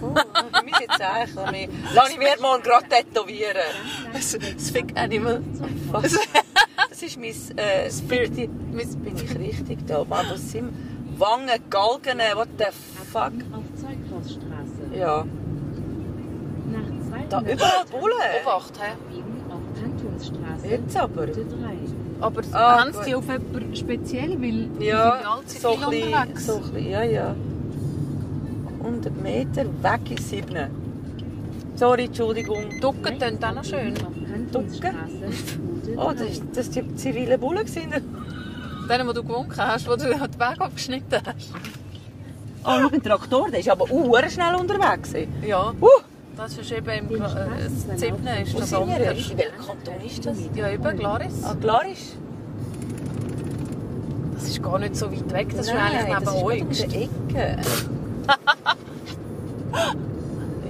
Oh, 0.00 0.14
für 0.56 0.64
mich 0.64 0.78
jetzt 0.80 1.02
auch. 1.02 1.50
mehr. 1.50 1.68
Lass 1.94 2.10
ich 2.10 2.18
mir 2.18 2.40
mal 2.40 2.60
gerade 2.60 2.88
tätowieren. 2.88 3.56
Das, 4.12 4.32
das 4.32 4.70
Fick 4.70 4.98
Animal. 4.98 5.42
Das 6.88 7.02
ist 7.02 7.18
mein 7.18 7.58
äh, 7.58 7.90
Spirit. 7.90 8.34
Bin 8.34 9.16
ich 9.16 9.38
richtig 9.38 9.86
da? 9.86 10.04
Mann, 10.04 10.26
das 10.30 10.52
sind 10.52 10.72
Wangen, 11.18 11.48
Galgen, 11.70 12.18
what 12.34 12.48
the 12.58 12.64
fuck? 13.12 13.32
Auf 13.52 13.64
Zeughausstraße. 13.76 14.96
Ja. 14.96 15.24
Nach 16.72 17.28
Da 17.28 17.38
200 17.40 17.52
überall 17.52 17.84
Bullen. 17.90 18.16
Obacht, 18.42 18.80
hä? 18.80 18.92
Kantonsstraße. 20.18 20.66
Jetzt 20.68 20.96
aber. 20.96 21.20
Route 21.26 21.44
3. 21.44 21.46
Aber 22.20 22.42
Ah, 22.52 22.80
haben 22.80 22.92
sie 22.92 23.04
die 23.10 23.14
auf 23.14 23.24
jemanden 23.26 23.76
speziell? 23.76 24.30
Weil 24.30 24.40
die 24.40 24.68
sind 24.68 24.82
Ja, 24.82 25.10
allzeit 25.10 25.60
so 25.60 25.72
viel 25.76 25.84
ein 25.84 25.90
bisschen, 25.90 26.12
unterwegs. 26.14 26.46
so 26.46 26.58
bisschen, 26.58 26.90
ja, 26.90 27.02
ja. 27.02 27.34
100 28.82 29.22
Meter 29.22 29.64
weg 29.82 30.10
ist 30.18 30.30
7. 30.30 30.68
Sorry, 31.76 32.04
Entschuldigung. 32.04 32.64
Ducken 32.80 33.18
tönt 33.18 33.44
auch 33.44 33.54
noch 33.54 33.64
schön. 33.64 33.94
Route 34.54 34.74
Oh, 35.96 36.12
3. 36.12 36.14
das 36.14 36.20
ist, 36.30 36.42
das 36.52 36.66
ist 36.68 36.76
die 36.76 36.94
zivile 36.96 37.38
Bullen 37.38 37.64
gewesen. 37.66 37.90
Den, 38.88 39.06
wo 39.08 39.12
du 39.12 39.22
gewunken 39.22 39.56
hast, 39.56 39.86
wo 39.88 39.96
du 39.96 40.04
den 40.04 40.20
Weg 40.20 40.60
abgeschnitten 40.60 41.20
hast. 41.26 41.52
Oh, 42.66 42.70
schau, 42.80 42.88
ein 42.92 43.02
Traktor, 43.02 43.50
der 43.50 43.60
ist 43.60 43.68
aber 43.68 43.90
uh, 43.90 44.16
schnell 44.28 44.54
unterwegs. 44.54 45.12
Ja, 45.46 45.72
Uh, 45.80 45.88
das 46.36 46.58
ist 46.58 46.72
eben 46.72 46.88
im 46.88 47.10
äh, 47.10 47.14
ist 47.14 48.58
das 48.58 48.74
anders. 48.74 49.30
In 49.30 49.38
welchem 49.38 49.66
Kanton 49.66 49.94
ist 50.04 50.26
das? 50.26 50.36
Ja, 50.54 50.70
eben, 50.70 50.98
Glaris. 50.98 51.44
Ah, 51.44 51.54
klar 51.54 51.86
ist. 51.86 52.16
Das 54.34 54.48
ist 54.48 54.62
gar 54.62 54.78
nicht 54.78 54.96
so 54.96 55.10
weit 55.10 55.32
weg, 55.32 55.48
das 55.56 55.66
ist 55.66 55.72
eigentlich 55.72 56.06
neben 56.06 56.24
das 56.24 56.34
ist 56.34 56.42
euch. 56.42 56.62
um 56.62 56.68
die 56.70 56.82
Ecke. 56.82 57.56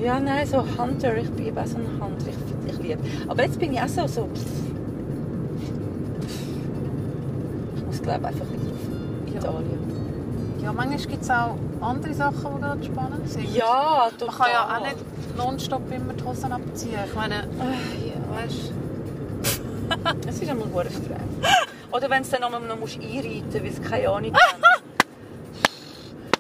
ja, 0.05 0.21
nein, 0.21 0.47
so 0.47 0.59
Hunter. 0.79 1.17
Ich 1.17 1.31
bin 1.31 1.47
eben 1.47 1.59
auch 1.59 1.67
so 1.67 1.77
ein 1.77 1.87
Hunter. 2.01 2.27
Ich, 2.29 2.73
ich 2.73 2.79
liebe. 2.79 3.01
Aber 3.29 3.43
jetzt 3.43 3.59
bin 3.59 3.73
ich 3.73 3.81
auch 3.81 3.89
so... 3.89 4.07
so 4.07 4.29
ich 7.77 7.85
muss 7.87 8.03
glaube 8.03 8.27
einfach 8.27 8.47
wieder 8.47 8.73
auf 8.73 9.35
Italien. 9.35 9.94
Ja, 10.65 10.73
manchmal 10.73 10.99
gibt 10.99 11.23
es 11.23 11.31
auch 11.31 11.57
andere 11.83 12.15
Sachen, 12.15 12.55
die 12.55 12.61
gerade 12.63 12.85
spannend 12.85 13.31
sind. 13.31 13.55
Ja, 13.55 14.09
total. 14.19 14.27
Man 14.29 14.39
kann 14.39 14.51
ja 14.51 14.77
auch 14.77 14.81
nicht 14.81 15.37
nonstop 15.37 15.93
immer 15.93 16.15
die 16.15 16.25
Hosen 16.25 16.53
abziehen. 16.53 16.99
Ich 17.07 17.15
meine, 17.15 17.35
ja, 17.35 18.43
weißt 18.43 18.73
Es 20.27 20.41
ist 20.41 20.51
einmal 20.51 20.69
sehr 20.73 20.91
streng. 20.91 21.29
Oder 21.93 22.09
wenn 22.09 22.23
es 22.23 22.31
dann 22.31 22.41
noch, 22.41 22.51
noch 22.51 22.79
musst 22.79 22.99
einreiten 22.99 23.45
musst, 23.45 23.55
weil 23.55 23.67
es 23.67 23.83
keine 23.83 24.09
Ahnung 24.09 24.33
haben. 24.35 24.63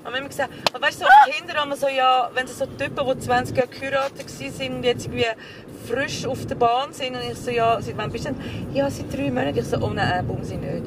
Und 0.01 0.07
haben 0.07 0.15
immer 0.15 0.29
gesagt, 0.29 0.51
aber 0.73 0.87
weißt 0.87 1.01
du, 1.03 1.05
so 1.05 1.11
als 1.11 1.37
Kinder 1.37 1.55
haben 1.55 1.69
wir 1.69 1.77
so, 1.77 1.89
ja, 1.89 2.31
wenn 2.35 2.47
so 2.47 2.65
Typen, 2.65 3.07
die 3.07 3.19
20 3.19 3.57
Jahre 3.57 3.69
geheiratet 3.69 4.59
waren 4.59 4.77
und 4.77 4.85
jetzt 4.85 5.05
irgendwie 5.05 5.27
frisch 5.87 6.27
auf 6.27 6.47
der 6.47 6.55
Bahn 6.55 6.93
sind 6.95 7.15
und 7.15 7.23
ich 7.31 7.39
so, 7.39 7.51
ja, 7.51 7.81
seit 7.81 7.97
wann 7.99 8.11
bist 8.11 8.25
du 8.25 8.33
denn? 8.33 8.75
Ja, 8.75 8.89
seit 8.91 9.13
drei 9.13 9.31
Monaten. 9.31 9.59
Ich 9.59 9.67
so, 9.67 9.77
oh 9.79 9.91
nein, 9.91 10.21
äh, 10.21 10.23
bumm 10.23 10.43
sie 10.43 10.57
nicht. 10.57 10.85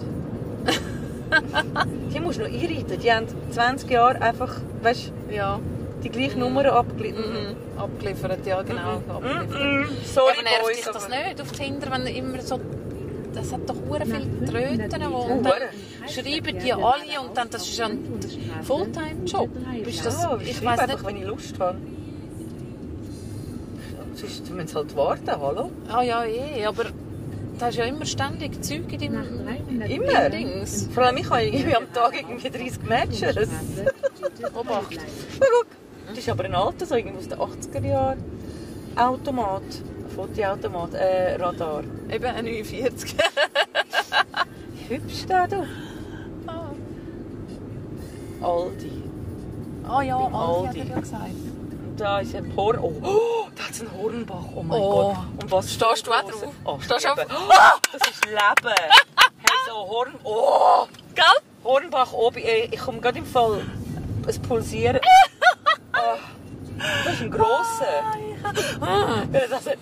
die 2.13 2.19
musst 2.19 2.39
du 2.39 2.43
noch 2.43 2.49
einreiten. 2.49 2.99
Die 3.01 3.11
haben 3.11 3.27
20 3.51 3.89
Jahre 3.89 4.21
einfach, 4.21 4.55
weißt 4.81 5.11
du, 5.29 5.35
Ja. 5.35 5.59
die 6.03 6.09
gleiche 6.09 6.39
Nummer 6.39 6.65
abgeliefert. 6.71 7.25
Mhm. 7.25 7.79
Abgeliefert, 7.79 8.45
ja 8.45 8.61
genau. 8.61 9.01
Abgeliefert. 9.09 9.49
Mhm. 9.49 9.87
Sorry, 10.03 10.27
ja, 10.27 10.33
aber 10.33 10.43
nervt 10.43 10.61
Boys, 10.63 10.75
dich 10.77 10.85
das 10.85 11.09
nicht 11.09 11.41
auf 11.41 11.51
Tinder, 11.51 11.91
wenn 11.91 12.07
immer 12.07 12.41
so... 12.41 12.59
Das 13.33 13.53
hat 13.53 13.69
doch 13.69 13.75
hure 13.87 14.03
viele 14.05 14.45
Tröten, 14.45 15.11
wo 15.11 15.17
und 15.17 15.43
dann 15.43 15.53
schreiben 16.07 16.57
die 16.59 16.73
alle 16.73 17.21
und 17.23 17.37
dann, 17.37 17.49
das 17.51 17.67
ist 17.67 17.79
ein 17.81 17.99
Fulltime-Job. 18.63 19.49
Ja, 19.53 19.79
ich 19.79 19.87
ich 20.49 20.65
weiss 20.65 20.79
einfach, 20.79 20.87
nicht... 20.87 21.05
wenn 21.05 21.15
ich 21.17 21.23
Lust 21.25 21.59
habe. 21.59 21.77
Sonst 24.15 24.49
müssen 24.49 24.67
sie 24.67 24.75
halt 24.75 24.95
warten, 24.95 25.29
hallo? 25.39 25.69
Ah 25.87 26.01
ja, 26.01 26.25
eh, 26.25 26.65
aber 26.65 26.85
da 27.57 27.69
ist 27.69 27.77
ja 27.77 27.85
immer 27.85 28.05
ständig 28.05 28.61
Zeug 28.63 28.91
in 28.93 29.13
deinem... 29.13 29.45
300 29.45 29.89
Immer. 29.89 30.29
Dings. 30.29 30.87
Vor 30.93 31.03
allem 31.03 31.17
ich 31.17 31.29
habe 31.29 31.43
irgendwie 31.43 31.75
am 31.75 31.91
Tag 31.93 32.13
irgendwie 32.15 32.49
30 32.49 32.83
Matches. 32.83 33.49
Obacht. 34.53 34.91
Na 35.39 35.45
guck, 35.51 35.67
das 36.09 36.17
ist 36.19 36.29
aber 36.29 36.45
ein 36.45 36.55
alter, 36.55 36.85
so 36.85 36.95
irgendwie 36.95 37.17
aus 37.17 37.27
den 37.27 37.39
80er 37.39 37.85
Jahren. 37.85 38.23
Automat, 38.95 39.63
Fotoautomat, 40.15 40.93
äh, 40.95 41.35
Radar. 41.35 41.83
Eben 42.11 42.25
ein 42.25 42.45
49. 42.45 43.15
Hübsch 44.89 45.25
da, 45.27 45.47
du. 45.47 45.65
Aldi. 48.41 49.03
Ah 49.87 50.01
ja, 50.01 50.17
Beim 50.17 50.35
Aldi 50.35 50.67
Aldi. 50.67 50.79
hat 50.79 50.87
er 50.89 50.95
ja 50.95 50.99
gesagt. 50.99 51.25
Und 51.89 51.99
da 51.99 52.19
ist 52.19 52.35
ein 52.35 52.55
Horn. 52.55 52.77
Oh, 52.79 52.91
oh 53.81 53.89
einen 53.89 54.01
Hornbach. 54.01 54.43
Oh 54.55 54.63
mein 54.63 54.81
Oh. 54.81 54.89
Gott. 55.13 55.17
Und 55.43 55.51
was 55.51 55.73
Stehst 55.73 56.07
du 56.07 56.11
auch 56.11 56.21
drauf? 56.23 56.53
Oh, 56.65 56.79
Stehst 56.81 57.05
du 57.05 57.09
auf- 57.11 57.19
Oh, 57.29 57.79
das 57.91 58.09
ist 58.09 58.25
Leben. 58.25 58.75
hey, 58.75 59.57
so 59.67 59.73
Horn. 59.75 60.13
Oh, 60.23 60.85
Gell? 61.15 61.23
Hornbach 61.63 62.13
oben. 62.13 62.37
Ey, 62.37 62.69
Ich 62.71 62.79
komme 62.79 62.99
gerade 62.99 63.17
im 63.19 63.25
Fall. 63.25 63.61
Es 64.27 64.39
pulsiert. 64.39 65.01
Oh, 65.93 66.17
das 67.05 67.13
ist 67.13 67.21
ein 67.21 67.31
grosser. 67.31 68.03
Das 69.31 69.65
hat 69.65 69.77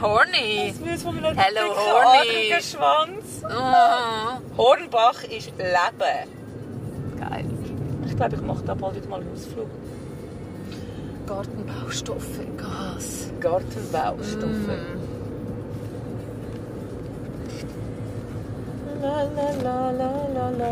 Horny. 0.00 0.72
das 0.84 1.04
Hello, 1.36 1.74
Horny. 1.76 2.54
Schwanz. 2.62 3.44
Ah, 3.44 4.38
Hornbach 4.56 5.24
ist 5.24 5.52
Leben. 5.58 6.28
geil. 7.18 7.44
Ich 8.06 8.16
glaube, 8.16 8.36
ich 8.36 8.42
mache 8.42 8.62
da 8.64 8.74
bald 8.74 8.94
wieder 8.96 9.08
mal 9.08 9.20
einen 9.20 9.32
Ausflug. 9.32 9.68
Gartenbaustoffe, 11.32 12.44
Gas. 12.58 13.30
Gartenbaustoffe. 13.40 14.76
La, 19.00 19.22
la, 19.36 19.48
la, 19.64 19.78
la, 20.00 20.10
la, 20.34 20.46
la. 20.50 20.70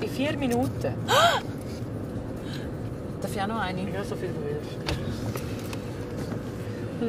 In 0.00 0.08
vier 0.08 0.38
Minuten. 0.38 0.94
Darf 3.20 3.32
ich 3.34 3.42
auch 3.42 3.46
noch 3.46 3.60
eine? 3.60 3.82
Ja, 3.92 4.02
so 4.02 4.16
viel 4.16 4.30
du 4.30 4.40
willst. 4.46 4.78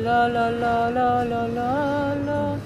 La, 0.04 0.28
la, 0.28 0.50
la, 0.50 0.90
la, 0.90 1.24
la, 1.24 1.46
la, 1.46 2.14
la. 2.26 2.58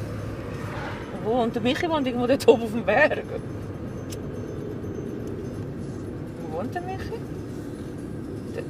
Wo? 1.23 1.43
Und 1.43 1.53
der 1.53 1.61
Michi 1.61 1.87
wohnt 1.87 2.07
irgendwo 2.07 2.25
dort 2.25 2.47
oben 2.47 2.63
auf 2.63 2.71
dem 2.71 2.83
Berg. 2.83 3.25
Wo 6.41 6.57
wohnt 6.57 6.73
der 6.73 6.81
Michi? 6.81 7.13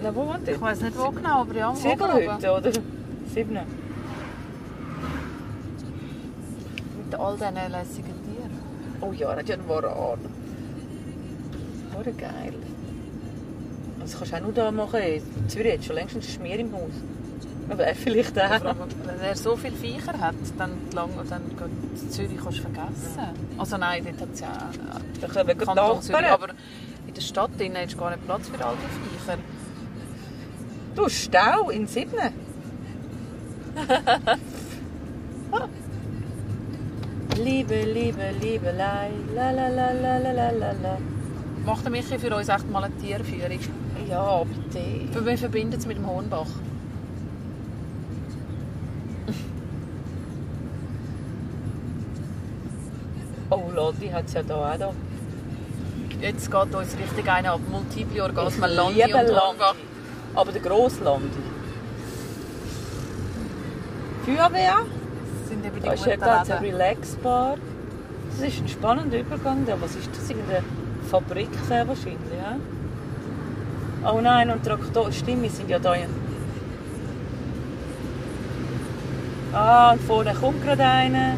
Na, 0.02 0.16
wo 0.16 0.28
wohnt 0.28 0.48
der? 0.48 0.56
Ich 0.56 0.62
weiß 0.62 0.82
nicht 0.82 0.98
wo 0.98 1.10
genau, 1.12 1.42
aber 1.42 1.56
ja. 1.56 1.74
Ziegelhütte, 1.74 2.52
oder? 2.52 2.72
Siebne. 3.34 3.66
Mit 7.04 7.20
all 7.20 7.38
diesen 7.38 7.72
lässigen 7.72 8.14
Tieren. 8.24 8.60
Oh 9.02 9.12
ja, 9.14 9.32
er 9.32 9.40
hat 9.40 9.50
ja 9.50 9.56
einen 9.56 9.68
Waran. 9.68 10.20
Hure 11.96 12.14
geil. 12.14 12.54
Das 14.00 14.18
kannst 14.18 14.34
du 14.34 14.38
auch 14.38 14.42
nur 14.42 14.54
da 14.54 14.72
machen. 14.72 15.00
In 15.02 15.50
Zürich 15.50 15.74
hat 15.74 15.86
schon 15.86 15.96
längst 15.96 16.16
einen 16.16 16.24
Schmier 16.24 16.60
im 16.60 16.72
Haus. 16.74 16.92
Aber 17.70 17.84
er 17.84 17.96
vielleicht 17.96 18.40
auch. 18.40 18.76
Wenn 19.06 19.20
er 19.22 19.36
so 19.36 19.56
viele 19.56 19.76
Viecher 19.76 20.20
hat, 20.20 20.36
dann, 20.58 20.72
lang, 20.94 21.10
dann 21.28 21.42
geht 21.50 22.12
Zürich 22.12 22.38
kannst 22.38 22.60
du 22.60 22.62
vergessen. 22.62 23.20
Also 23.58 23.78
nein, 23.78 24.04
dort 24.06 24.22
hat 24.22 24.30
es 24.34 24.40
ja 24.42 24.48
auch 24.48 25.22
Da 25.22 25.28
können 25.28 25.48
wir 25.48 25.56
Kanton 25.56 26.02
Zürich, 26.02 26.28
aber 26.28 26.50
in 27.08 27.14
der 27.14 27.22
Stadt 27.22 27.52
drinnen 27.58 27.78
hast 27.78 27.94
du 27.94 27.98
gar 27.98 28.12
nicht 28.12 28.26
Platz 28.26 28.48
für 28.50 28.64
all 28.64 28.76
die 28.76 29.10
Viecher. 29.10 29.38
Du, 30.96 31.10
Stau 31.10 31.70
in 31.70 31.88
Siebne. 31.88 32.32
Liebe, 37.38 37.84
Liebe, 37.84 38.32
Liebelei, 38.42 39.12
la 39.36 39.52
la 39.52 39.68
la 39.68 39.92
la 39.92 40.18
la 40.18 40.32
la 40.32 40.52
la 40.52 40.72
la. 40.72 40.98
Macht 41.66 41.84
der 41.84 41.92
Michi 41.92 42.18
für 42.18 42.34
uns 42.34 42.48
echt 42.48 42.72
mal 42.72 42.86
eine 42.86 42.96
Tierführung? 42.96 43.60
Ja, 44.10 44.44
bitte. 44.44 45.26
Wir 45.26 45.38
verbinden 45.38 45.78
es 45.78 45.86
mit 45.86 45.98
dem 45.98 46.08
Hohenbach. 46.08 46.48
Oh, 53.50 53.70
Lodi 53.76 54.08
hat 54.10 54.28
es 54.28 54.34
ja 54.34 54.44
da 54.44 54.74
auch. 54.74 54.78
Da. 54.78 54.94
Jetzt 56.22 56.50
geht 56.50 56.76
uns 56.76 56.98
richtig 56.98 57.30
einer 57.30 57.54
ab. 57.54 57.60
Multiple 57.70 58.24
Orgasmen, 58.24 58.72
Landi 58.72 59.04
und 59.04 59.12
Landi. 59.12 59.64
Aber 60.36 60.52
der 60.52 60.62
Grosslandi. 60.62 61.30
Feuerwehr. 64.26 64.78
Das 65.40 65.50
sind 65.50 65.66
eben 65.66 65.76
die 65.76 65.82
Da 65.82 65.94
ist 65.94 66.06
ja 66.06 66.16
gerade 66.16 66.54
ein. 66.56 66.64
Relax-Bar. 66.64 67.58
Das 68.32 68.48
ist 68.48 68.62
ein 68.62 68.68
spannender 68.68 69.20
Übergang. 69.20 69.66
Ja, 69.68 69.76
was 69.80 69.96
ist 69.96 70.10
das? 70.16 70.30
Irgendeine 70.30 70.64
Fabrik 71.10 71.50
wahrscheinlich, 71.70 72.18
ja? 72.38 72.58
Oh 74.12 74.20
nein, 74.22 74.50
und 74.52 74.64
Traktor... 74.64 75.12
Stimmt, 75.12 75.44
wir 75.44 75.50
sind 75.50 75.70
ja 75.70 75.80
da. 75.80 75.96
Ah, 79.54 79.94
und 79.94 80.02
vorne 80.02 80.34
kommt 80.34 80.64
gerade 80.64 80.84
einer. 80.84 81.38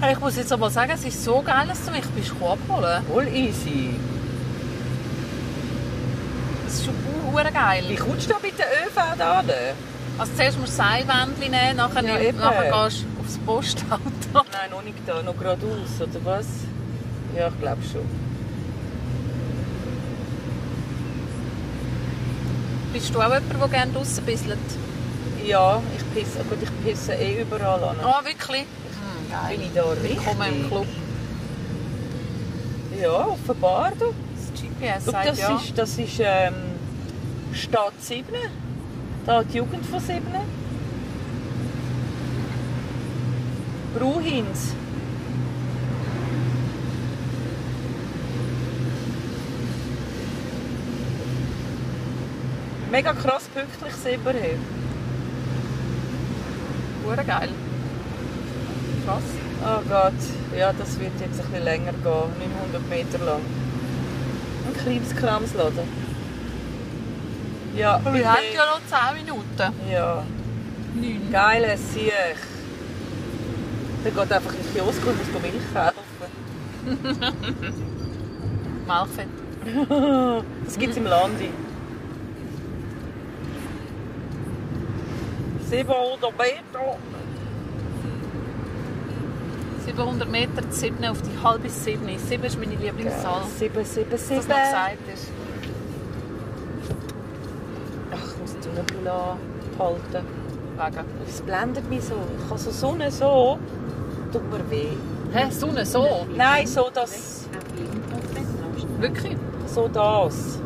Hey, 0.00 0.12
ich 0.12 0.20
muss 0.20 0.36
jetzt 0.36 0.52
aber 0.52 0.70
sagen, 0.70 0.92
es 0.94 1.04
ist 1.04 1.22
so 1.22 1.42
geil, 1.44 1.66
dass 1.68 1.84
du 1.84 1.90
mich 1.90 2.06
bist 2.06 2.32
abholen. 2.40 3.02
Voll 3.12 3.28
easy. 3.28 3.90
Das 6.68 6.80
ist 6.80 6.84
schon 6.84 6.94
hure 7.32 7.50
geil. 7.50 7.82
Wie 7.88 7.94
kommst 7.96 8.26
du 8.28 8.34
da 8.34 8.38
mit 8.42 8.58
der 8.58 8.66
ÖV 8.66 9.16
da? 9.16 9.42
Also 10.18 10.32
zuerst 10.36 10.58
musst 10.60 10.74
du 10.74 10.76
Seilwändchen 10.82 11.50
nehmen, 11.50 11.76
nachher, 11.76 12.04
Ja, 12.04 12.18
nimm- 12.18 12.36
nachher 12.36 12.84
gehst 12.84 13.04
du 13.04 13.20
aufs 13.22 13.38
Postauto. 13.46 14.02
Nein, 14.34 14.70
noch 14.70 14.82
nicht 14.82 14.98
da. 15.06 15.22
Noch 15.22 15.34
geradeaus, 15.38 15.98
oder 15.98 16.24
was? 16.24 16.46
Ja, 17.34 17.48
ich 17.48 17.58
glaube 17.58 17.80
schon. 17.90 18.02
Bist 22.92 23.14
du 23.14 23.18
auch 23.18 23.24
jemand, 23.24 23.44
der 23.62 23.68
gerne 23.68 23.92
draussen 23.92 24.24
bisselt? 24.26 24.58
Ja, 25.46 25.80
ich 25.96 26.14
pisse, 26.22 26.40
gut, 26.44 26.58
ich 26.62 26.84
pisse 26.84 27.14
eh 27.14 27.40
überall 27.40 27.82
an. 27.82 27.96
Ah, 28.04 28.20
wirklich? 28.24 28.62
Hm, 28.66 29.26
Bin 29.26 29.58
geil. 29.58 29.58
ich 29.62 29.72
da? 29.74 29.84
Willkommen 30.02 30.48
im 30.62 30.68
Club. 30.68 30.86
Ja, 33.00 33.26
offenbar. 33.26 33.92
Du. 33.98 34.12
Das 34.80 35.04
GPS 35.04 35.04
Schau, 35.06 35.12
das, 35.24 35.38
ja. 35.38 35.56
ist, 35.56 35.78
das 35.78 35.98
ist 35.98 36.20
ähm, 36.20 36.54
Stadt 37.52 37.94
7. 38.00 38.26
Da 39.26 39.42
die 39.42 39.58
Jugend 39.58 39.84
von 39.86 40.00
7. 40.00 40.22
Bruhins. 43.98 44.74
Mega 52.90 53.12
krass 53.12 53.48
pünktlich 53.52 53.94
Silberhill. 53.94 54.58
Hure 57.04 57.24
geil. 57.24 57.50
Krass. 59.04 59.22
Oh 59.62 59.82
Gott, 59.88 60.12
ja, 60.56 60.72
das 60.72 60.98
wird 60.98 61.12
jetzt 61.20 61.40
ein 61.40 61.46
bisschen 61.46 61.64
länger 61.64 61.92
gehen, 61.92 62.04
900 62.04 62.88
Meter 62.88 63.18
lang. 63.24 63.40
Ein 64.78 64.84
kleines 64.84 65.16
Kramsladen. 65.16 65.88
Ja, 67.76 68.00
Wir 68.12 68.32
haben 68.32 68.42
ja 68.54 68.64
noch 68.66 68.80
10 69.14 69.24
Minuten. 69.24 69.72
Ja, 69.90 70.24
9. 70.94 71.32
geiles 71.32 71.92
Siech. 71.92 72.12
Der 74.04 74.12
geht 74.12 74.32
einfach 74.32 74.52
in 74.52 74.58
den 74.62 74.74
Kiosk 74.74 75.06
und 75.06 75.18
muss 75.18 75.42
Milch 75.42 75.74
kaufen. 75.74 75.98
Melkfett. 78.86 79.28
Das 80.64 80.78
gibt 80.78 80.92
es 80.92 80.96
im 80.96 81.04
Landi. 81.04 81.50
700 85.68 86.32
Meter. 86.38 86.96
700 89.88 89.92
über 89.92 90.02
100 90.02 90.28
Meter, 90.30 90.62
die 90.62 90.72
7 90.72 91.04
auf 91.06 91.22
die 91.22 91.42
halbe 91.42 91.68
7. 91.68 92.18
7 92.18 92.44
ist 92.44 92.58
meine 92.58 92.74
Lieblingszahl. 92.74 93.42
7, 93.58 93.84
7, 93.84 94.10
Dass 94.10 94.28
7. 94.28 94.36
das 94.36 94.48
noch 94.48 94.56
gesagt 94.56 94.98
ist. 95.14 95.28
Ach, 98.12 98.32
ich 98.32 98.38
muss 98.38 98.52
die 98.52 98.60
Tunnel 98.60 99.12
halten. 99.78 100.26
Wegen. 100.76 101.06
Es 101.26 101.40
blendet 101.40 101.90
mich 101.90 102.04
so. 102.04 102.14
Ich 102.14 102.50
habe 102.50 102.58
so 102.60 102.70
Sonne 102.70 103.10
so. 103.10 103.58
Tut 104.32 104.50
mir 104.50 104.70
weh. 104.70 104.88
Hä, 105.32 105.50
Sonne, 105.50 105.84
so? 105.84 106.26
Nein, 106.36 106.66
so 106.66 106.88
das. 106.92 107.46
Wirklich? 108.98 109.36
So 109.66 109.88
das. 109.88 110.60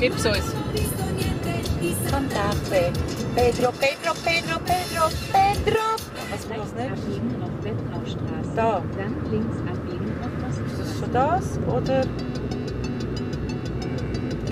Gib's 0.00 0.26
uns. 0.26 0.54
Cantate. 2.10 2.92
Pedro, 3.36 3.70
Pedro, 3.72 4.14
Pedro, 4.24 4.58
Pedro, 4.64 5.10
Pedro. 5.30 5.84
Was 6.30 6.48
war 6.48 6.56
das 6.56 6.72
nicht? 6.72 6.90
abbiegen 6.90 7.42
auf 7.42 7.50
Westlaufstraße. 7.62 8.56
Da. 8.56 8.82
Dann 8.96 9.30
links 9.30 9.56
abbiegen 9.70 10.12
auf 10.22 10.72
Ist 10.72 10.80
das 10.80 10.98
schon 10.98 11.12
das? 11.12 11.58
Oder. 11.68 12.00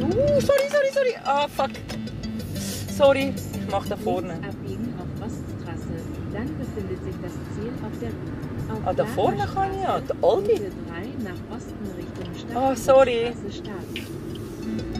Uh, 0.02 0.38
sorry, 0.38 0.68
sorry, 0.70 0.90
sorry. 0.92 1.14
Ah, 1.24 1.48
fuck. 1.48 1.70
Sorry, 2.94 3.32
ich 3.54 3.70
mach 3.70 3.86
da 3.86 3.96
vorne. 3.96 4.34
Links 4.34 4.48
abbiegen 4.48 4.94
auf 4.98 5.26
Oststraße. 5.26 5.94
Dann 6.34 6.58
befindet 6.58 7.04
sich 7.04 7.14
das 7.22 7.32
Ziel 7.54 7.72
auf 7.82 7.98
der 8.02 8.10
auf 8.74 8.86
Ah, 8.86 8.92
da 8.92 9.06
vorne 9.06 9.46
kann 9.46 9.72
ich 9.72 9.80
ja. 9.80 9.98
Der 9.98 10.16
Aldi. 10.22 10.52
Route 10.52 10.72
3 10.88 11.24
nach 11.24 11.56
Osten 11.56 11.90
Richtung 11.96 12.34
Stadt. 12.34 12.54
Oh, 12.54 12.74
sorry. 12.74 13.32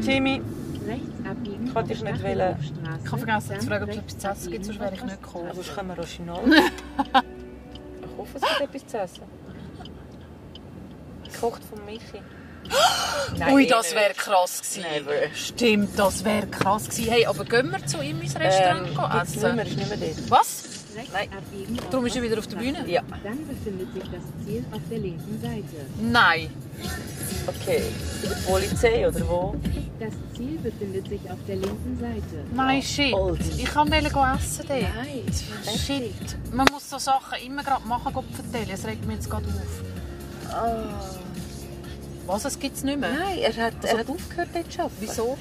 Jimmy, 0.00 0.40
Rechts 0.86 1.26
abbiegen 1.28 1.72
Kann 1.72 1.82
auf 1.82 1.88
dich 1.88 2.02
nicht 2.02 2.18
Stachelhofstraße. 2.18 3.00
Ich 3.04 3.10
habe 3.12 3.18
vergessen 3.18 3.60
zu 3.60 3.66
fragen, 3.66 3.84
ob 3.84 3.90
es 3.90 3.96
etwas 3.96 4.18
zu 4.18 4.28
essen 4.28 4.52
gibt, 4.52 4.64
sonst 4.64 4.80
wäre 4.80 4.94
ich 4.94 5.02
nicht 5.04 5.22
gekommen. 5.22 5.46
aber 5.46 5.54
sonst 5.54 5.74
können 5.74 5.88
wir 5.88 5.98
Rocinal. 5.98 6.42
Ich 8.06 8.18
hoffe, 8.18 8.36
es 8.36 8.58
gibt 8.58 8.74
etwas 8.74 8.86
zu 8.86 8.98
essen. 8.98 9.22
Gekocht 11.32 11.62
von 11.64 11.84
Michi. 11.84 12.22
Nein, 13.36 13.52
Ui, 13.54 13.66
das 13.66 13.94
wäre 13.94 14.14
krass 14.14 14.60
gewesen. 14.62 14.84
Never. 14.92 15.34
Stimmt, 15.34 15.98
das 15.98 16.24
wäre 16.24 16.46
krass 16.46 16.88
gewesen. 16.88 17.10
Hey, 17.10 17.26
aber 17.26 17.44
gehen 17.44 17.70
wir 17.72 17.84
zu 17.86 18.00
ihm 18.02 18.20
ins 18.22 18.36
Restaurant 18.38 18.86
Ähm, 18.88 18.94
nicht 18.94 19.36
essen? 19.36 19.56
mehr, 19.56 19.66
ist 19.66 19.76
nicht 19.76 19.88
mehr 19.88 19.98
dort. 19.98 20.30
Was? 20.30 20.62
Rechts 20.94 21.12
Nein. 21.12 21.28
abbiegen 21.36 21.78
Darum 21.90 22.06
ist 22.06 22.16
er 22.16 22.22
wieder 22.22 22.38
auf 22.38 22.46
der 22.46 22.56
Bühne? 22.56 22.84
Ja, 22.86 23.02
Dann 23.22 23.38
befindet 23.46 23.92
sich 23.92 24.02
das 24.04 24.46
Ziel 24.46 24.64
auf 24.70 24.80
der 24.90 24.98
linken 24.98 25.40
Seite. 25.40 25.86
Nein. 26.00 26.50
okay. 27.46 27.82
Polizei 28.46 29.08
oder 29.08 29.28
wo? 29.28 29.56
Das 29.98 30.12
Ziel 30.36 30.58
befindet 30.62 31.08
sich 31.08 31.20
auf 31.30 31.38
der 31.48 31.56
linken 31.56 31.98
Seite. 32.00 32.44
Nein, 32.54 32.82
shit. 32.82 33.14
Aldi. 33.14 33.50
Ich 33.58 33.64
kann 33.64 33.90
wollte 33.90 34.06
essen 34.06 34.64
dort. 34.68 34.80
Nein. 34.80 35.78
Shit. 35.78 36.52
Man 36.52 36.66
muss 36.72 36.88
so 36.88 36.98
Sachen 36.98 37.38
immer 37.44 37.62
gerade 37.62 37.86
machen, 37.86 38.12
Gott 38.12 38.24
vertellen. 38.32 38.70
Es 38.72 38.86
regt 38.86 39.04
mich 39.06 39.16
jetzt 39.16 39.30
gerade 39.30 39.46
auf. 39.46 40.52
Ah. 40.52 41.16
Was, 42.26 42.44
es 42.44 42.58
gibt 42.58 42.76
es 42.76 42.84
nicht 42.84 42.98
mehr? 42.98 43.10
Nein, 43.10 43.38
er 43.38 43.66
hat, 43.66 43.84
er 43.84 43.98
hat 43.98 44.08
aufgehört 44.08 44.48
dort 44.54 44.72
zu 44.72 44.80
arbeiten. 44.80 44.96
Wieso? 45.00 45.36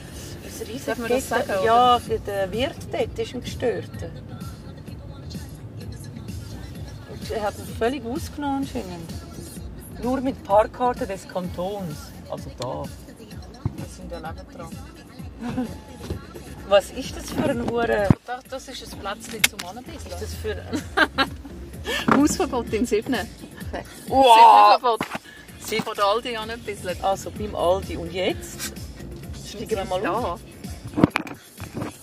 Darf 0.86 0.98
man 0.98 1.10
das 1.10 1.30
sagen, 1.30 1.50
oder? 1.50 1.66
Ja, 1.66 2.00
der 2.28 2.52
Wirt 2.52 2.76
dort 2.92 3.20
ist 3.20 3.34
ein 3.34 3.42
Gestörter. 3.42 4.10
Er 7.32 7.44
hat 7.44 7.58
ihn 7.58 7.76
völlig 7.78 8.06
ausgenommen 8.06 8.64
anscheinend. 8.64 9.12
Nur 10.02 10.22
mit 10.22 10.44
Parkkarte 10.44 11.08
des 11.08 11.28
Kantons. 11.28 11.96
Also 12.30 12.52
da. 12.60 12.84
Wir 13.76 13.86
sind 13.86 14.12
ja 14.12 14.20
nebendran. 14.20 14.70
Was 16.68 16.92
ist 16.92 17.16
das 17.16 17.30
für 17.32 17.50
ein 17.50 17.70
Hure... 17.70 18.08
Das, 18.26 18.44
das 18.50 18.68
ist 18.70 18.94
ein 18.94 19.00
Plätzchen 19.00 19.44
zum 19.44 19.68
Anbissen. 19.68 20.12
Was 20.12 20.22
ist 20.22 20.34
das 20.34 20.36
für 20.36 20.56
ein... 20.56 22.18
Hausverbot 22.18 22.72
in 22.74 22.86
Siebne. 22.86 23.28
Wow! 24.08 24.80
Siebneverbot. 24.80 25.02
Sie 25.60 25.80
von 25.80 25.96
der 25.96 26.06
Aldi 26.06 26.38
an 26.38 26.50
ein 26.50 26.60
bisschen. 26.60 27.02
Also 27.04 27.32
beim 27.32 27.56
Aldi. 27.56 27.98
Und 27.98 28.14
jetzt? 28.14 28.74
Steigen 29.48 29.70
wir 29.70 29.86
mal 29.86 30.06
auf. 30.08 30.40
Ja. 30.40 31.04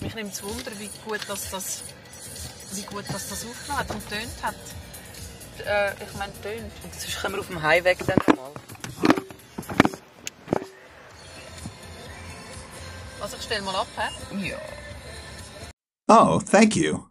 Mich 0.01 0.15
nimmt 0.15 0.33
es 0.33 0.43
Wunder, 0.43 0.73
wie 0.79 0.91
gut 1.09 1.21
das, 1.29 1.51
das, 1.51 1.83
wie 2.73 2.83
gut 2.83 3.05
das, 3.09 3.29
das 3.29 3.45
aufgenommen 3.45 3.79
hat 3.81 3.91
und 3.91 4.09
tönt 4.09 4.43
hat. 4.43 4.55
Äh, 5.67 5.93
ich 6.05 6.17
meine, 6.19 6.33
tönt. 6.43 6.73
Und 6.83 6.95
sonst 6.95 7.21
können 7.21 7.35
wir 7.35 7.41
auf 7.41 7.47
dem 7.47 7.63
Highweg 7.63 7.99
dann 8.07 8.19
nochmal. 8.27 8.51
Also 13.21 13.37
ich 13.37 13.43
stelle 13.43 13.63
mal 13.63 13.75
ab, 13.75 13.87
hä? 13.97 14.49
Ja. 14.49 14.59
Oh, 16.09 16.41
thank 16.41 16.75
you. 16.77 17.10